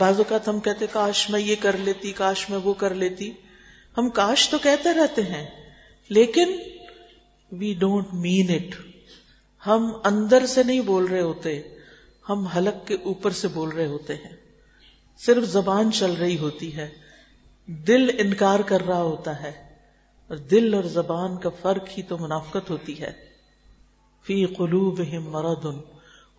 بعض 0.00 0.18
اوقات 0.18 0.48
ہم 0.48 0.60
کہتے، 0.60 0.86
کاش 0.92 1.30
میں 1.30 1.40
یہ 1.40 1.56
کر 1.60 1.76
لیتی، 1.76 2.12
کاش 2.12 2.50
میں 2.50 2.58
وہ 2.64 2.74
کر 2.74 2.94
لیتی۔ 2.94 3.32
ہم 3.98 4.10
کاش 4.10 4.48
تو 4.48 4.58
کہتے 4.58 4.94
رہتے 4.94 5.22
ہیں 5.22 5.67
لیکن 6.08 6.58
وی 7.52 7.74
ڈونٹ 7.74 8.06
مین 8.12 8.50
اٹ 8.50 8.74
ہم 9.66 9.92
اندر 10.04 10.46
سے 10.46 10.62
نہیں 10.62 10.80
بول 10.80 11.04
رہے 11.04 11.20
ہوتے، 11.20 11.62
ہم 12.28 12.44
حلق 12.44 12.86
کے 12.86 12.94
اوپر 12.94 13.30
سے 13.30 13.48
بول 13.48 13.68
رہے 13.68 13.86
ہوتے 13.86 14.14
ہیں۔ 14.14 14.36
صرف 15.18 15.44
زبان 15.44 15.92
چل 15.92 16.12
رہی 16.12 16.38
ہوتی 16.38 16.76
ہے، 16.76 16.88
دل 17.66 18.10
انکار 18.18 18.60
کر 18.60 18.86
رہا 18.86 19.02
ہوتا 19.02 19.42
ہے، 19.42 19.52
اور 20.28 20.36
دل 20.36 20.74
اور 20.74 20.84
زبان 20.84 21.36
کا 21.36 21.48
فرق 21.62 21.88
ہی 21.98 22.02
تو 22.02 22.18
منافقت 22.18 22.70
ہوتی 22.70 23.00
ہے۔ 23.00 23.12
فی 24.22 24.46
قلوبہم 24.46 25.30
مرض، 25.30 25.66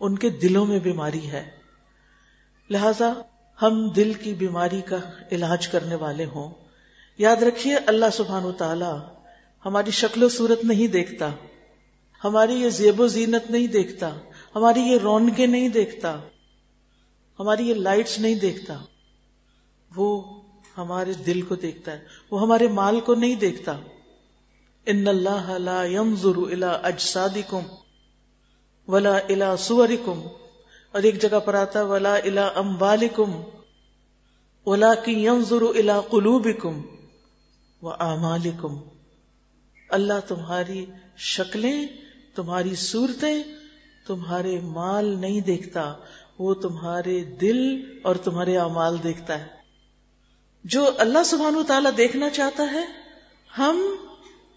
ان 0.00 0.18
کے 0.18 0.28
دلوں 0.30 0.66
میں 0.66 0.78
بیماری 0.78 1.30
ہے۔ 1.30 1.50
لہذا 2.70 3.12
ہم 3.62 3.88
دل 3.88 4.12
کی 4.12 4.34
بیماری 4.34 4.80
کا 4.80 4.96
علاج 5.32 5.68
کرنے 5.68 5.94
والے 5.94 6.24
ہوں۔ 6.24 6.54
یاد 7.18 7.36
رکھیے، 7.36 7.76
اللہ 7.86 8.06
سبحان 8.12 8.44
و 8.44 8.52
تعالی 8.52 9.19
ہماری 9.66 9.90
شکل 9.90 10.22
و 10.22 10.28
صورت 10.28 10.64
نہیں 10.64 10.86
دیکھتا۔ 10.86 11.30
ہماری 12.24 12.54
یہ 12.54 12.70
زیب 12.70 13.00
و 13.00 13.06
زینت 13.06 13.50
نہیں 13.50 13.66
دیکھتا۔ 13.66 14.18
ہماری 14.54 14.80
یہ 14.80 14.98
رونقیں 14.98 15.46
نہیں 15.46 15.68
دیکھتا۔ 15.68 16.20
ہماری 17.40 17.68
یہ 17.68 17.74
لائٹس 17.74 18.18
نہیں 18.18 18.34
دیکھتا۔ 18.34 18.78
وہ 19.96 20.40
ہمارے 20.78 21.12
دل 21.12 21.42
کو 21.42 21.54
دیکھتا 21.54 21.92
ہے۔ 21.92 22.04
وہ 22.30 22.40
ہمارے 22.40 22.68
مال 22.68 23.00
کو 23.00 23.14
نہیں 23.14 23.34
دیکھتا۔ 23.34 23.76
ان 24.86 25.08
اللہ 25.08 25.50
لا 25.58 25.84
ينظر 25.84 26.36
الى 26.36 26.66
اجسادکم 26.82 27.62
ولا 28.88 29.16
الى 29.16 29.46
صورکم۔ 29.58 30.20
اور 30.92 31.02
ایک 31.02 31.22
جگہ 31.22 31.40
پر 31.40 31.54
آتا 31.54 31.82
ولا 31.82 32.14
الى 32.14 32.42
اموالکم۔ 32.54 33.42
ولكن 34.66 35.18
ينظر 35.18 35.62
الى 35.62 35.92
قلوبکم 36.10 36.82
واعمالکم 37.82 38.80
اللہ 39.90 40.28
تمہاری 40.28 40.86
شکلیں، 41.16 41.86
تمہاری 42.34 42.74
صورتیں 42.74 43.42
تمہارے 44.06 44.60
مال 44.60 45.18
نہیں 45.18 45.40
دیکھتا، 45.40 45.94
وہ 46.38 46.54
تمہارے 46.54 47.24
دل 47.24 47.80
اور 48.02 48.16
تمہارے 48.16 48.58
اعمال 48.58 48.96
دیکھتا 49.02 49.38
ہے۔ 49.38 49.46
جو 50.64 50.90
اللہ 50.98 51.22
سبحان 51.24 51.56
و 51.56 51.62
تعالیٰ 51.62 51.90
دیکھنا 51.96 52.30
چاہتا 52.30 52.62
ہے، 52.72 52.86
ہم 53.58 53.96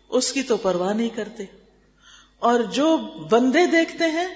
اس 0.10 0.34
کی 0.34 0.43
تو 0.43 0.58
پرواہ 0.58 0.93
نہیں 0.93 1.10
کرتے۔ 1.10 1.43
اور 2.39 2.60
جو 2.60 2.98
بندے 3.30 3.65
دیکھتے 3.65 4.04
ہیں 4.04 4.28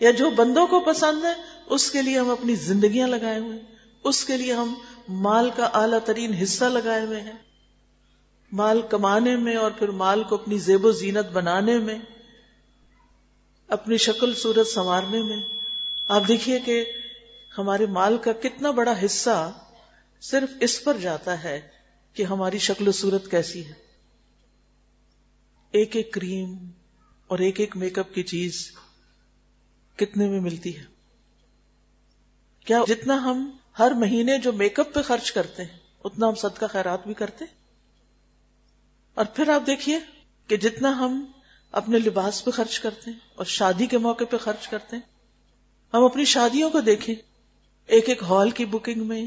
یا 0.00 0.10
جو 0.10 0.30
بندوں 0.30 0.66
کو 0.66 0.80
پسند 0.80 1.24
ہے، 1.24 1.34
اس 1.66 1.90
کے 1.90 2.02
لیے 2.02 2.18
ہم 2.18 2.30
اپنی 2.30 2.54
زندگیاں 2.54 3.08
لگائے 3.08 3.38
ہوئے 3.38 3.58
اس 4.04 4.24
کے 4.24 4.36
لیے 4.36 4.52
ہم 4.52 4.74
مال 5.08 5.50
کا 5.56 5.64
اعلی 5.64 5.96
ترین 6.04 6.32
حصہ 6.32 6.64
لگائے 6.64 7.06
ہوئے 7.06 7.20
ہیں۔ 7.20 7.49
مال 8.52 8.82
کمانے 8.82 9.36
میں 9.36 9.56
اور 9.56 9.70
پھر 9.70 9.88
مال 9.88 10.22
کو 10.24 10.34
اپنی 10.34 10.58
زیب 10.58 10.84
و 10.84 10.92
زینت 10.92 11.26
بنانے 11.32 11.78
میں، 11.78 11.98
اپنی 13.68 13.96
شکل 13.96 14.34
صورت 14.34 14.66
سنوارنے 14.66 15.22
میں۔ 15.22 15.42
آپ 16.08 16.22
دیکھیے 16.28 16.60
کہ 16.60 16.84
ہمارے 17.58 17.86
مال 17.86 18.18
کا 18.18 18.32
کتنا 18.32 18.70
بڑا 18.70 18.94
حصہ 19.04 19.52
صرف 20.20 20.48
اس 20.60 20.84
پر 20.84 20.96
جاتا 20.96 21.42
ہے 21.42 21.60
کہ 22.14 22.22
ہماری 22.22 22.58
شکل 22.58 22.88
و 22.88 22.92
صورت 22.92 23.30
کیسی 23.30 23.66
ہے۔ 23.66 23.72
ایک 25.72 25.96
ایک 25.96 26.12
کریم 26.12 26.70
اور 27.26 27.38
ایک 27.38 27.60
ایک 27.60 27.76
میک 27.76 27.98
اپ 27.98 28.14
کی 28.14 28.22
چیز 28.22 28.72
کتنے 29.96 30.28
میں 30.28 30.40
ملتی 30.40 30.78
ہے۔ 30.78 30.84
کیا 32.64 32.82
جتنا 32.88 33.14
ہم 33.14 33.50
ہر 33.78 33.90
مہینے 33.90 34.38
جو 34.38 34.52
میک 34.52 34.80
اپ 34.80 34.94
پہ 34.94 35.02
خرچ 35.02 35.32
کرتے 35.32 35.64
ہیں، 35.64 35.78
اتنا 36.04 36.28
ہم 36.28 36.34
صدقہ 36.34 36.66
خیرات 36.66 37.06
بھی 37.06 37.14
کرتے 37.14 37.44
اور 39.14 39.24
پھر 39.24 39.48
آپ 39.48 39.66
دیکھیے 39.66 39.98
کہ 40.46 40.56
جتنا 40.56 40.98
ہم 40.98 41.24
اپنے 41.72 41.98
لباس 41.98 42.44
پہ 42.44 42.50
خرچ 42.50 42.80
کرتے 42.80 43.10
ہیں 43.10 43.18
اور 43.34 43.44
شادی 43.44 43.86
کے 43.86 43.98
موقع 43.98 44.24
پہ 44.30 44.36
خرچ 44.36 44.68
کرتے 44.68 44.96
ہیں، 44.96 45.02
ہم 45.94 46.04
اپنی 46.04 46.24
شادیوں 46.24 46.70
کو 46.70 46.80
دیکھیں۔ 46.80 47.14
ایک 47.86 48.08
ایک 48.08 48.22
ہال 48.22 48.50
کی 48.50 48.64
بکنگ 48.64 49.06
میں، 49.06 49.24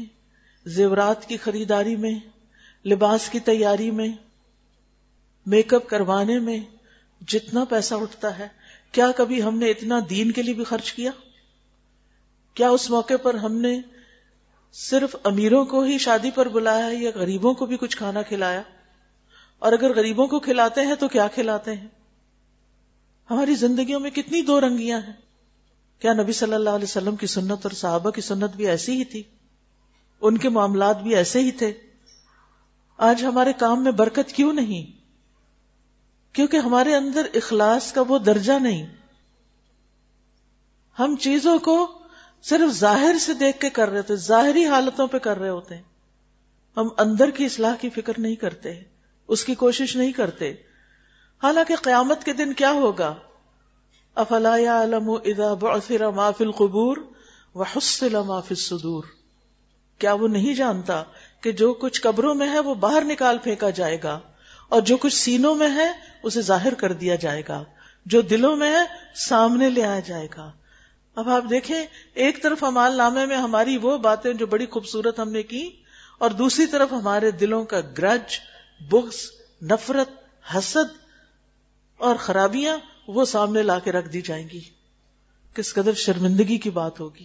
زیورات 0.66 1.28
کی 1.28 1.36
خریداری 1.36 1.96
میں، 1.96 2.14
لباس 2.84 3.28
کی 3.28 3.40
تیاری 3.40 3.90
میں 3.90 4.08
میک 5.46 5.74
اپ 5.74 5.88
کروانے 5.88 6.38
میں 6.38 6.58
جتنا 7.28 7.64
پیسہ 7.64 7.94
اٹھتا 7.94 8.38
ہے، 8.38 8.48
کیا 8.92 9.10
کبھی 9.16 9.42
ہم 9.42 9.58
نے 9.58 9.70
اتنا 9.70 10.00
دین 10.10 10.30
کے 10.30 10.42
لیے 10.42 10.54
بھی 10.54 10.64
خرچ 10.64 10.92
کیا؟ 10.92 11.10
کیا 12.54 12.68
اس 12.68 12.90
موقع 12.90 13.16
پر 13.22 13.34
ہم 13.34 13.52
نے 13.52 13.80
صرف 14.72 15.16
امیروں 15.24 15.64
کو 15.64 15.82
ہی 15.82 15.98
شادی 15.98 16.30
پر 16.30 16.48
بلایا 16.48 16.88
یا 16.92 17.10
غریبوں 17.14 17.54
کو 17.54 17.66
بھی 17.66 17.76
کچھ 17.76 17.96
کھانا 17.96 18.22
کھلایا؟ 18.22 18.62
اور 19.64 19.72
اگر 19.72 19.96
غریبوں 19.96 20.26
کو 20.26 20.40
کھلاتے 20.40 20.80
ہیں 20.80 20.94
تو 20.94 21.08
کیا 21.08 21.26
کھلاتے 21.26 21.74
ہیں؟ 21.74 21.88
ہماری 23.30 23.54
زندگیوں 23.54 24.00
میں 24.00 24.10
کتنی 24.10 24.42
دو 24.42 24.60
رنگیاں 24.60 25.00
ہیں۔ 25.00 25.12
کیا 25.98 26.12
نبی 26.12 26.32
صلی 26.32 26.54
اللہ 26.54 26.70
علیہ 26.70 26.84
وسلم 26.84 27.16
کی 27.16 27.26
سنت 27.26 27.58
اور 27.62 27.70
صحابہ 27.70 28.10
کی 28.10 28.20
سنت 28.20 28.56
بھی 28.56 28.68
ایسی 28.68 28.98
ہی 28.98 29.04
تھی؟ 29.04 29.22
ان 30.20 30.38
کے 30.38 30.48
معاملات 30.48 31.02
بھی 31.02 31.16
ایسے 31.16 31.40
ہی 31.40 31.50
تھے۔ 31.50 31.72
آج 32.96 33.24
ہمارے 33.24 33.52
کام 33.52 33.84
میں 33.84 33.92
برکت 33.92 34.32
کیوں 34.32 34.52
نہیں؟ 34.52 34.98
کیونکہ 36.34 36.56
ہمارے 36.56 36.96
اندر 36.96 37.26
اخلاص 37.34 37.92
کا 37.92 38.02
وہ 38.08 38.18
درجہ 38.18 38.52
نہیں۔ 38.52 38.86
ہم 40.98 41.16
چیزوں 41.16 41.58
کو 41.58 41.98
صرف 42.42 42.72
ظاہر 42.72 43.18
سے 43.20 43.34
دیکھ 43.34 43.60
کے 43.60 43.70
کر 43.70 43.88
رہے 43.88 43.98
ہوتے 43.98 44.16
ظاہری 44.16 44.66
حالتوں 44.66 45.06
پہ 45.06 45.18
کر 45.18 45.38
رہے 45.38 45.48
ہوتے 45.48 45.74
ہیں۔ 45.74 45.82
ہم 46.76 46.88
اندر 46.98 47.30
کی 47.30 47.44
اصلاح 47.44 47.74
کی 47.76 47.90
فکر 47.90 48.12
نہیں 48.18 48.34
کرتے۔ 48.34 48.74
ہیں 48.74 48.93
اس 49.28 49.44
کی 49.44 49.54
کوشش 49.54 49.96
نہیں 49.96 50.12
کرتے۔ 50.12 50.54
حالانکہ 51.42 51.76
قیامت 51.76 52.24
کے 52.24 52.32
دن 52.32 52.52
کیا 52.52 52.70
ہوگا؟ 52.70 53.14
افلا 54.14 54.56
علم 54.56 55.10
اذا 55.10 55.54
بعثر 55.54 56.10
ما 56.10 56.30
فی 56.30 56.44
القبور 56.44 56.96
وحصل 57.54 58.16
ما 58.26 58.40
فی 58.40 58.54
الصدور۔ 58.54 59.04
کیا 59.98 60.12
وہ 60.12 60.28
نہیں 60.28 60.54
جانتا 60.54 61.04
کہ 61.40 61.52
جو 61.52 61.74
کچھ 61.74 62.00
قبروں 62.00 62.34
میں 62.34 62.48
ہے 62.48 62.58
وہ 62.58 62.74
باہر 62.74 63.04
نکال 63.04 63.38
پھینکا 63.38 63.70
جائے 63.70 63.98
گا 64.02 64.20
اور 64.68 64.82
جو 64.82 64.96
کچھ 64.96 65.14
سینوں 65.14 65.54
میں 65.54 65.68
ہے 65.68 65.92
اسے 66.22 66.40
ظاہر 66.40 66.74
کر 66.74 66.92
دیا 66.92 67.14
جائے 67.14 67.42
گا۔ 67.48 67.64
جو 68.06 68.20
دلوں 68.20 68.56
میں 68.56 68.72
ہے 68.72 68.84
سامنے 69.14 69.70
لے 69.70 69.84
آیا 69.84 70.00
جائے 70.00 70.28
گا۔ 70.36 70.52
اب 71.14 71.28
آپ 71.28 71.42
دیکھیں، 71.50 71.86
ایک 72.14 72.42
طرف 72.42 72.64
امال 72.64 72.96
نامے 72.96 73.26
میں 73.26 73.36
ہماری 73.36 73.76
وہ 73.76 73.98
باتیں 73.98 74.32
جو 74.32 74.46
بڑی 74.46 74.66
خوبصورت 74.66 75.18
ہم 75.18 75.28
نے 75.28 75.42
کی 75.42 75.70
اور 76.18 76.30
دوسری 76.30 76.66
طرف 76.66 76.92
ہمارے 76.92 77.30
دلوں 77.30 77.64
کا 77.64 77.80
گرج 77.98 78.38
بغض، 78.80 79.30
نفرت، 79.62 80.10
حسد 80.54 80.92
اور 81.96 82.16
خرابیاں 82.16 82.78
وہ 83.08 83.24
سامنے 83.24 83.62
لا 83.62 83.78
کے 83.78 83.92
رکھ 83.92 84.08
دی 84.08 84.20
جائیں 84.20 84.48
گی۔ 84.48 84.60
کس 85.54 85.74
قدر 85.74 85.92
شرمندگی 85.92 86.58
کی 86.58 86.70
بات 86.70 87.00
ہوگی 87.00 87.24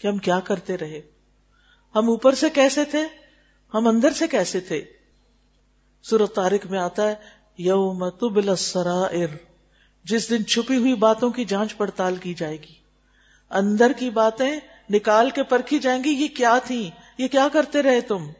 کہ 0.00 0.06
ہم 0.06 0.18
کیا 0.18 0.40
کرتے 0.40 0.76
رہے۔ 0.76 1.00
ہم 1.94 2.08
اوپر 2.08 2.34
سے 2.34 2.50
کیسے 2.50 2.84
تھے؟ 2.84 3.02
ہم 3.74 3.86
اندر 3.86 4.12
سے 4.12 4.28
کیسے 4.28 4.60
تھے؟ 4.60 4.84
سورت 6.02 6.34
تارک 6.34 6.66
میں 6.66 6.78
آتا 6.78 7.08
ہے، 7.08 7.14
یوم 7.58 8.08
تبل 8.08 8.56
سرائر 8.56 9.28
جس 10.04 10.30
دن 10.30 10.46
چھپی 10.46 10.76
ہوئی 10.76 10.94
باتوں 10.94 11.30
کی 11.30 11.44
جانچ 11.44 11.76
پڑتال 11.76 12.16
کی 12.16 12.34
جائے 12.34 12.56
گی۔ 12.56 12.74
اندر 13.50 13.92
کی 13.98 14.10
باتیں 14.10 14.60
نکال 14.90 15.30
کے 15.30 15.42
پرکھی 15.42 15.78
جائیں 15.78 16.04
گی، 16.04 16.10
یہ 16.10 16.28
کیا 16.28 16.58
تھی 16.64 16.90
یہ 17.18 17.28
کیا 17.28 17.48
کرتے 17.52 17.82
رہے 17.82 18.00
تم؟ 18.00 18.30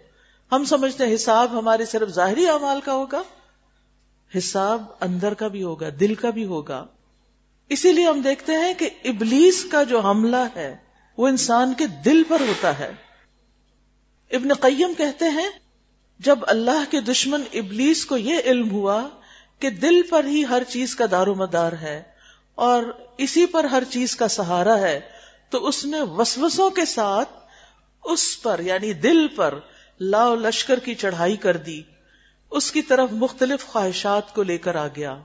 ہم 0.52 0.64
سمجھتے 0.64 1.06
ہیں 1.06 1.14
حساب 1.14 1.58
ہمارے 1.58 1.84
صرف 1.84 2.08
ظاہری 2.08 2.46
اعمال 2.48 2.80
کا 2.80 2.92
ہوگا، 2.92 3.22
حساب 4.38 4.82
اندر 5.00 5.34
کا 5.34 5.48
بھی 5.48 5.62
ہوگا، 5.62 5.88
دل 6.00 6.14
کا 6.14 6.30
بھی 6.30 6.44
ہوگا۔ 6.44 6.86
اسی 7.68 7.92
لیے 7.92 8.06
ہم 8.06 8.20
دیکھتے 8.20 8.52
ہیں 8.52 8.74
کہ 8.74 8.90
ابلیس 9.04 9.64
کا 9.70 9.82
جو 9.82 10.00
حملہ 10.00 10.44
ہے، 10.56 10.76
وہ 11.18 11.28
انسان 11.28 11.74
کے 11.74 11.86
دل 11.86 12.22
پر 12.28 12.40
ہوتا 12.40 12.78
ہے۔ 12.78 12.92
ابن 14.30 14.54
قیم 14.54 14.94
کہتے 14.94 15.28
ہیں، 15.28 15.48
جب 16.20 16.38
اللہ 16.46 16.90
کے 16.90 17.00
دشمن 17.00 17.42
ابلیس 17.52 18.06
کو 18.06 18.16
یہ 18.16 18.38
علم 18.44 18.70
ہوا 18.70 19.08
کہ 19.58 19.70
دل 19.70 20.02
پر 20.02 20.24
ہی 20.24 20.44
ہر 20.44 20.62
چیز 20.68 20.96
کا 20.96 21.04
دار 21.10 21.26
و 21.26 21.34
مدار 21.34 21.72
ہے 21.72 22.02
اور 22.54 22.82
اسی 23.18 23.46
پر 23.46 23.64
ہر 23.64 23.84
چیز 23.90 24.16
کا 24.16 24.28
سہارا 24.28 24.78
ہے، 24.78 25.00
تو 25.50 25.66
اس 25.66 25.84
نے 25.84 26.00
وسوسوں 26.00 26.70
کے 26.70 26.84
ساتھ 26.84 27.30
اس 28.04 28.42
پر 28.42 28.60
یعنی 28.60 28.92
دل 28.92 29.28
پر 29.28 29.58
لاؤ 30.00 30.34
لشکر 30.34 30.78
کی 30.78 30.94
چڑھائی 30.94 31.36
کر 31.36 31.56
دی، 31.56 31.82
اس 32.50 32.72
کی 32.72 32.82
طرف 32.82 33.08
مختلف 33.12 33.66
خواہشات 33.66 34.34
کو 34.34 34.42
لے 34.42 34.58
کر 34.58 34.74
آ 34.74 34.86
گیا۔ 34.86 35.16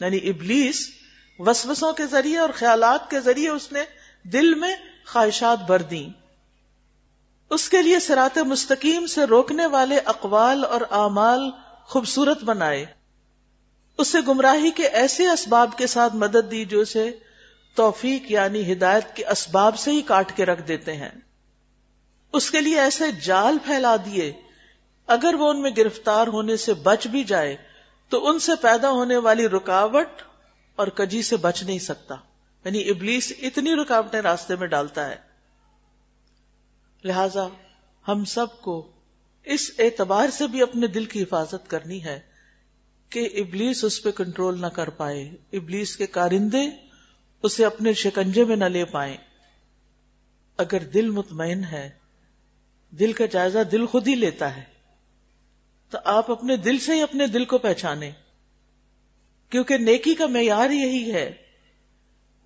یعنی 0.00 0.16
ابلیس 0.16 0.88
وسوسوں 1.38 1.92
کے 1.92 2.06
ذریعے 2.06 2.38
اور 2.38 2.50
خیالات 2.54 3.10
کے 3.10 3.20
ذریعے 3.20 3.48
اس 3.48 3.72
نے 3.72 3.84
دل 4.22 4.54
میں 4.54 4.76
خواہشات 5.06 5.58
بھر 5.66 5.82
دی 5.82 6.08
اس 7.50 7.68
کے 7.68 7.82
لیے 7.82 8.00
سرات 8.00 8.38
مستقیم 8.38 9.06
سے 9.06 9.24
روکنے 9.24 9.66
والے 9.66 9.98
اقوال 9.98 10.64
اور 10.64 10.80
اعمال 10.80 11.50
خوبصورت 11.82 12.44
بنائے۔ 12.44 12.86
اسے 13.98 14.18
گمراہی 14.28 14.70
کے 14.70 14.88
ایسے 14.88 15.26
اسباب 15.26 15.78
کے 15.78 15.86
ساتھ 15.86 16.16
مدد 16.16 16.50
دی 16.50 16.64
جو 16.64 16.80
اسے 16.80 17.18
توفیق 17.74 18.30
یعنی 18.30 18.72
ہدایت 18.72 19.16
کے 19.16 19.26
اسباب 19.26 19.78
سے 19.78 19.90
ہی 19.90 20.02
کاٹ 20.02 20.36
کے 20.36 20.44
رکھ 20.44 20.68
دیتے 20.68 20.92
ہیں۔ 20.92 21.10
اس 22.34 22.50
کے 22.50 22.60
لیے 22.60 22.80
ایسے 22.80 23.04
جال 23.10 23.58
پھیلا 23.64 23.96
دیے، 23.96 24.32
اگر 25.06 25.34
وہ 25.34 25.50
ان 25.50 25.62
میں 25.62 25.70
گرفتار 25.76 26.26
ہونے 26.26 26.56
سے 26.56 26.74
بچ 26.74 27.06
بھی 27.06 27.24
جائے، 27.24 27.56
تو 28.08 28.28
ان 28.28 28.38
سے 28.38 28.52
پیدا 28.62 28.90
ہونے 28.90 29.16
والی 29.16 29.48
رکاوٹ 29.48 30.22
اور 30.76 30.86
کجی 30.86 31.22
سے 31.22 31.36
بچ 31.36 31.62
نہیں 31.62 31.78
سکتا۔ 31.78 32.14
یعنی 32.64 32.88
ابلیس 32.88 33.32
اتنی 33.42 33.74
رکاوٹیں 33.74 34.20
راستے 34.20 34.56
میں 34.56 34.66
ڈالتا 34.66 35.10
ہے۔ 35.10 35.16
لہذا 37.04 37.48
ہم 38.08 38.24
سب 38.24 38.60
کو 38.60 38.92
اس 39.44 39.70
اعتبار 39.78 40.28
سے 40.28 40.46
بھی 40.46 40.62
اپنے 40.62 40.86
دل 40.86 41.04
کی 41.04 41.22
حفاظت 41.22 41.70
کرنی 41.70 42.04
ہے 42.04 42.20
کہ 43.08 43.28
ابلیس 43.34 43.84
اس 43.84 44.02
پہ 44.02 44.10
کنٹرول 44.10 44.60
نہ 44.60 44.66
کر 44.66 44.88
پائے، 44.88 45.24
ابلیس 45.52 45.96
کے 45.96 46.06
کارندے 46.06 46.70
اسے 47.42 47.64
اپنے 47.64 47.92
شکنجے 47.92 48.44
میں 48.44 48.56
نہ 48.56 48.64
لے 48.64 48.84
پائے 48.84 49.16
اگر 50.56 50.78
دل 50.78 51.10
مطمئن 51.10 51.64
ہے 51.64 52.03
دل 53.00 53.12
کا 53.12 53.26
جائزہ 53.26 53.58
دل 53.58 53.86
خود 53.86 54.08
ہی 54.08 54.14
لیتا 54.14 54.56
ہے۔ 54.56 54.62
تو 55.90 55.98
آپ 56.04 56.30
اپنے 56.30 56.56
دل 56.56 56.78
سے 56.78 56.94
ہی 56.94 57.02
اپنے 57.02 57.26
دل 57.26 57.44
کو 57.44 57.58
پہچانے 57.58 58.10
کیونکہ 59.50 59.78
نیکی 59.78 60.14
کا 60.14 60.26
معیار 60.26 60.70
یہی 60.70 61.12
ہے۔ 61.12 61.32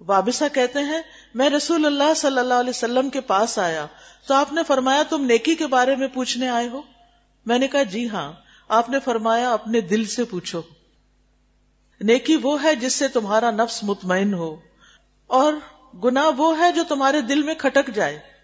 وابسا 0.01 0.49
کہتے 0.49 0.79
ہیں، 0.79 1.03
میں 1.35 1.51
رسول 1.51 1.87
اللہ 1.87 2.15
صلی 2.17 2.39
اللہ 2.39 2.55
علیہ 2.55 2.71
وسلم 2.71 3.11
کے 3.11 3.21
پاس 3.21 3.59
آیا۔ 3.59 3.87
تو 4.27 4.35
آپ 4.35 4.53
نے 4.53 4.63
فرمایا، 4.67 5.03
تم 5.03 5.25
نیکی 5.25 5.55
کے 5.55 5.67
بارے 5.67 5.97
میں 5.97 6.09
پوچھنے 6.09 6.49
آئے 6.49 6.69
ہو؟ 6.69 6.83
میں 7.47 7.59
نے 7.59 7.69
کہا 7.69 7.83
جی 7.83 8.09
ہاں۔ 8.09 8.33
آپ 8.69 8.91
نے 8.91 9.01
فرمایا، 9.01 9.53
اپنے 9.53 9.81
دل 9.81 10.05
سے 10.05 10.25
پوچھو۔ 10.25 10.63
نیکی 12.01 12.37
وہ 12.37 12.63
ہے 12.63 12.75
جس 12.75 12.93
سے 12.93 13.09
تمہارا 13.09 13.51
نفس 13.51 13.85
مطمئن 13.85 14.35
ہو۔ 14.35 14.57
اور 15.27 15.53
گنا 16.05 16.31
وہ 16.37 16.59
ہے 16.59 16.73
جو 16.73 16.83
تمہارے 16.89 17.21
دل 17.21 17.43
میں 17.43 17.55
کھٹک 17.55 17.95
جائے۔ 17.95 18.38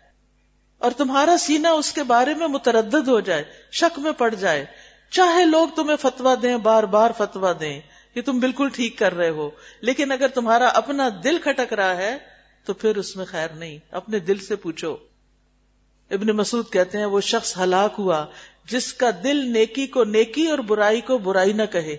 اور 0.78 0.90
تمہارا 0.90 1.37
سینہ 1.38 1.68
اس 1.68 1.92
کے 1.92 2.02
بارے 2.02 2.34
میں 2.34 2.48
متردد 2.48 3.08
ہو 3.08 3.20
جائے، 3.20 3.44
شک 3.72 3.98
میں 3.98 4.12
پڑ 4.12 4.34
جائے۔ 4.34 4.64
چاہے 5.10 5.44
لوگ 5.44 5.68
تمہیں 5.76 5.96
فتوا 5.96 6.34
دیں، 6.42 6.56
بار 6.56 6.82
بار 6.82 7.10
فتوا 7.18 7.52
دیں، 7.60 7.80
کہ 8.14 8.22
تم 8.22 8.38
بالکل 8.38 8.68
ٹھیک 8.68 8.98
کر 8.98 9.14
رہے 9.14 9.28
ہو، 9.28 9.50
لیکن 9.80 10.12
اگر 10.12 10.28
تمہارا 10.28 10.66
اپنا 10.66 11.08
دل 11.24 11.38
کھٹک 11.38 11.72
رہا 11.72 11.96
ہے، 11.96 12.18
تو 12.64 12.74
پھر 12.74 12.96
اس 12.96 13.16
میں 13.16 13.24
خیر 13.24 13.48
نہیں۔ 13.48 13.78
اپنے 13.90 14.18
دل 14.18 14.38
سے 14.38 14.56
پوچھو۔ 14.56 14.96
ابن 16.10 16.26
مسعود 16.26 16.70
کہتے 16.70 16.98
ہیں، 16.98 17.04
وہ 17.04 17.20
شخص 17.20 17.58
ہلاک 17.58 17.94
ہوا، 17.98 18.26
جس 18.70 18.92
کا 18.92 19.10
دل 19.24 19.52
نیکی 19.52 19.87
کو 19.87 20.04
نیکی 20.04 20.46
اور 20.46 20.58
برائی 20.58 21.00
کو 21.00 21.18
برائی 21.18 21.52
نہ 21.52 21.62
کہے۔ 21.72 21.96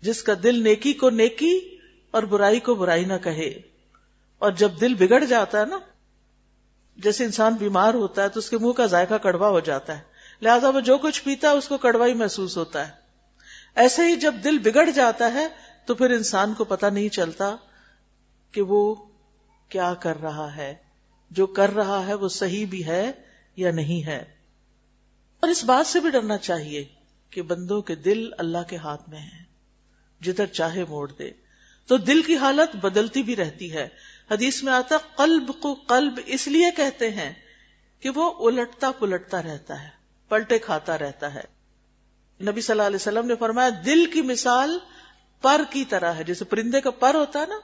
جس 0.00 0.22
کا 0.22 0.32
دل 0.42 0.62
نیکی 0.62 0.92
کو 0.92 1.10
نیکی 1.10 1.78
اور 2.10 2.22
برائی 2.22 2.60
کو 2.60 2.74
برائی 2.74 3.04
نہ 3.04 3.12
کہے۔ 3.22 3.54
اور 4.38 4.52
جب 4.52 4.70
دل 4.80 4.94
بگڑ 4.94 5.24
جاتا 5.24 5.60
ہے 5.60 5.64
نا 5.64 5.78
جیسے 6.96 7.24
انسان 7.24 7.54
بیمار 7.54 7.94
ہوتا 7.94 8.22
ہے 8.22 8.28
تو 8.28 8.38
اس 8.38 8.50
کے 8.50 8.58
منہ 8.58 8.72
کا 8.72 8.86
ذائقہ 8.86 9.14
کڑوا 9.14 9.48
ہو 9.48 9.60
جاتا 9.60 9.98
ہے۔ 9.98 10.02
لہذا 10.42 10.68
وہ 10.68 10.80
جو 10.80 10.98
کچھ 10.98 11.22
پیتا 11.22 11.50
ہے 11.50 11.52
اس 11.52 11.68
کو 11.68 11.78
کڑوا 11.78 12.06
ہی 12.06 12.14
محسوس 12.14 12.56
ہوتا 12.56 12.88
ہے۔ 12.88 12.92
ایسے 13.74 14.02
ہی 14.02 14.16
جب 14.16 14.34
دل 14.44 14.58
بگڑ 14.58 14.90
جاتا 14.90 15.32
ہے 15.32 15.46
تو 15.86 15.94
پھر 15.94 16.10
انسان 16.10 16.54
کو 16.54 16.64
پتا 16.64 16.90
نہیں 16.90 17.08
چلتا 17.08 17.56
کہ 18.52 18.62
وہ 18.62 18.94
کیا 19.68 19.94
کر 19.94 20.20
رہا 20.22 20.56
ہے۔ 20.56 20.74
جو 21.30 21.46
کر 21.46 21.74
رہا 21.74 22.06
ہے 22.06 22.14
وہ 22.14 22.28
صحیح 22.28 22.66
بھی 22.66 22.86
ہے 22.86 23.12
یا 23.56 23.70
نہیں 23.70 24.06
ہے۔ 24.06 24.24
اور 25.40 25.48
اس 25.48 25.64
بات 25.64 25.86
سے 25.86 26.00
بھی 26.00 26.10
ڈرنا 26.10 26.38
چاہیے 26.38 26.84
کہ 27.30 27.42
بندوں 27.42 27.82
کے 27.82 27.94
دل 27.94 28.30
اللہ 28.38 28.58
کے 28.68 28.76
ہاتھ 28.76 29.08
میں 29.08 29.18
ہیں۔ 29.18 29.44
جدھر 30.20 30.46
چاہے 30.46 30.84
موڑ 30.88 31.12
دے۔ 31.12 31.30
تو 31.86 31.96
دل 31.96 32.22
کی 32.22 32.36
حالت 32.36 32.76
بدلتی 32.76 33.22
بھی 33.22 33.36
رہتی 33.36 33.72
ہے۔ 33.72 33.88
حدیث 34.30 34.62
میں 34.62 34.72
آتا 34.72 34.96
قلب 35.16 35.50
کو 35.60 35.74
قلب 35.74 36.20
اس 36.26 36.48
لیے 36.48 36.70
کہتے 36.76 37.10
ہیں 37.10 37.32
کہ 38.00 38.10
وہ 38.10 38.48
الٹتا 38.48 38.90
پلٹتا 38.90 39.42
رہتا 39.42 39.82
ہے، 39.82 39.88
پلٹے 40.28 40.58
کھاتا 40.58 40.98
رہتا 40.98 41.34
ہے۔ 41.34 41.42
نبی 42.40 42.60
صلی 42.60 42.72
اللہ 42.72 42.82
علیہ 42.82 42.96
وسلم 42.96 43.26
نے 43.26 43.34
فرمایا، 43.34 43.68
دل 43.86 44.04
کی 44.06 44.22
مثال 44.22 44.78
پر 45.42 45.60
کی 45.70 45.84
طرح 45.84 46.12
ہے۔ 46.12 46.24
جیسے 46.24 46.44
پرندے 46.44 46.80
کا 46.80 46.90
پر 46.90 47.14
ہوتا 47.14 47.40
ہے 47.40 47.46
نا، 47.46 47.58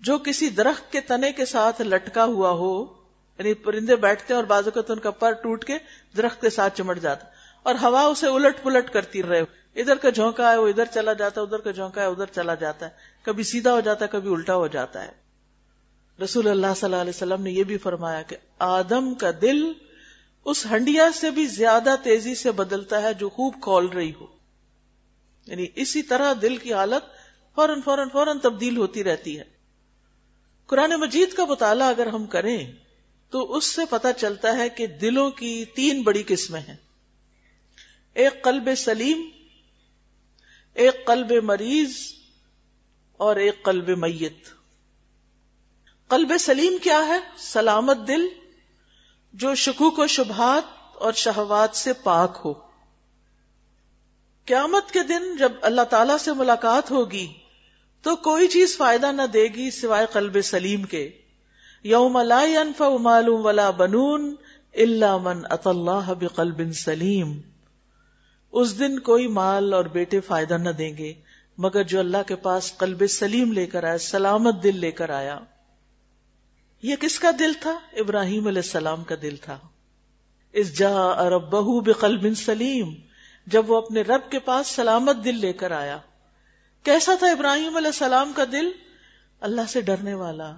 جو 0.00 0.18
کسی 0.18 0.48
درخت 0.48 0.92
کے 0.92 1.00
تنے 1.00 1.32
کے 1.32 1.44
ساتھ 1.46 1.82
لٹکا 1.82 2.24
ہوا 2.24 2.50
ہو 2.50 2.84
یعنی 3.38 3.54
پرندے 3.54 3.96
بیٹھتے 3.96 4.34
ہیں 4.34 4.36
اور 4.36 4.44
بازو 4.44 4.70
کا 4.70 4.80
ان 4.88 4.98
کا 4.98 5.10
پر 5.10 5.32
ٹوٹ 5.32 5.64
کے 5.64 5.78
درخت 6.16 6.40
کے 6.40 6.50
ساتھ 6.50 6.76
چمٹ 6.78 6.98
جاتا 6.98 7.26
اور 7.62 7.74
ہوا 7.74 8.02
اسے 8.02 8.26
الٹ 8.26 8.62
پلٹ 8.62 8.90
کرتی 8.90 9.22
رہے۔ 9.22 9.42
ادھر 9.76 9.96
کا 9.96 10.10
جھونکا 10.10 10.52
ہے، 10.52 10.56
وہ 10.56 10.68
ادھر 10.68 10.84
چلا 10.94 11.12
جاتا 11.12 11.40
ہے، 11.40 11.46
ادھر 11.46 11.58
کا 11.58 11.70
جھونکا 11.70 12.00
ہے، 12.00 12.06
ادھر 12.06 12.26
چلا 12.34 12.54
جاتا 12.54 12.86
ہے۔ 12.86 12.90
کبھی 13.22 13.44
سیدھا 13.44 13.72
ہو 13.72 13.80
جاتا 13.80 14.04
ہے، 14.04 14.10
کبھی 14.12 14.32
الٹا 14.32 14.54
ہو 14.54 14.66
جاتا 14.66 15.04
ہے۔ 15.04 15.12
رسول 16.24 16.48
اللہ 16.48 16.66
صلی 16.76 16.84
اللہ 16.84 16.96
علیہ 16.96 17.12
وسلم 17.16 17.42
نے 17.42 17.50
یہ 17.50 17.64
بھی 17.64 17.78
فرمایا 17.78 18.22
کہ 18.22 18.36
آدم 18.58 19.14
کا 19.14 19.30
دل 19.42 19.72
اس 20.44 20.66
ہنڈیا 20.66 21.12
سے 21.12 21.30
بھی 21.30 21.46
زیادہ 21.46 21.94
تیزی 22.02 22.34
سے 22.34 22.50
بدلتا 22.50 23.02
ہے 23.02 23.14
جو 23.14 23.28
خوب 23.28 23.54
کھول 23.62 23.86
رہی 23.86 24.12
ہو۔ 24.20 24.26
یعنی 25.46 25.66
اسی 25.74 26.02
طرح 26.02 26.32
دل 26.42 26.56
کی 26.56 26.74
حالت 26.74 27.04
فوراً 27.54 27.80
فوراً 27.80 28.08
فوراً 28.08 28.38
تبدیل 28.38 28.76
ہوتی 28.76 29.04
رہتی 29.04 29.38
ہے۔ 29.38 29.44
قرآن 30.66 30.90
مجید 30.90 31.32
کا 31.32 31.44
مطالعہ 31.44 31.88
اگر 31.88 32.06
ہم 32.06 32.26
کریں 32.26 32.72
تو 33.30 33.56
اس 33.56 33.64
سے 33.64 33.82
پتا 33.90 34.12
چلتا 34.12 34.56
ہے 34.56 34.68
کہ 34.68 34.86
دلوں 34.86 35.30
کی 35.30 35.64
تین 35.64 36.02
بڑی 36.02 36.22
قسمیں 36.26 36.60
ہیں۔ 36.60 36.76
ایک 38.14 38.42
قلب 38.42 38.68
سلیم 38.76 39.30
ایک 40.76 41.06
قلب 41.06 41.32
مریض 41.44 41.92
اور 43.12 43.36
ایک 43.36 43.62
قلب 43.62 43.88
میت۔ 43.88 44.48
قلب 46.08 46.32
سلیم 46.40 46.76
کیا 46.82 47.06
ہے؟ 47.06 47.18
سلامت 47.38 47.96
دل 48.08 48.26
جو 49.32 49.54
شکوک 49.54 49.98
و 49.98 50.06
شبہات 50.06 50.96
اور 50.96 51.12
شہوات 51.12 51.76
سے 51.76 51.92
پاک 51.92 52.40
ہو۔ 52.44 52.54
قیامت 54.44 54.90
کے 54.90 55.02
دن 55.02 55.36
جب 55.36 55.52
اللہ 55.62 55.82
تعالی 55.82 56.12
سے 56.20 56.32
ملاقات 56.32 56.90
ہوگی 56.90 57.32
تو 58.02 58.16
کوئی 58.16 58.48
چیز 58.48 58.76
فائدہ 58.76 59.12
نہ 59.12 59.22
دے 59.22 59.44
گی 59.44 59.70
سوائے 59.70 60.06
قلب 60.12 60.36
سلیم 60.44 60.82
کے۔ 60.82 61.10
یوم 61.82 62.18
لا 62.18 62.44
ينفع 62.44 62.96
مال 63.00 63.28
ولا 63.28 63.70
بنون 63.70 64.34
الا 64.74 65.16
من 65.16 65.42
اتى 65.50 65.68
الله 65.68 66.12
بقلب 66.20 66.72
سلیم۔ 66.72 67.40
اس 68.56 68.78
دن 68.78 68.98
کوئی 68.98 69.26
مال 69.26 69.72
اور 69.72 69.84
بیٹے 69.84 70.20
فائدہ 70.20 70.54
نہ 70.54 70.70
دیں 70.70 70.96
گے، 70.96 71.14
مگر 71.58 71.82
جو 71.82 71.98
اللہ 71.98 72.16
کے 72.26 72.36
پاس 72.36 72.76
قلب 72.76 73.06
سلیم 73.06 73.52
لے 73.52 73.66
کر 73.66 73.84
آیا، 73.84 73.98
سلامت 73.98 74.62
دل 74.62 74.76
لے 74.76 74.90
کر 74.90 75.10
آیا۔ 75.10 75.38
یہ 76.82 76.96
کس 76.96 77.18
کا 77.18 77.30
دل 77.38 77.52
تھا؟ 77.60 77.78
ابراہیم 77.92 78.46
علیہ 78.46 78.62
السلام 78.62 79.04
کا 79.04 79.14
دل 79.22 79.36
تھا۔ 79.36 79.58
اس 80.52 80.78
جا 80.78 80.98
ارب 80.98 81.50
بہو 81.50 81.80
بقلب 81.80 82.34
سلیم، 82.36 82.94
جب 83.46 83.70
وہ 83.70 83.76
اپنے 83.76 84.02
رب 84.02 84.30
کے 84.30 84.38
پاس 84.38 84.66
سلامت 84.66 85.16
دل 85.24 85.34
لے 85.34 85.52
کر 85.52 85.70
آیا۔ 85.70 85.98
کیسا 86.82 87.14
تھا 87.18 87.26
ابراہیم 87.26 87.76
علیہ 87.76 87.88
السلام 87.88 88.32
کا 88.36 88.44
دل؟ 88.52 88.70
اللہ 89.40 89.60
سے 89.68 89.80
ڈرنے 89.80 90.14
والا، 90.14 90.54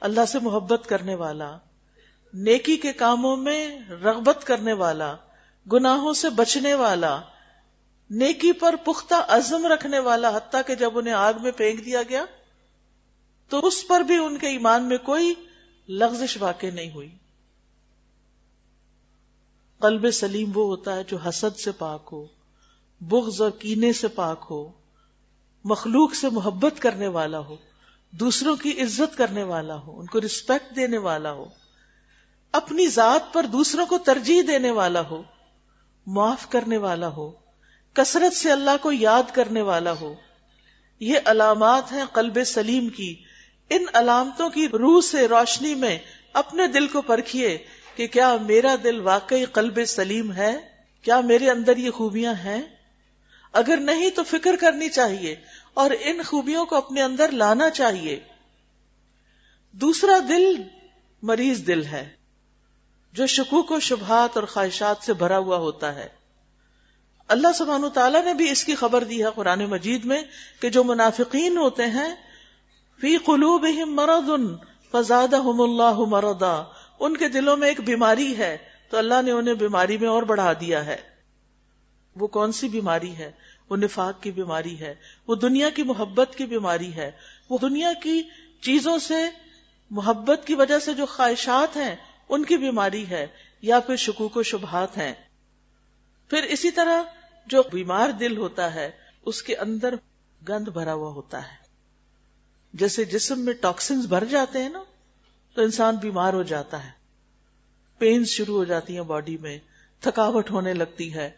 اللہ 0.00 0.24
سے 0.28 0.38
محبت 0.38 0.86
کرنے 0.88 1.14
والا، 1.14 1.56
نیکی 2.34 2.76
کے 2.76 2.92
کاموں 2.92 3.36
میں 3.36 3.78
رغبت 3.90 4.44
کرنے 4.44 4.72
والا، 4.72 5.16
گناہوں 5.72 6.12
سے 6.12 6.30
بچنے 6.30 6.74
والا۔ 6.74 7.20
نیکی 8.10 8.52
پر 8.52 8.74
پختہ 8.84 9.14
عزم 9.28 9.66
رکھنے 9.66 9.98
والا، 9.98 10.36
حتیٰ 10.36 10.60
کہ 10.66 10.74
جب 10.74 10.98
انہیں 10.98 11.14
آگ 11.14 11.32
میں 11.42 11.52
پھینک 11.52 11.84
دیا 11.84 12.02
گیا، 12.02 12.24
تو 13.48 13.66
اس 13.66 13.86
پر 13.86 14.00
بھی 14.00 14.16
ان 14.16 14.38
کے 14.38 14.46
ایمان 14.46 14.84
میں 14.84 14.98
کوئی 14.98 15.34
لغزش 15.88 16.36
واقع 16.40 16.66
نہیں 16.74 16.90
ہوئی۔ 16.90 17.08
قلب 19.78 20.10
سلیم 20.10 20.50
وہ 20.54 20.64
ہوتا 20.64 20.96
ہے 20.96 21.02
جو 21.04 21.16
حسد 21.16 21.58
سے 21.58 21.72
پاک 21.72 22.08
ہو، 22.12 22.26
بغض 23.00 23.40
اور 23.40 23.50
کینے 23.50 23.92
سے 23.92 24.08
پاک 24.08 24.46
ہو، 24.50 24.72
مخلوق 25.64 26.14
سے 26.14 26.28
محبت 26.28 26.74
کرنے 26.78 27.08
والا 27.08 27.38
ہو، 27.38 27.56
دوسروں 28.10 28.56
کی 28.56 28.82
عزت 28.82 29.16
کرنے 29.18 29.42
والا 29.42 29.76
ہو، 29.76 30.00
ان 30.00 30.06
کو 30.06 30.20
رسپیکٹ 30.20 30.76
دینے 30.76 30.98
والا 30.98 31.32
ہو، 31.32 31.44
اپنی 32.52 32.86
ذات 32.86 33.32
پر 33.32 33.46
دوسروں 33.46 33.86
کو 33.86 33.98
ترجیح 33.98 34.42
دینے 34.46 34.70
والا 34.70 35.00
ہو، 35.00 35.22
معاف 36.06 36.50
کرنے 36.50 36.76
والا 36.76 37.08
ہو 37.08 37.41
کثرت 37.94 38.36
سے 38.36 38.52
اللہ 38.52 38.70
کو 38.80 38.92
یاد 38.92 39.22
کرنے 39.32 39.62
والا 39.62 39.92
ہو۔ 39.92 40.14
یہ 41.00 41.18
علامات 41.24 41.92
ہیں 41.92 42.04
قلب 42.12 42.38
سلیم 42.46 42.88
کی۔ 42.88 43.22
ان 43.70 43.84
علامتوں 43.94 44.50
کی 44.50 44.68
روح 44.68 45.00
سے 45.00 45.28
روشنی 45.28 45.74
میں 45.74 45.98
اپنے 46.32 46.66
دل 46.66 46.88
کو 46.88 47.02
پرکھیے 47.02 47.58
کہ 47.96 48.06
کیا 48.06 48.36
میرا 48.40 48.74
دل 48.84 49.00
واقعی 49.00 49.44
قلب 49.44 49.78
سلیم 49.86 50.32
ہے؟ 50.32 50.58
کیا 51.02 51.20
میرے 51.20 51.50
اندر 51.50 51.76
یہ 51.76 51.90
خوبیاں 51.90 52.34
ہیں؟ 52.34 52.62
اگر 53.52 53.76
نہیں 53.76 54.10
تو 54.10 54.22
فکر 54.24 54.56
کرنی 54.60 54.88
چاہیے 54.88 55.36
اور 55.74 55.90
ان 56.00 56.22
خوبیوں 56.26 56.66
کو 56.66 56.76
اپنے 56.76 57.02
اندر 57.02 57.30
لانا 57.30 57.70
چاہیے۔ 57.70 58.20
دوسرا 59.72 60.18
دل 60.28 60.62
مریض 61.22 61.66
دل 61.66 61.84
ہے 61.84 62.10
جو 63.12 63.26
شکوک 63.26 63.70
و 63.70 63.80
شبہات 63.80 64.36
اور 64.36 64.44
خواہشات 64.44 64.96
سے 65.00 65.12
بھرا 65.12 65.38
ہوا 65.38 65.56
ہوتا 65.56 65.94
ہے۔ 65.94 66.21
اللہ 67.28 67.48
سبحانہ 67.54 67.86
تعالیٰ 67.86 68.24
نے 68.24 68.34
بھی 68.34 68.50
اس 68.50 68.64
کی 68.64 68.74
خبر 68.74 69.04
دی 69.04 69.24
ہے 69.24 69.28
قرآن 69.34 69.64
مجید 69.64 70.04
میں 70.04 70.22
کہ 70.60 70.68
جو 70.68 70.84
منافقین 70.84 71.56
ہوتے 71.56 71.86
ہیں، 71.86 72.14
فی 73.00 73.16
قلوبہم 73.16 73.94
مرض 73.94 74.30
فزادہم 74.92 75.60
اللہ 75.60 75.98
مرضا۔ 75.98 76.62
ان 77.00 77.16
کے 77.16 77.28
دلوں 77.28 77.56
میں 77.56 77.68
ایک 77.68 77.80
بیماری 77.80 78.38
ہے، 78.38 78.58
تو 78.90 78.96
اللہ 78.98 79.22
نے 79.22 79.30
انہیں 79.30 79.54
بیماری 79.54 79.98
میں 79.98 80.08
اور 80.08 80.22
بڑھا 80.22 80.52
دیا 80.52 80.86
ہے۔ 80.86 80.96
وہ 82.16 82.26
کون 82.26 82.52
سی 82.52 82.68
بیماری 82.68 83.16
ہے؟ 83.16 83.30
وہ 83.70 83.76
نفاق 83.76 84.22
کی 84.22 84.30
بیماری 84.30 84.80
ہے، 84.80 84.94
وہ 85.28 85.34
دنیا 85.34 85.70
کی 85.70 85.82
محبت 85.82 86.34
کی 86.36 86.46
بیماری 86.46 86.94
ہے۔ 86.94 87.10
وہ 87.50 87.58
دنیا 87.58 87.92
کی 88.02 88.22
چیزوں 88.60 88.98
سے، 88.98 89.28
محبت 89.90 90.46
کی 90.46 90.54
وجہ 90.54 90.78
سے 90.78 90.94
جو 90.94 91.06
خواہشات 91.06 91.76
ہیں، 91.76 91.96
ان 92.28 92.44
کی 92.44 92.56
بیماری 92.56 93.08
ہے 93.10 93.26
یا 93.62 93.80
پھر 93.80 93.96
شکوک 93.96 94.36
و 94.36 94.42
شبہات 94.42 94.98
ہیں۔ 94.98 95.14
پھر 96.32 96.42
اسی 96.42 96.70
طرح 96.70 97.02
جو 97.46 97.62
بیمار 97.72 98.10
دل 98.10 98.36
ہوتا 98.36 98.74
ہے، 98.74 98.90
اس 99.26 99.42
کے 99.42 99.56
اندر 99.56 99.94
گند 100.48 100.68
بھرا 100.68 100.94
ہوا 100.94 101.10
ہوتا 101.10 101.42
ہے۔ 101.42 101.56
جیسے 102.74 103.04
جسم 103.04 103.40
میں 103.40 103.52
ٹاکسنز 103.52 104.06
بھر 104.06 104.24
جاتے 104.24 104.62
ہیں 104.62 104.68
نا، 104.68 104.82
تو 105.54 105.62
انسان 105.62 105.96
بیمار 105.96 106.32
ہو 106.32 106.42
جاتا 106.42 106.84
ہے۔ 106.84 106.90
پینز 107.98 108.28
شروع 108.28 108.56
ہو 108.56 108.64
جاتی 108.64 108.94
ہیں 108.94 109.02
باڈی 109.02 109.36
میں، 109.36 109.58
تھکاوٹ 110.00 110.50
ہونے 110.50 110.74
لگتی 110.74 111.14
ہے۔ 111.14 111.30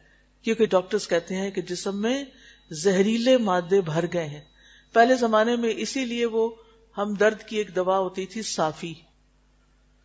کیونکہ 0.42 0.66
ڈاکٹرز 0.66 1.08
کہتے 1.08 1.36
ہیں 1.36 1.50
کہ 1.50 1.62
جسم 1.62 2.02
میں 2.02 2.24
زہریلے 2.70 3.38
مادے 3.38 3.80
بھر 3.80 4.04
گئے 4.12 4.26
ہیں۔ 4.26 4.44
پہلے 4.92 5.14
زمانے 5.14 5.56
میں 5.56 5.74
اسی 5.76 6.04
لیے 6.04 6.26
وہ 6.26 6.54
ہم 6.98 7.14
درد 7.14 7.42
کی 7.42 7.56
ایک 7.56 7.76
دوا 7.76 7.98
ہوتی 7.98 8.26
تھی، 8.26 8.42
صافی۔ 8.42 8.94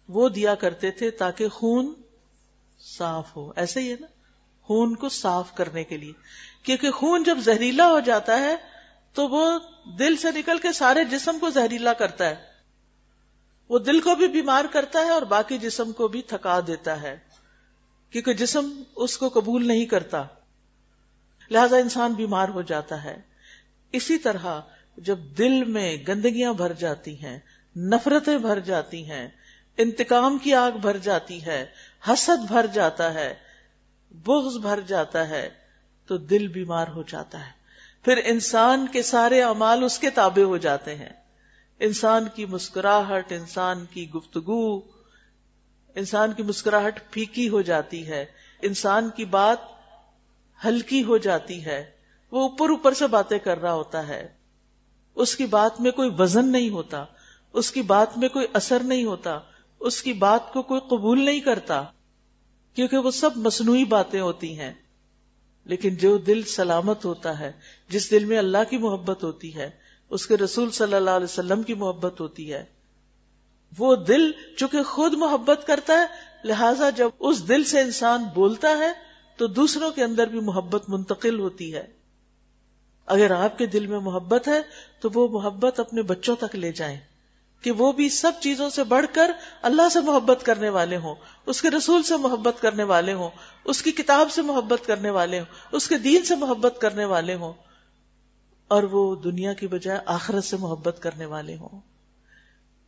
وہ 0.08 0.30
دیا 0.30 0.56
کرتے 0.56 0.92
تھے 0.92 1.12
تاکہ 1.12 1.48
خون 1.48 1.94
صاف 2.98 3.38
ہو۔ 3.38 3.52
ایسے 3.56 3.80
ہی 3.80 3.92
ہے 3.92 3.96
نا۔ 4.00 4.08
خون 4.70 4.96
کو 4.96 5.10
صاف 5.10 5.56
کرنے 5.56 5.84
کے 5.84 5.98
لیے۔ 5.98 6.14
کیونکہ 6.64 6.92
خون 6.92 7.24
جب 7.24 7.38
زہریلا 7.40 7.88
ہو 7.88 8.00
جاتا 8.00 8.40
ہے، 8.40 8.56
تو 9.14 9.28
وہ 9.28 9.60
دل 10.00 10.18
سے 10.18 10.28
نکل 10.36 10.58
کے 10.58 10.72
سارے 10.72 11.04
جسم 11.04 11.40
کو 11.40 11.50
زہریلا 11.50 11.94
کرتا 11.94 12.30
ہے۔ 12.30 12.36
وہ 13.70 13.80
دل 13.80 14.00
کو 14.00 14.16
بھی 14.16 14.28
بیمار 14.28 14.66
کرتا 14.66 15.00
ہے 15.00 15.10
اور 15.10 15.22
باقی 15.22 15.58
جسم 15.58 15.92
کو 15.92 16.08
بھی 16.08 16.22
تھکا 16.22 16.60
دیتا 16.68 17.02
ہے۔ 17.02 17.20
کیونکہ 18.10 18.34
جسم 18.34 18.84
اس 18.96 19.18
کو 19.18 19.30
قبول 19.30 19.68
نہیں 19.68 19.86
کرتا۔ 19.86 20.24
لہذا 21.52 21.78
انسان 21.78 22.14
بیمار 22.14 22.50
ہو 22.50 22.62
جاتا 22.62 23.04
ہے۔ 23.04 23.22
اسی 23.92 24.18
طرح 24.18 24.62
جب 24.98 25.20
دل 25.20 25.64
میں 25.64 25.98
گندگیاں 26.08 26.54
بھر 26.54 26.74
جاتی 26.74 27.24
ہیں، 27.24 27.40
نفرتیں 27.76 28.38
بھر 28.38 28.60
جاتی 28.60 29.12
ہیں، 29.12 29.28
انتقام 29.78 30.38
کی 30.38 30.54
آگ 30.54 30.72
بھر 30.72 30.98
جاتی 30.98 31.46
ہے، 31.46 31.66
حسد 32.08 32.48
بھر 32.48 32.66
جاتا 32.66 33.14
ہے 33.14 33.49
بغض 34.12 34.58
بھر 34.58 34.82
جاتا 34.82 35.30
ہے 35.30 35.50
تو 36.08 36.18
دل 36.18 36.48
بیمار 36.48 36.88
ہو 36.88 37.04
جاتا 37.04 37.46
ہے۔ 37.46 37.52
پھر 38.04 38.22
انسان 38.26 38.88
کے 38.92 39.02
سارے 39.02 39.44
امال 39.44 39.84
اس 39.84 40.00
کے 40.00 40.10
تابع 40.10 40.44
ہو 40.44 40.58
جاتے 40.58 40.96
ہیں۔ 40.96 41.10
انسان 41.80 42.26
کی 42.36 42.46
مسکراہٹ، 42.46 43.32
انسان 43.32 43.86
کی 43.86 44.10
گفتگو، 44.10 44.80
انسان 45.96 46.34
کی 46.34 46.44
مسکراہٹ 46.44 47.00
پھیکی 47.12 47.50
ہو 47.50 47.62
جاتی 47.62 48.08
ہے۔ 48.08 48.26
انسان 48.62 49.10
کی 49.16 49.26
بات 49.26 49.58
ہلکی 50.66 51.04
ہو 51.04 51.18
جاتی 51.18 51.66
ہے۔ 51.66 51.92
وہ 52.32 52.42
اوپر 52.42 52.70
اوپر 52.70 52.94
سے 52.94 53.08
باتیں 53.08 53.40
کر 53.40 53.62
رہا 53.62 53.74
ہوتا 53.74 54.08
ہے۔ 54.08 54.28
اس 55.16 55.36
کی 55.36 55.46
بات 55.46 55.82
میں 55.82 55.92
کوئی 55.92 56.10
وزن 56.18 56.52
نہیں 56.52 56.70
ہوتا۔ 56.70 57.06
اس 57.54 57.72
کی 57.72 57.82
بات 57.82 58.18
میں 58.18 58.30
کوئی 58.30 58.48
اثر 58.54 58.80
نہیں 58.84 59.04
ہوتا۔ 59.04 59.40
اس 59.80 60.02
کی 60.02 60.14
بات 60.14 60.54
کو 60.54 60.62
کوئی 60.62 60.82
قبول 60.82 61.26
نہیں 61.26 61.40
کرتا۔ 61.40 61.84
کیونکہ 62.74 62.98
وہ 62.98 63.12
سب 63.12 63.30
مصنوعی 63.36 63.86
باتیں 63.86 64.22
ہوتی 64.22 64.60
ہیں۔ 64.60 64.74
لیکن 65.66 65.96
جو 65.96 66.18
دل 66.18 66.44
سلامت 66.44 67.06
ہوتا 67.06 67.40
ہے، 67.40 67.52
جس 67.90 68.12
دل 68.12 68.26
میں 68.26 68.38
اللہ 68.38 68.58
کی 68.70 68.78
محبت 68.78 69.24
ہوتی 69.24 69.56
ہے، 69.56 69.70
اس 70.10 70.28
کے 70.28 70.38
رسول 70.38 70.72
صلی 70.72 70.94
اللہ 70.94 71.10
علیہ 71.10 71.24
وسلم 71.24 71.64
کی 71.64 71.74
محبت 71.74 72.22
ہوتی 72.22 72.54
ہے۔ 72.54 72.66
وہ 73.78 73.96
دل 73.96 74.32
چونکہ 74.58 74.84
خود 74.84 75.14
محبت 75.14 75.68
کرتا 75.68 75.94
ہے، 75.94 76.06
لہذا 76.44 76.90
جب 76.90 77.10
اس 77.20 77.48
دل 77.48 77.64
سے 77.64 77.80
انسان 77.80 78.24
بولتا 78.36 78.70
ہے، 78.78 78.92
تو 79.38 79.48
دوسروں 79.48 79.92
کے 79.92 80.04
اندر 80.04 80.28
بھی 80.28 80.40
محبت 80.40 80.84
منتقل 80.88 81.40
ہوتی 81.40 81.76
ہے۔ 81.76 81.88
اگر 83.06 83.32
آپ 83.32 83.58
کے 83.58 83.66
دل 83.66 83.88
میں 83.88 84.00
محبت 84.00 84.48
ہے، 84.48 84.62
تو 85.00 85.10
وہ 85.14 85.28
محبت 85.28 85.80
اپنے 85.80 86.02
بچوں 86.02 86.36
تک 86.36 86.56
لے 86.56 86.72
جائیں۔ 86.72 87.00
کہ 87.64 87.72
وہ 87.72 87.92
بھی 87.92 88.10
سب 88.10 88.32
چیزوں 88.40 88.70
سے 88.70 88.84
بڑھ 88.84 89.06
کر 89.14 89.32
اللہ 89.62 89.90
سے 89.90 90.00
محبت 90.00 90.44
کرنے 90.46 90.70
والے 90.70 90.98
ہوں، 90.98 91.16
اس 91.46 91.62
کے 91.62 91.70
رسول 91.70 92.04
سے 92.04 92.18
محبت 92.18 92.62
کرنے 92.62 92.84
والے 92.84 93.14
ہوں، 93.14 93.30
اس 93.64 93.82
کی 93.82 93.92
کتاب 93.92 94.32
سے 94.32 94.42
محبت 94.42 94.86
کرنے 94.86 95.10
والے 95.10 95.40
ہوں، 95.40 95.46
اس 95.72 95.88
کے 95.88 95.98
دین 95.98 96.26
سے 96.26 96.36
محبت 96.36 96.78
کرنے 96.82 97.06
والے 97.06 97.34
ہوں، 97.34 97.54
اور 98.68 98.84
وہ 98.84 99.16
دنیا 99.16 99.54
کی 99.54 99.68
بجائے 99.68 100.00
آخرت 100.06 100.44
سے 100.44 100.58
محبت 100.58 101.00
کرنے 101.02 101.26
والے 101.26 101.56
ہوں۔ 101.56 101.80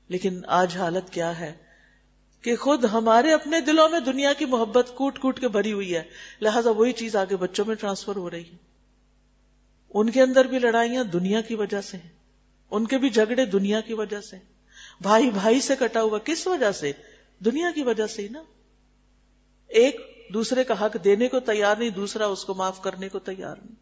لیکن 0.10 0.42
آج 0.48 0.78
حالت 0.78 1.10
کیا 1.10 1.40
ہے 1.40 1.54
کہ 2.44 2.56
خود 2.56 2.86
ہمارے 2.86 3.34
اپنے 3.34 3.60
دلوں 3.62 3.90
میں 3.90 4.00
دنیا 4.00 4.34
کی 4.34 4.46
محبت 4.46 4.92
کوٹ 4.96 5.20
کوٹ 5.20 5.40
کے 5.40 5.48
بھری 5.48 5.72
ہوئی 5.74 5.96
ہے، 5.96 6.04
لہذا 6.42 6.70
وہی 6.70 6.92
چیز 6.94 7.16
آگے 7.16 7.36
بچوں 7.36 7.66
میں 7.66 7.76
ٹرانسفر 7.76 8.16
ہو 8.16 8.30
رہی 8.30 8.44
ہے۔ 8.44 8.58
ان 9.94 10.10
کے 10.10 10.22
اندر 10.22 10.48
بھی 10.48 10.60
لڑائیاں 10.60 11.04
دنیا 11.04 11.42
کی 11.42 11.56
وجہ 11.56 11.82
سے 11.82 11.98
ہیں، 11.98 12.10
ان 12.72 12.88
کے 12.88 12.98
بھی 12.98 13.10
جھگڑے 13.10 13.46
دنیا 13.46 13.82
کی 13.82 13.94
وجہ 13.94 14.22
سے 14.22 14.38
بھائی 15.02 15.30
بھائی 15.30 15.62
سے 15.62 15.76
کٹا 15.80 16.02
ہوا، 16.02 16.20
کس 16.20 16.48
وجہ 16.48 16.72
سے؟ 16.72 16.92
دنیا 17.46 17.72
کی 17.76 17.84
وجہ 17.84 18.08
سے 18.08 18.22
ہی 18.22 18.28
نا۔ 18.28 18.44
ایک 19.68 20.26
دوسرے 20.34 20.64
کا 20.64 20.86
حق 20.86 20.98
دینے 21.04 21.28
کو 21.28 21.40
تیار 21.40 21.76
نہیں، 21.76 21.90
دوسرا 21.90 22.26
اس 22.26 22.46
کو 22.46 22.54
معاف 22.54 22.82
کرنے 22.82 23.10
کو 23.10 23.20
تیار 23.20 23.56
نہیں۔ 23.66 23.76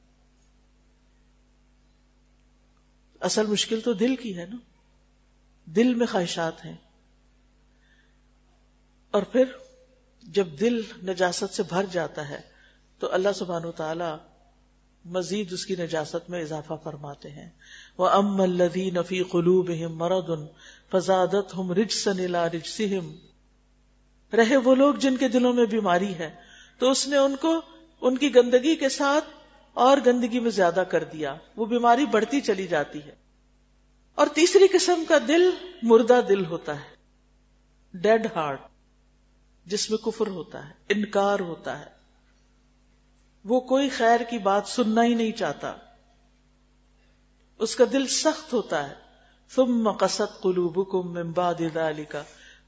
اصل 3.20 3.46
مشکل 3.46 3.82
تو 3.82 3.94
دل 3.94 4.16
کی 4.16 4.38
ہے 4.38 4.46
نا۔ 4.46 4.56
دل 5.66 5.94
میں 5.94 6.08
خواہشات 6.08 6.66
ہیں۔ 6.66 6.78
اور 9.12 9.24
پھر 9.24 9.44
جب 10.24 10.48
دل 10.60 10.82
نجاست 11.04 11.54
سے 11.54 11.64
بھر 11.64 11.86
جاتا 11.92 12.30
ہے، 12.30 12.42
تو 13.00 13.14
اللہ 13.14 13.30
سبحان 13.36 13.66
و 13.66 13.72
تعالی 13.72 14.40
مزید 15.06 15.54
اس 15.54 15.66
کی 15.66 15.76
نجاست 15.76 16.30
میں 16.30 16.42
اضافہ 16.42 16.74
فرماتے 16.84 17.30
ہیں۔ 17.30 17.50
وہ 18.00 18.10
ام 18.10 18.42
الدی 18.42 18.92
نفی 18.92 19.24
قلوب 19.24 19.70
مرد 19.70 20.30
ان 20.30 20.48
فزادت 20.92 21.58
ہم 21.58 21.72
رج 21.72 21.92
سنیلا 21.92 22.48
رج 22.48 22.82
رہے 24.34 24.58
وہ 24.58 24.76
لوگ 24.76 24.96
جن 24.96 25.18
کے 25.18 25.28
دلوں 25.28 25.54
میں 25.54 25.66
بیماری 25.66 26.14
ہے، 26.14 26.36
تو 26.78 26.92
اس 26.92 27.08
نے 27.08 27.18
ان 27.18 27.36
کو، 27.36 27.62
ان 28.02 28.18
کی 28.18 28.36
گندگی 28.36 28.76
کے 28.76 28.90
ساتھ 28.90 29.26
اور 29.74 29.98
گندگی 30.06 30.40
میں 30.40 30.52
زیادہ 30.52 30.84
کر 30.90 31.04
دیا۔ 31.04 31.36
وہ 31.56 31.66
بیماری 31.66 32.06
بڑھتی 32.06 32.42
چلی 32.42 32.68
جاتی 32.68 33.00
ہے۔ 33.00 33.16
اور 34.16 34.28
تیسری 34.28 34.68
قسم 34.68 35.04
کا 35.08 35.18
دل 35.28 35.50
مردہ 35.82 36.22
دل 36.30 36.46
ہوتا 36.46 36.76
ہے۔ 36.76 36.96
ڈیڈ 37.94 38.28
ہارٹ 38.36 38.62
جس 39.66 39.90
میں 39.90 39.98
کفر 39.98 40.28
ہوتا 40.28 40.68
ہے، 40.68 40.74
انکار 40.90 41.40
ہوتا 41.40 41.80
ہے۔ 41.80 41.90
وہ 43.46 43.60
کوئی 43.60 43.90
خیر 43.90 44.20
کی 44.30 44.38
بات 44.38 44.68
سننا 44.68 45.04
ہی 45.04 45.14
نہیں 45.14 45.32
چاہتا۔ 45.32 45.74
اس 47.60 47.76
کا 47.76 47.84
دل 47.92 48.08
سخت 48.08 48.54
ہوتا 48.54 48.90
ہے۔ 48.90 48.96
ثم 49.56 49.92
قصد 49.92 50.42
قلوبكم 50.42 51.14
من 51.14 51.32
بعد 51.32 51.62
ذلك 51.74 52.16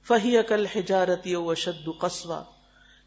فهي 0.08 0.38
كالحجارة 0.50 1.46
وشد 1.46 1.88
قسوة 2.00 2.44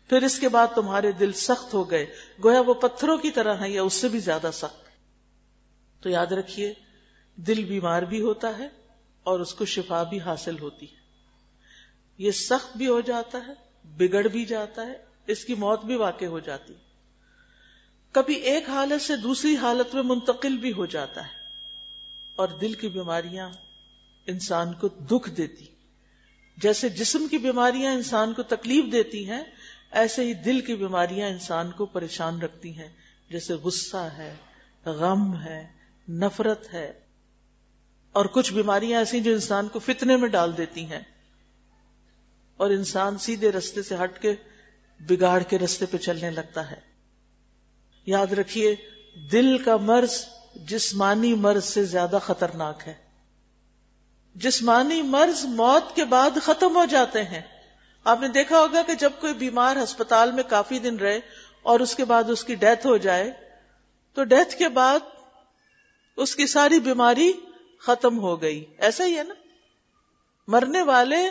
پھر 0.09 0.23
اس 0.23 0.39
کے 0.39 0.49
بعد 0.49 0.67
تمہارے 0.75 1.13
دل 1.13 1.33
سخت 1.33 1.75
ہو 1.75 1.91
گئے۔ 1.91 2.07
گویا 2.45 2.61
وہ 2.61 2.75
پتھروں 2.75 3.17
کی 3.17 3.31
طرح 3.31 3.55
ہے 3.55 3.71
یا 3.71 3.83
اس 3.83 3.95
سے 3.95 4.09
بھی 4.09 4.19
زیادہ 4.19 4.51
سخت۔ 4.53 4.89
تو 6.03 6.11
یاد 6.11 6.27
رکھیے، 6.27 6.75
دل 7.37 7.65
بیمار 7.65 8.03
بھی 8.03 8.21
ہوتا 8.21 8.59
ہے 8.59 8.69
اور 9.23 9.41
اس 9.41 9.55
کو 9.55 9.65
شفا 9.65 10.03
بھی 10.03 10.21
حاصل 10.21 10.59
ہوتی 10.59 10.87
ہے۔ 10.87 10.97
یہ 12.19 12.31
سخت 12.31 12.77
بھی 12.77 12.89
ہو 12.89 13.01
جاتا 13.01 13.39
ہے، 13.47 13.53
بگڑ 13.85 14.29
بھی 14.29 14.45
جاتا 14.45 14.87
ہے، 14.87 15.05
اس 15.27 15.45
کی 15.45 15.55
موت 15.55 15.85
بھی 15.85 15.97
واقع 15.97 16.25
ہو 16.25 16.39
جاتی۔ 16.39 16.75
کبھی 18.13 18.35
ایک 18.35 18.69
حالت 18.69 19.03
سے 19.03 19.17
دوسری 19.17 19.57
حالت 19.57 19.95
میں 19.95 20.03
منتقل 20.03 20.57
بھی 20.57 20.73
ہو 20.73 20.87
جاتا 20.87 21.27
ہے۔ 21.27 21.44
اور 22.37 22.49
دل 22.49 22.73
کی 22.73 22.89
بیماریاں 22.89 23.51
انسان 24.27 24.73
کو 24.73 24.89
دکھ 24.89 25.31
دیتی 25.31 25.65
جیسے 26.57 26.89
جسم 26.89 27.27
کی 27.31 27.39
بیماریاں 27.39 27.93
انسان 27.93 28.35
کو 28.35 28.43
تکلیف 28.43 28.93
دیتی 28.93 29.31
ہیں، 29.31 29.45
ایسے 29.91 30.23
ہی 30.23 30.35
دل 30.35 30.61
کی 30.61 30.75
بیماریاں 30.75 31.29
انسان 31.29 31.71
کو 31.71 31.87
پریشان 31.87 32.43
رکھتی 32.43 32.79
ہیں۔ 32.79 32.89
جیسے 33.31 33.55
غصہ 33.55 33.97
ہے، 33.97 34.35
غم 34.85 35.41
ہے، 35.41 35.67
نفرت 36.09 36.75
ہے۔ 36.75 36.93
اور 38.13 38.27
کچھ 38.27 38.53
بیماریاں 38.53 38.99
ایسی 38.99 39.21
جو 39.21 39.33
انسان 39.33 39.69
کو 39.69 39.79
فتنے 39.79 40.17
میں 40.17 40.29
ڈال 40.29 40.57
دیتی 40.57 40.85
ہیں۔ 40.85 41.01
اور 42.57 42.71
انسان 42.71 43.19
سیدھے 43.19 43.53
رستے 43.53 43.83
سے 43.83 43.95
ہٹ 44.05 44.23
کے، 44.23 44.35
بگاڑ 45.01 45.43
کے 45.43 45.59
رستے 45.59 45.87
پہ 45.87 45.97
چلنے 45.97 46.31
لگتا 46.31 46.71
ہے۔ 46.71 46.81
یاد 48.07 48.27
رکھیے، 48.27 48.75
دل 49.33 49.59
کا 49.59 49.77
مرض 49.77 50.25
جسمانی 50.57 51.35
مرض 51.35 51.65
سے 51.65 51.85
زیادہ 51.85 52.19
خطرناک 52.23 52.83
ہے۔ 52.87 52.95
جسمانی 54.35 55.03
مرض 55.03 55.45
موت 55.45 55.97
کے 55.97 56.05
بعد 56.05 56.31
ختم 56.43 56.77
ہو 56.77 56.85
جاتے 56.85 57.23
ہیں۔ 57.23 57.43
آپ 58.05 58.21
نے 58.21 58.29
دیکھا 58.29 58.61
ہوگا 58.61 58.83
کہ 58.83 58.95
جب 58.95 59.11
کوئی 59.21 59.35
بیمار 59.35 59.77
ہسپتال 59.77 60.33
میں 60.33 60.43
کافی 60.43 60.79
دن 60.79 60.97
رہے 60.97 61.21
اور 61.63 61.81
اس 61.81 61.95
کے 61.95 62.05
بعد 62.05 62.25
اس 62.31 62.45
کی 62.45 62.55
ڈیتھ 62.55 62.87
ہو 62.87 62.97
جائے، 62.97 63.33
تو 64.15 64.25
ڈیتھ 64.25 64.57
کے 64.57 64.69
بعد 64.69 64.99
اس 66.17 66.37
کی 66.37 66.47
ساری 66.47 66.81
بیماری 66.81 67.33
ختم 67.81 68.19
ہو 68.19 68.43
گئی۔ 68.43 68.65
ایسا 68.79 69.05
ہی 69.05 69.19
ہے 69.19 69.23
نا۔ 69.23 69.35
مرنے 70.49 70.83
والے 70.83 71.31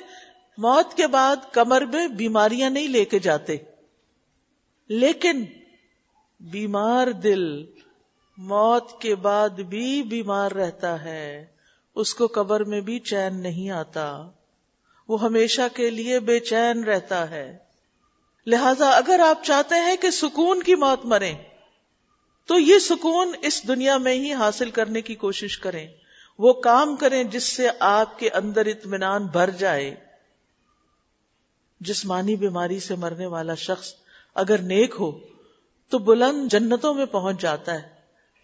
موت 0.58 0.98
کے 0.98 1.08
بعد 1.08 1.36
کمر 1.52 1.82
میں 1.82 2.08
بیماریاں 2.08 2.70
نہیں 2.70 2.88
لے 2.88 3.06
کے 3.06 3.20
جاتے۔ 3.20 3.58
لیکن 4.88 5.46
بیمار 6.40 7.08
دل 7.08 7.66
موت 8.38 9.02
کے 9.02 9.16
بعد 9.16 9.50
بھی 9.50 10.04
بیمار 10.04 10.52
رہتا 10.52 11.04
ہے، 11.04 11.46
اس 11.96 12.14
کو 12.14 12.28
قبر 12.28 12.64
میں 12.64 12.82
بھی 12.82 13.00
چین 13.00 13.42
نہیں 13.42 13.70
آتا۔ 13.70 14.28
وہ 15.08 15.22
ہمیشہ 15.22 15.62
کے 15.74 15.90
لیے 15.90 16.20
بے 16.20 16.40
چین 16.40 16.84
رہتا 16.84 17.30
ہے۔ 17.30 17.58
لہذا 18.48 18.90
اگر 18.90 19.20
آپ 19.20 19.44
چاہتے 19.44 19.76
ہیں 19.76 19.96
کہ 19.96 20.10
سکون 20.10 20.64
کی 20.64 20.76
موت 20.76 21.06
مرے 21.06 21.34
تو 22.46 22.60
یہ 22.60 22.80
سکون 22.80 23.32
اس 23.42 23.68
دنیا 23.68 23.98
میں 23.98 24.14
ہی 24.14 24.34
حاصل 24.34 24.72
کرنے 24.72 25.02
کی 25.02 25.16
کوشش 25.16 25.58
کریں۔ 25.58 25.88
وہ 26.40 26.54
کام 26.54 26.96
کریں 26.96 27.24
جس 27.24 27.44
سے 27.44 27.68
آپ 27.80 28.20
کے 28.20 28.30
اندر 28.30 28.66
اطمینان 28.66 29.26
بھر 29.26 29.50
جائے۔ 29.50 29.96
جسمانی 31.80 32.36
بیماری 32.36 32.80
سے 32.80 32.96
مرنے 32.96 33.26
والا 33.26 33.56
شخص 33.56 33.94
اگر 34.36 34.58
نیک 34.58 34.96
ہو، 35.00 35.20
تو 35.90 35.98
بلند 35.98 36.52
جنتوں 36.52 36.94
میں 36.94 37.06
پہنچ 37.06 37.42
جاتا 37.42 37.74
ہے۔ 37.74 37.93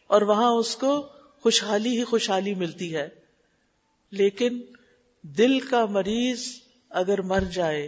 اور 0.10 0.22
وہاں 0.22 0.52
اس 0.52 0.76
کو 0.76 1.08
خوشحالی 1.42 2.00
ہی 2.00 2.04
خوشحالی 2.04 2.56
ملتی 2.56 2.96
ہے۔ 2.96 3.10
لیکن 4.12 4.62
دل 5.22 5.60
کا 5.60 5.86
مریض 5.86 6.40
اگر 6.90 7.22
مر 7.22 7.44
جائے 7.54 7.88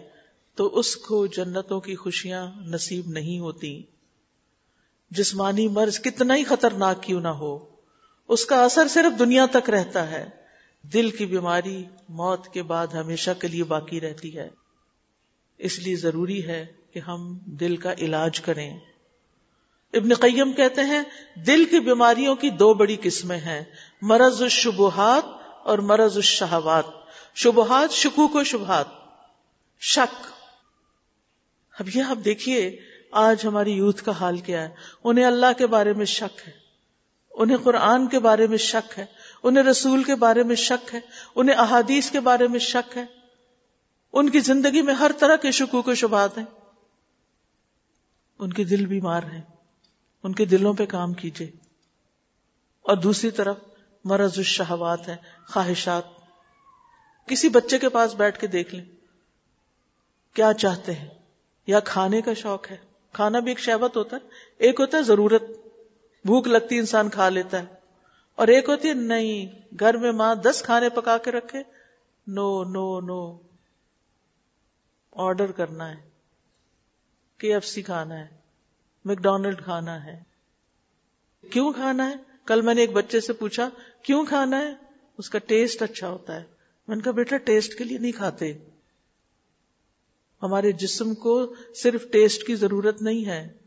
تو 0.56 0.80
اس 0.80 0.96
کو 0.96 1.26
جنتوں 1.26 1.80
کی 1.80 1.96
خوشیاں 1.96 2.52
نصیب 2.60 3.08
نہیں 3.08 3.40
ہوتی۔ 3.40 3.84
جسمانی 5.12 5.68
مرض 5.68 6.00
کتنا 6.00 6.36
ہی 6.36 6.44
خطرناک 6.44 7.04
کیوں 7.04 7.22
نہ 7.22 7.28
ہو، 7.28 7.76
اس 8.28 8.46
کا 8.46 8.64
اثر 8.64 8.88
صرف 8.88 9.20
دنیا 9.20 9.46
تک 9.52 9.70
رہتا 9.70 10.12
ہے۔ 10.12 10.30
دل 10.82 11.10
کی 11.10 11.26
بیماری 11.26 11.84
موت 12.10 12.48
کے 12.48 12.64
بعد 12.64 12.88
ہمیشہ 12.88 13.32
کے 13.40 13.48
لیے 13.48 13.64
باقی 13.64 14.02
رہتی 14.02 14.38
ہے۔ 14.38 14.50
اس 15.58 15.80
لیے 15.80 15.96
ضروری 15.96 16.48
ہے 16.48 16.66
کہ 16.92 17.00
ہم 17.00 17.38
دل 17.46 17.78
کا 17.78 17.94
علاج 17.94 18.42
کریں۔ 18.42 18.80
ابن 19.94 20.14
قیم 20.14 20.54
کہتے 20.54 20.82
ہیں، 20.82 21.02
دل 21.36 21.66
کی 21.66 21.80
بیماریوں 21.80 22.36
کی 22.36 22.50
دو 22.50 22.74
بڑی 22.74 22.98
قسمیں 23.02 23.38
ہیں، 23.38 23.64
مرض 24.02 24.42
الشبہات 24.42 25.24
اور 25.64 25.78
مرض 25.78 26.16
الشہوات۔ 26.16 26.86
شبہات 27.36 27.94
شکوک 27.94 28.36
و 28.36 28.44
شبہات۔ 28.44 28.86
شک۔ 29.80 30.28
اب 31.80 31.88
یہ 31.96 32.04
آپ 32.04 32.18
دیکھیے، 32.26 32.80
آج 33.12 33.46
ہماری 33.46 33.72
یوتھ 33.72 34.04
کا 34.04 34.12
حال 34.12 34.38
کیا 34.38 34.62
ہے۔ 34.62 34.76
انہیں 35.04 35.26
اللہ 35.26 35.46
کے 35.58 35.68
بارے 35.68 35.94
میں 35.94 36.06
شک 36.06 36.48
ہے۔ 36.48 36.54
انہیں 37.32 37.58
قرآن 37.58 38.08
کے 38.08 38.20
بارے 38.20 38.48
میں 38.48 38.58
شک 38.58 39.00
ہے۔ 39.00 39.06
انہیں 39.44 39.64
رسول 39.64 40.04
کے 40.04 40.16
بارے 40.16 40.44
میں 40.44 40.56
شک 40.56 40.96
ہے۔ 40.96 41.00
انہیں 41.36 41.56
احادیث 41.56 42.12
کے 42.12 42.20
بارے 42.20 42.48
میں 42.48 42.60
شک 42.60 42.98
ہے۔ 42.98 43.06
ان 44.14 44.30
کی 44.30 44.40
زندگی 44.40 44.82
میں 44.82 44.94
ہر 44.94 45.12
طرح 45.20 45.36
کے 45.36 45.52
شکوک 45.52 45.88
و 45.88 45.94
شبہات 45.94 46.38
ہیں۔ 46.38 46.46
ان 48.40 48.54
کے 48.54 48.64
دل 48.64 48.86
بیمار 48.86 49.24
ہیں۔ 49.24 49.42
ان 50.24 50.34
کے 50.34 50.46
دلوں 50.46 50.74
پہ 50.74 50.86
کام 50.86 51.14
کیجیے۔ 51.14 51.52
اور 52.82 52.98
دوسری 52.98 53.32
طرف 53.32 53.58
مرض 54.04 54.38
الشہوات 54.38 55.08
ہے 55.08 55.16
خواہشات۔ 55.48 56.04
کسی 57.28 57.50
بچے 57.50 57.80
کے 57.80 57.90
پاس 57.90 58.14
بیٹھ 58.14 58.40
کے 58.40 58.48
دیکھ 58.48 58.76
لیں۔ 58.76 58.86
کیا 60.34 60.54
چاہتے 60.54 60.94
ہیں؟ 60.94 61.08
یا 61.68 61.80
کھانے 61.80 62.22
کا 62.22 62.34
شوق 62.34 62.72
ہے۔ 62.72 62.78
کھانا 63.14 63.40
بھی 63.40 63.52
ایک 63.52 63.60
شہوت 63.60 63.98
ہوتا 63.98 64.16
ہے۔ 64.16 64.30
ایک 64.58 64.80
ہوتا 64.80 64.98
ہے 64.98 65.04
ضرورت۔ 65.04 65.42
بھوک 66.26 66.48
لگتی 66.48 66.80
انسان 66.80 67.10
کھا 67.10 67.30
لیتا 67.30 67.60
ہے۔ 67.60 67.66
اور 68.36 68.48
ایک 68.48 68.70
ہوتی 68.70 68.88
ہے 68.88 68.94
نہیں، 68.94 69.60
گھر 69.80 69.98
میں 69.98 70.12
ماں 70.12 70.36
دس 70.36 70.62
کھانے 70.66 70.90
پکا 70.90 71.18
کے 71.18 71.32
رکھے۔ 71.32 71.60
نو 72.28 72.64
نو 72.64 73.00
نو۔ 73.02 73.38
آرڈر 75.12 75.52
کرنا 75.52 75.90
ہے 75.90 76.10
کے 77.38 77.54
ایف 77.54 77.66
سی 77.66 77.82
کھانا 77.82 78.20
ہے۔ 78.20 78.41
میکڈونلڈ 79.06 79.64
کھانا 79.64 80.06
ہے۔ 80.06 80.24
کیوں 81.52 81.74
کھانا 81.74 82.10
ہے؟ 82.10 82.16
کل 82.46 82.62
میں 82.62 82.74
نے 82.74 82.82
ایک 82.82 82.92
بچے 82.92 83.22
سے 83.22 83.34
پوچھا، 83.34 83.70
کیوں 84.04 84.26
کھانا 84.26 84.58
ہے؟ 84.58 84.74
اس 85.18 85.30
کا 85.30 85.40
ٹیسٹ 85.40 85.82
اچھا 85.82 86.10
ہوتا 86.10 86.36
ہے۔ 86.36 86.44
میں 86.88 86.96
نے 86.96 87.04
کہا، 87.04 87.12
بیٹا، 87.12 87.38
ٹیسٹ 87.38 87.78
کے 87.78 87.84
لیے 87.84 87.98
نہیں 87.98 88.12
کھاتے۔ 88.12 88.54
ہمارے 90.42 90.72
جسم 90.72 91.14
کو 91.14 91.54
صرف 91.76 92.06
ٹیسٹ 92.12 92.48
کی 92.48 92.56
ضرورت 92.56 93.02
نہیں 93.02 93.26
ہے۔ 93.26 93.58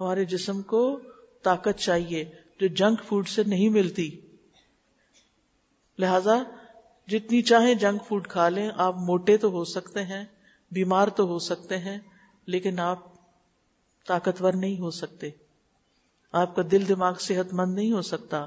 ہمارے 0.00 0.24
جسم 0.24 0.62
کو 0.62 1.00
طاقت 1.42 1.78
چاہیے 1.78 2.24
جو 2.60 2.66
جنک 2.66 3.00
فوڈ 3.06 3.28
سے 3.28 3.42
نہیں 3.46 3.68
ملتی۔ 3.68 4.20
لہذا، 5.98 6.34
جتنی 7.08 7.42
چاہیں 7.42 7.74
جنک 7.74 8.02
فوڈ 8.08 8.28
کھا 8.28 8.48
لیں۔ 8.48 8.70
آپ 8.74 8.96
موٹے 8.96 9.36
تو 9.36 9.48
ہو 9.48 9.64
سکتے 9.64 10.04
ہیں، 10.04 10.24
بیمار 10.70 11.08
تو 11.08 11.26
ہو 11.26 11.38
سکتے 11.38 11.78
ہیں، 11.78 11.98
لیکن 12.46 12.78
آپ 12.78 13.09
طاقتور 14.06 14.52
نہیں 14.52 14.80
ہو 14.80 14.90
سکتے۔ 14.90 15.30
آپ 16.32 16.56
کا 16.56 16.62
دل 16.70 16.88
دماغ 16.88 17.14
صحت 17.14 17.52
مند 17.52 17.74
نہیں 17.74 17.92
ہو 17.92 18.02
سکتا۔ 18.02 18.46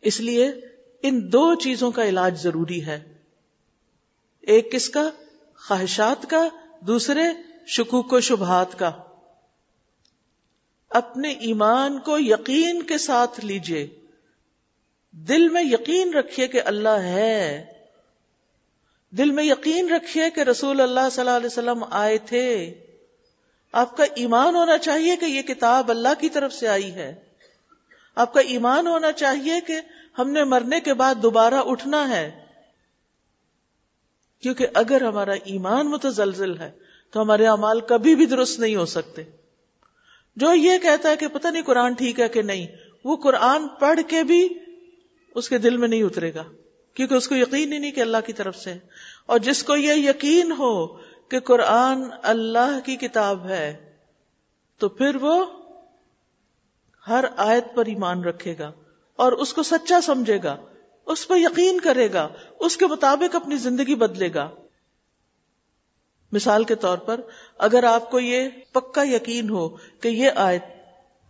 اس 0.00 0.20
لیے 0.20 0.52
ان 1.02 1.32
دو 1.32 1.54
چیزوں 1.54 1.90
کا 1.90 2.04
علاج 2.04 2.42
ضروری 2.42 2.86
ہے۔ 2.86 3.18
ایک 4.40 4.72
کس 4.72 4.88
کا؟ 4.88 5.10
خواہشات 5.68 6.30
کا، 6.30 6.48
دوسرے 6.80 7.22
شکوک 7.66 8.12
و 8.12 8.20
شبہات 8.20 8.78
کا۔ 8.78 8.92
اپنے 10.90 11.30
ایمان 11.30 11.98
کو 11.98 12.18
یقین 12.18 12.82
کے 12.82 12.98
ساتھ 12.98 13.44
لیجیے۔ 13.44 14.00
دل 15.10 15.48
میں 15.48 15.62
یقین 15.62 16.14
رکھیے 16.14 16.48
کہ 16.48 16.62
اللہ 16.64 16.88
ہے۔ 16.88 17.66
دل 19.10 19.30
میں 19.30 19.44
یقین 19.44 19.90
رکھیے 19.90 20.30
کہ 20.30 20.40
رسول 20.40 20.80
اللہ 20.80 21.10
صلی 21.12 21.20
اللہ 21.20 21.36
علیہ 21.36 21.46
وسلم 21.46 21.84
آئے 21.90 22.18
تھے۔ 22.18 22.74
آپ 23.72 23.96
کا 23.96 24.04
ایمان 24.14 24.56
ہونا 24.56 24.78
چاہیے 24.78 25.16
کہ 25.16 25.24
یہ 25.24 25.42
کتاب 25.42 25.90
اللہ 25.90 26.08
کی 26.20 26.28
طرف 26.28 26.52
سے 26.52 26.68
آئی 26.68 26.94
ہے۔ 26.94 27.14
آپ 28.14 28.34
کا 28.34 28.40
ایمان 28.40 28.86
ہونا 28.86 29.12
چاہیے 29.12 29.60
کہ 29.66 29.76
ہم 30.18 30.30
نے 30.30 30.44
مرنے 30.44 30.80
کے 30.80 30.94
بعد 30.94 31.14
دوبارہ 31.14 31.54
اٹھنا 31.54 32.10
ہے۔ 32.10 32.44
کیونکہ 34.42 34.66
اگر 34.74 35.00
ہمارا 35.00 35.32
ایمان 35.44 35.86
متزلزل 35.86 36.58
ہے 36.58 36.70
تو 37.10 37.22
ہمارے 37.22 37.46
اعمال 37.46 37.80
کبھی 37.80 38.14
بھی 38.14 38.26
درست 38.26 38.60
نہیں 38.60 38.76
ہو 38.76 38.86
سکتے۔ 38.86 39.22
جو 40.36 40.54
یہ 40.54 40.78
کہتا 40.78 41.10
ہے 41.10 41.16
کہ 41.16 41.28
پتہ 41.28 41.48
نہیں 41.48 41.62
قرآن 41.62 41.92
ٹھیک 41.92 42.20
ہے 42.20 42.28
کہ 42.28 42.42
نہیں، 42.42 42.66
وہ 43.04 43.16
قرآن 43.16 43.68
پڑھ 43.68 44.00
کے 44.08 44.22
بھی 44.22 44.48
اس 45.34 45.48
کے 45.48 45.58
دل 45.58 45.76
میں 45.76 45.88
نہیں 45.88 46.02
اترے 46.02 46.34
گا۔ 46.34 46.44
کیونکہ 46.94 47.14
اس 47.14 47.28
کو 47.28 47.36
یقین 47.36 47.72
ہی 47.72 47.78
نہیں 47.78 47.90
کہ 47.90 48.00
اللہ 48.00 48.16
کی 48.26 48.32
طرف 48.32 48.56
سے۔ 48.56 48.74
اور 49.26 49.38
جس 49.38 49.62
کو 49.62 49.76
یہ 49.76 49.92
یقین 49.92 50.52
ہو 50.52 50.96
کہ 51.30 51.40
قرآن 51.40 52.02
اللہ 52.22 52.78
کی 52.84 52.96
کتاب 52.96 53.46
ہے، 53.46 53.96
تو 54.78 54.88
پھر 54.88 55.16
وہ 55.20 55.44
ہر 57.08 57.24
آیت 57.36 57.74
پر 57.74 57.86
ایمان 57.86 58.24
رکھے 58.24 58.54
گا 58.58 58.72
اور 59.16 59.32
اس 59.32 59.52
کو 59.52 59.62
سچا 59.62 60.00
سمجھے 60.00 60.38
گا، 60.44 60.56
اس 61.06 61.28
پہ 61.28 61.34
یقین 61.34 61.80
کرے 61.80 62.12
گا، 62.12 62.28
اس 62.58 62.76
کے 62.76 62.86
مطابق 62.86 63.36
اپنی 63.36 63.56
زندگی 63.56 63.94
بدلے 63.94 64.34
گا۔ 64.34 64.48
مثال 66.32 66.64
کے 66.64 66.74
طور 66.74 66.98
پر، 66.98 67.20
اگر 67.58 67.84
آپ 67.84 68.10
کو 68.10 68.20
یہ 68.20 68.48
پکا 68.72 69.02
یقین 69.02 69.50
ہو 69.50 69.68
کہ 70.00 70.08
یہ 70.08 70.30
آیت 70.36 70.64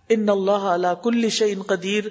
ان 0.09 0.29
اللہ 0.29 0.95
کل 1.05 1.29
شعین 1.29 1.63
قدیر، 1.63 2.05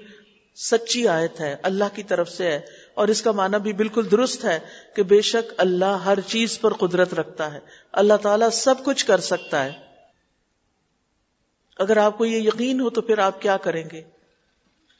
سچی 0.58 1.08
آیت 1.08 1.40
ہے، 1.40 1.56
اللہ 1.64 1.96
کی 1.96 2.04
طرف 2.04 2.30
سے 2.30 2.52
ہے 2.52 2.60
اور 3.00 3.08
اس 3.08 3.22
کا 3.22 3.32
معنی 3.32 3.60
بھی 3.60 3.74
بالکل 3.74 4.12
درست 4.12 4.46
ہے 4.46 4.60
کہ 4.96 5.04
بے 5.04 5.22
شک 5.22 5.54
اللہ 5.58 5.86
ہر 5.86 6.20
چیز 6.20 6.60
پر 6.60 6.74
قدرت 6.74 7.14
رکھتا 7.14 7.54
ہے۔ 7.54 7.60
اللہ 7.92 8.14
تعالیٰ 8.14 8.50
سب 8.50 8.84
کچھ 8.86 9.06
کر 9.06 9.20
سکتا 9.20 9.66
ہے۔ 9.66 9.72
اگر 11.78 11.98
آپ 11.98 12.18
کو 12.18 12.26
یہ 12.26 12.38
یقین 12.38 12.80
ہو 12.80 12.90
تو 12.90 13.02
پھر 13.02 13.18
آپ 13.18 13.42
کیا 13.42 13.58
کریں 13.58 13.84
گے؟ 13.92 14.04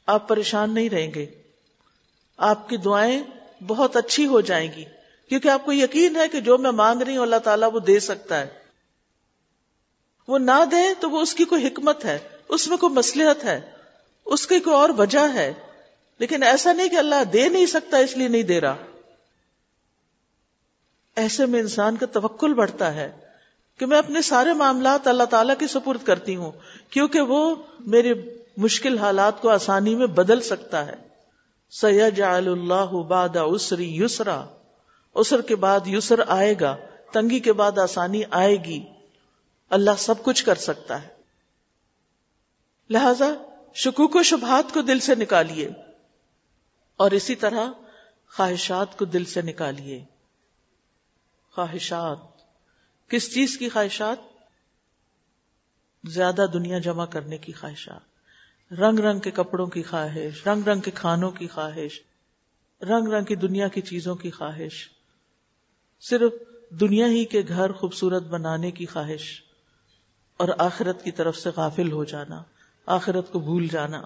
آپ 0.06 0.28
پریشان 0.28 0.74
نہیں 0.74 0.90
رہیں 0.90 1.14
گے۔ 1.14 1.26
آپ 2.36 2.68
کی 2.68 2.76
دعائیں 2.76 3.22
بہت 3.66 3.96
اچھی 3.96 4.26
ہو 4.26 4.40
جائیں 4.40 4.72
گی۔ 4.76 4.84
کیونکہ 5.28 5.48
آپ 5.48 5.64
کو 5.64 5.72
یقین 5.72 6.16
ہے 6.16 6.28
کہ 6.28 6.40
جو 6.40 6.58
میں 6.58 6.70
مانگ 6.70 7.02
رہی 7.02 7.16
ہوں 7.16 7.22
اللہ 7.22 7.38
تعالیٰ 7.44 7.70
وہ 7.72 7.80
دے 7.80 8.00
سکتا 8.00 8.40
ہے۔ 8.40 8.46
وہ 10.28 10.38
نہ 10.38 10.64
دے 10.70 10.94
تو 11.00 11.10
وہ 11.10 11.20
اس 11.20 11.34
کی 11.34 11.44
کوئی 11.44 11.66
حکمت 11.66 12.04
ہے، 12.04 12.18
اس 12.48 12.68
میں 12.68 12.76
کوئی 12.76 12.92
مسلحت 12.92 13.44
ہے، 13.44 13.70
اس 14.24 14.46
کی 14.46 14.60
کوئی 14.60 14.76
اور 14.76 14.90
وجہ 14.98 15.34
ہے۔ 15.34 15.52
لیکن 16.20 16.42
ایسا 16.42 16.72
نہیں 16.72 16.88
کہ 16.88 16.96
اللہ 16.96 17.24
دے 17.24 17.48
نہیں 17.48 17.66
سکتا، 17.66 17.96
اس 17.96 18.16
لیے 18.16 18.28
نہیں 18.28 18.42
دے 18.42 18.60
رہا۔ 18.60 18.76
ایسے 21.16 21.46
میں 21.46 21.60
انسان 21.60 21.96
کا 21.96 22.06
توکل 22.06 22.54
بڑھتا 22.54 22.94
ہے 22.94 23.12
کہ 23.78 23.86
میں 23.86 23.98
اپنے 23.98 24.22
سارے 24.22 24.52
معاملات 24.52 25.06
اللہ 25.06 25.22
تعالیٰ 25.22 25.54
کی 25.58 25.66
سپرد 25.66 26.04
کرتی 26.04 26.36
ہوں، 26.36 26.52
کیونکہ 26.90 27.20
وہ 27.20 27.54
میرے 27.80 28.14
مشکل 28.56 28.98
حالات 28.98 29.40
کو 29.40 29.48
آسانی 29.48 29.94
میں 29.94 30.06
بدل 30.06 30.40
سکتا 30.40 30.86
ہے۔ 30.86 30.94
سید 31.70 32.20
اللہ 32.20 33.02
باد 33.08 33.28
اسری 33.36 33.96
یسرا 33.96 34.44
اسر 35.14 35.40
کے 35.40 35.56
بعد 35.56 35.80
یسر 35.86 36.20
آئے 36.28 36.54
گا، 36.60 36.76
تنگی 37.12 37.40
کے 37.40 37.52
بعد 37.52 37.78
آسانی 37.78 38.22
آئے 38.30 38.56
گی۔ 38.56 38.84
اللہ 39.70 39.90
سب 39.98 40.22
کچھ 40.22 40.44
کر 40.44 40.54
سکتا 40.54 41.02
ہے۔ 41.02 41.08
لہذا 42.90 43.32
شکوک 43.74 44.16
و 44.16 44.22
شبہات 44.22 44.74
کو 44.74 44.82
دل 44.82 45.00
سے 45.00 45.14
نکالیے۔ 45.14 45.70
اور 47.00 47.10
اسی 47.10 47.34
طرح 47.34 47.70
خواہشات 48.36 48.98
کو 48.98 49.04
دل 49.04 49.24
سے 49.24 49.42
نکالیے۔ 49.42 50.04
خواہشات۔ 51.50 52.18
کس 53.10 53.34
چیز 53.34 53.58
کی 53.58 53.68
خواہشات؟ 53.68 54.18
زیادہ 56.04 56.46
دنیا 56.52 56.78
جمع 56.78 57.06
کرنے 57.06 57.38
کی 57.38 57.52
خواہشات۔ 57.52 58.00
رنگ 58.72 58.98
رنگ 58.98 59.18
کے 59.18 59.30
کپڑوں 59.30 59.66
کی 59.66 59.82
خواہش، 59.82 60.46
رنگ 60.46 60.68
رنگ 60.68 60.80
کے 60.80 60.90
کھانوں 60.90 61.30
کی 61.30 61.48
خواہش، 61.48 62.00
رنگ 62.82 63.08
رنگ 63.08 63.24
کی 63.24 63.36
دنیا 63.36 63.68
کی 63.68 63.80
چیزوں 63.80 64.14
کی 64.14 64.30
خواہش۔ 64.30 64.88
صرف 66.00 66.32
دنیا 66.70 67.06
ہی 67.06 67.24
کے 67.24 67.42
گھر 67.48 67.72
خوبصورت 67.72 68.22
بنانے 68.22 68.70
کی 68.70 68.86
خواہش 68.86 69.42
اور 70.36 70.48
آخرت 70.58 71.04
کی 71.04 71.10
طرف 71.10 71.36
سے 71.36 71.50
غافل 71.56 71.92
ہو 71.92 72.04
جانا، 72.04 72.42
آخرت 72.86 73.32
کو 73.32 73.38
بھول 73.38 73.68
جانا۔ 73.68 74.02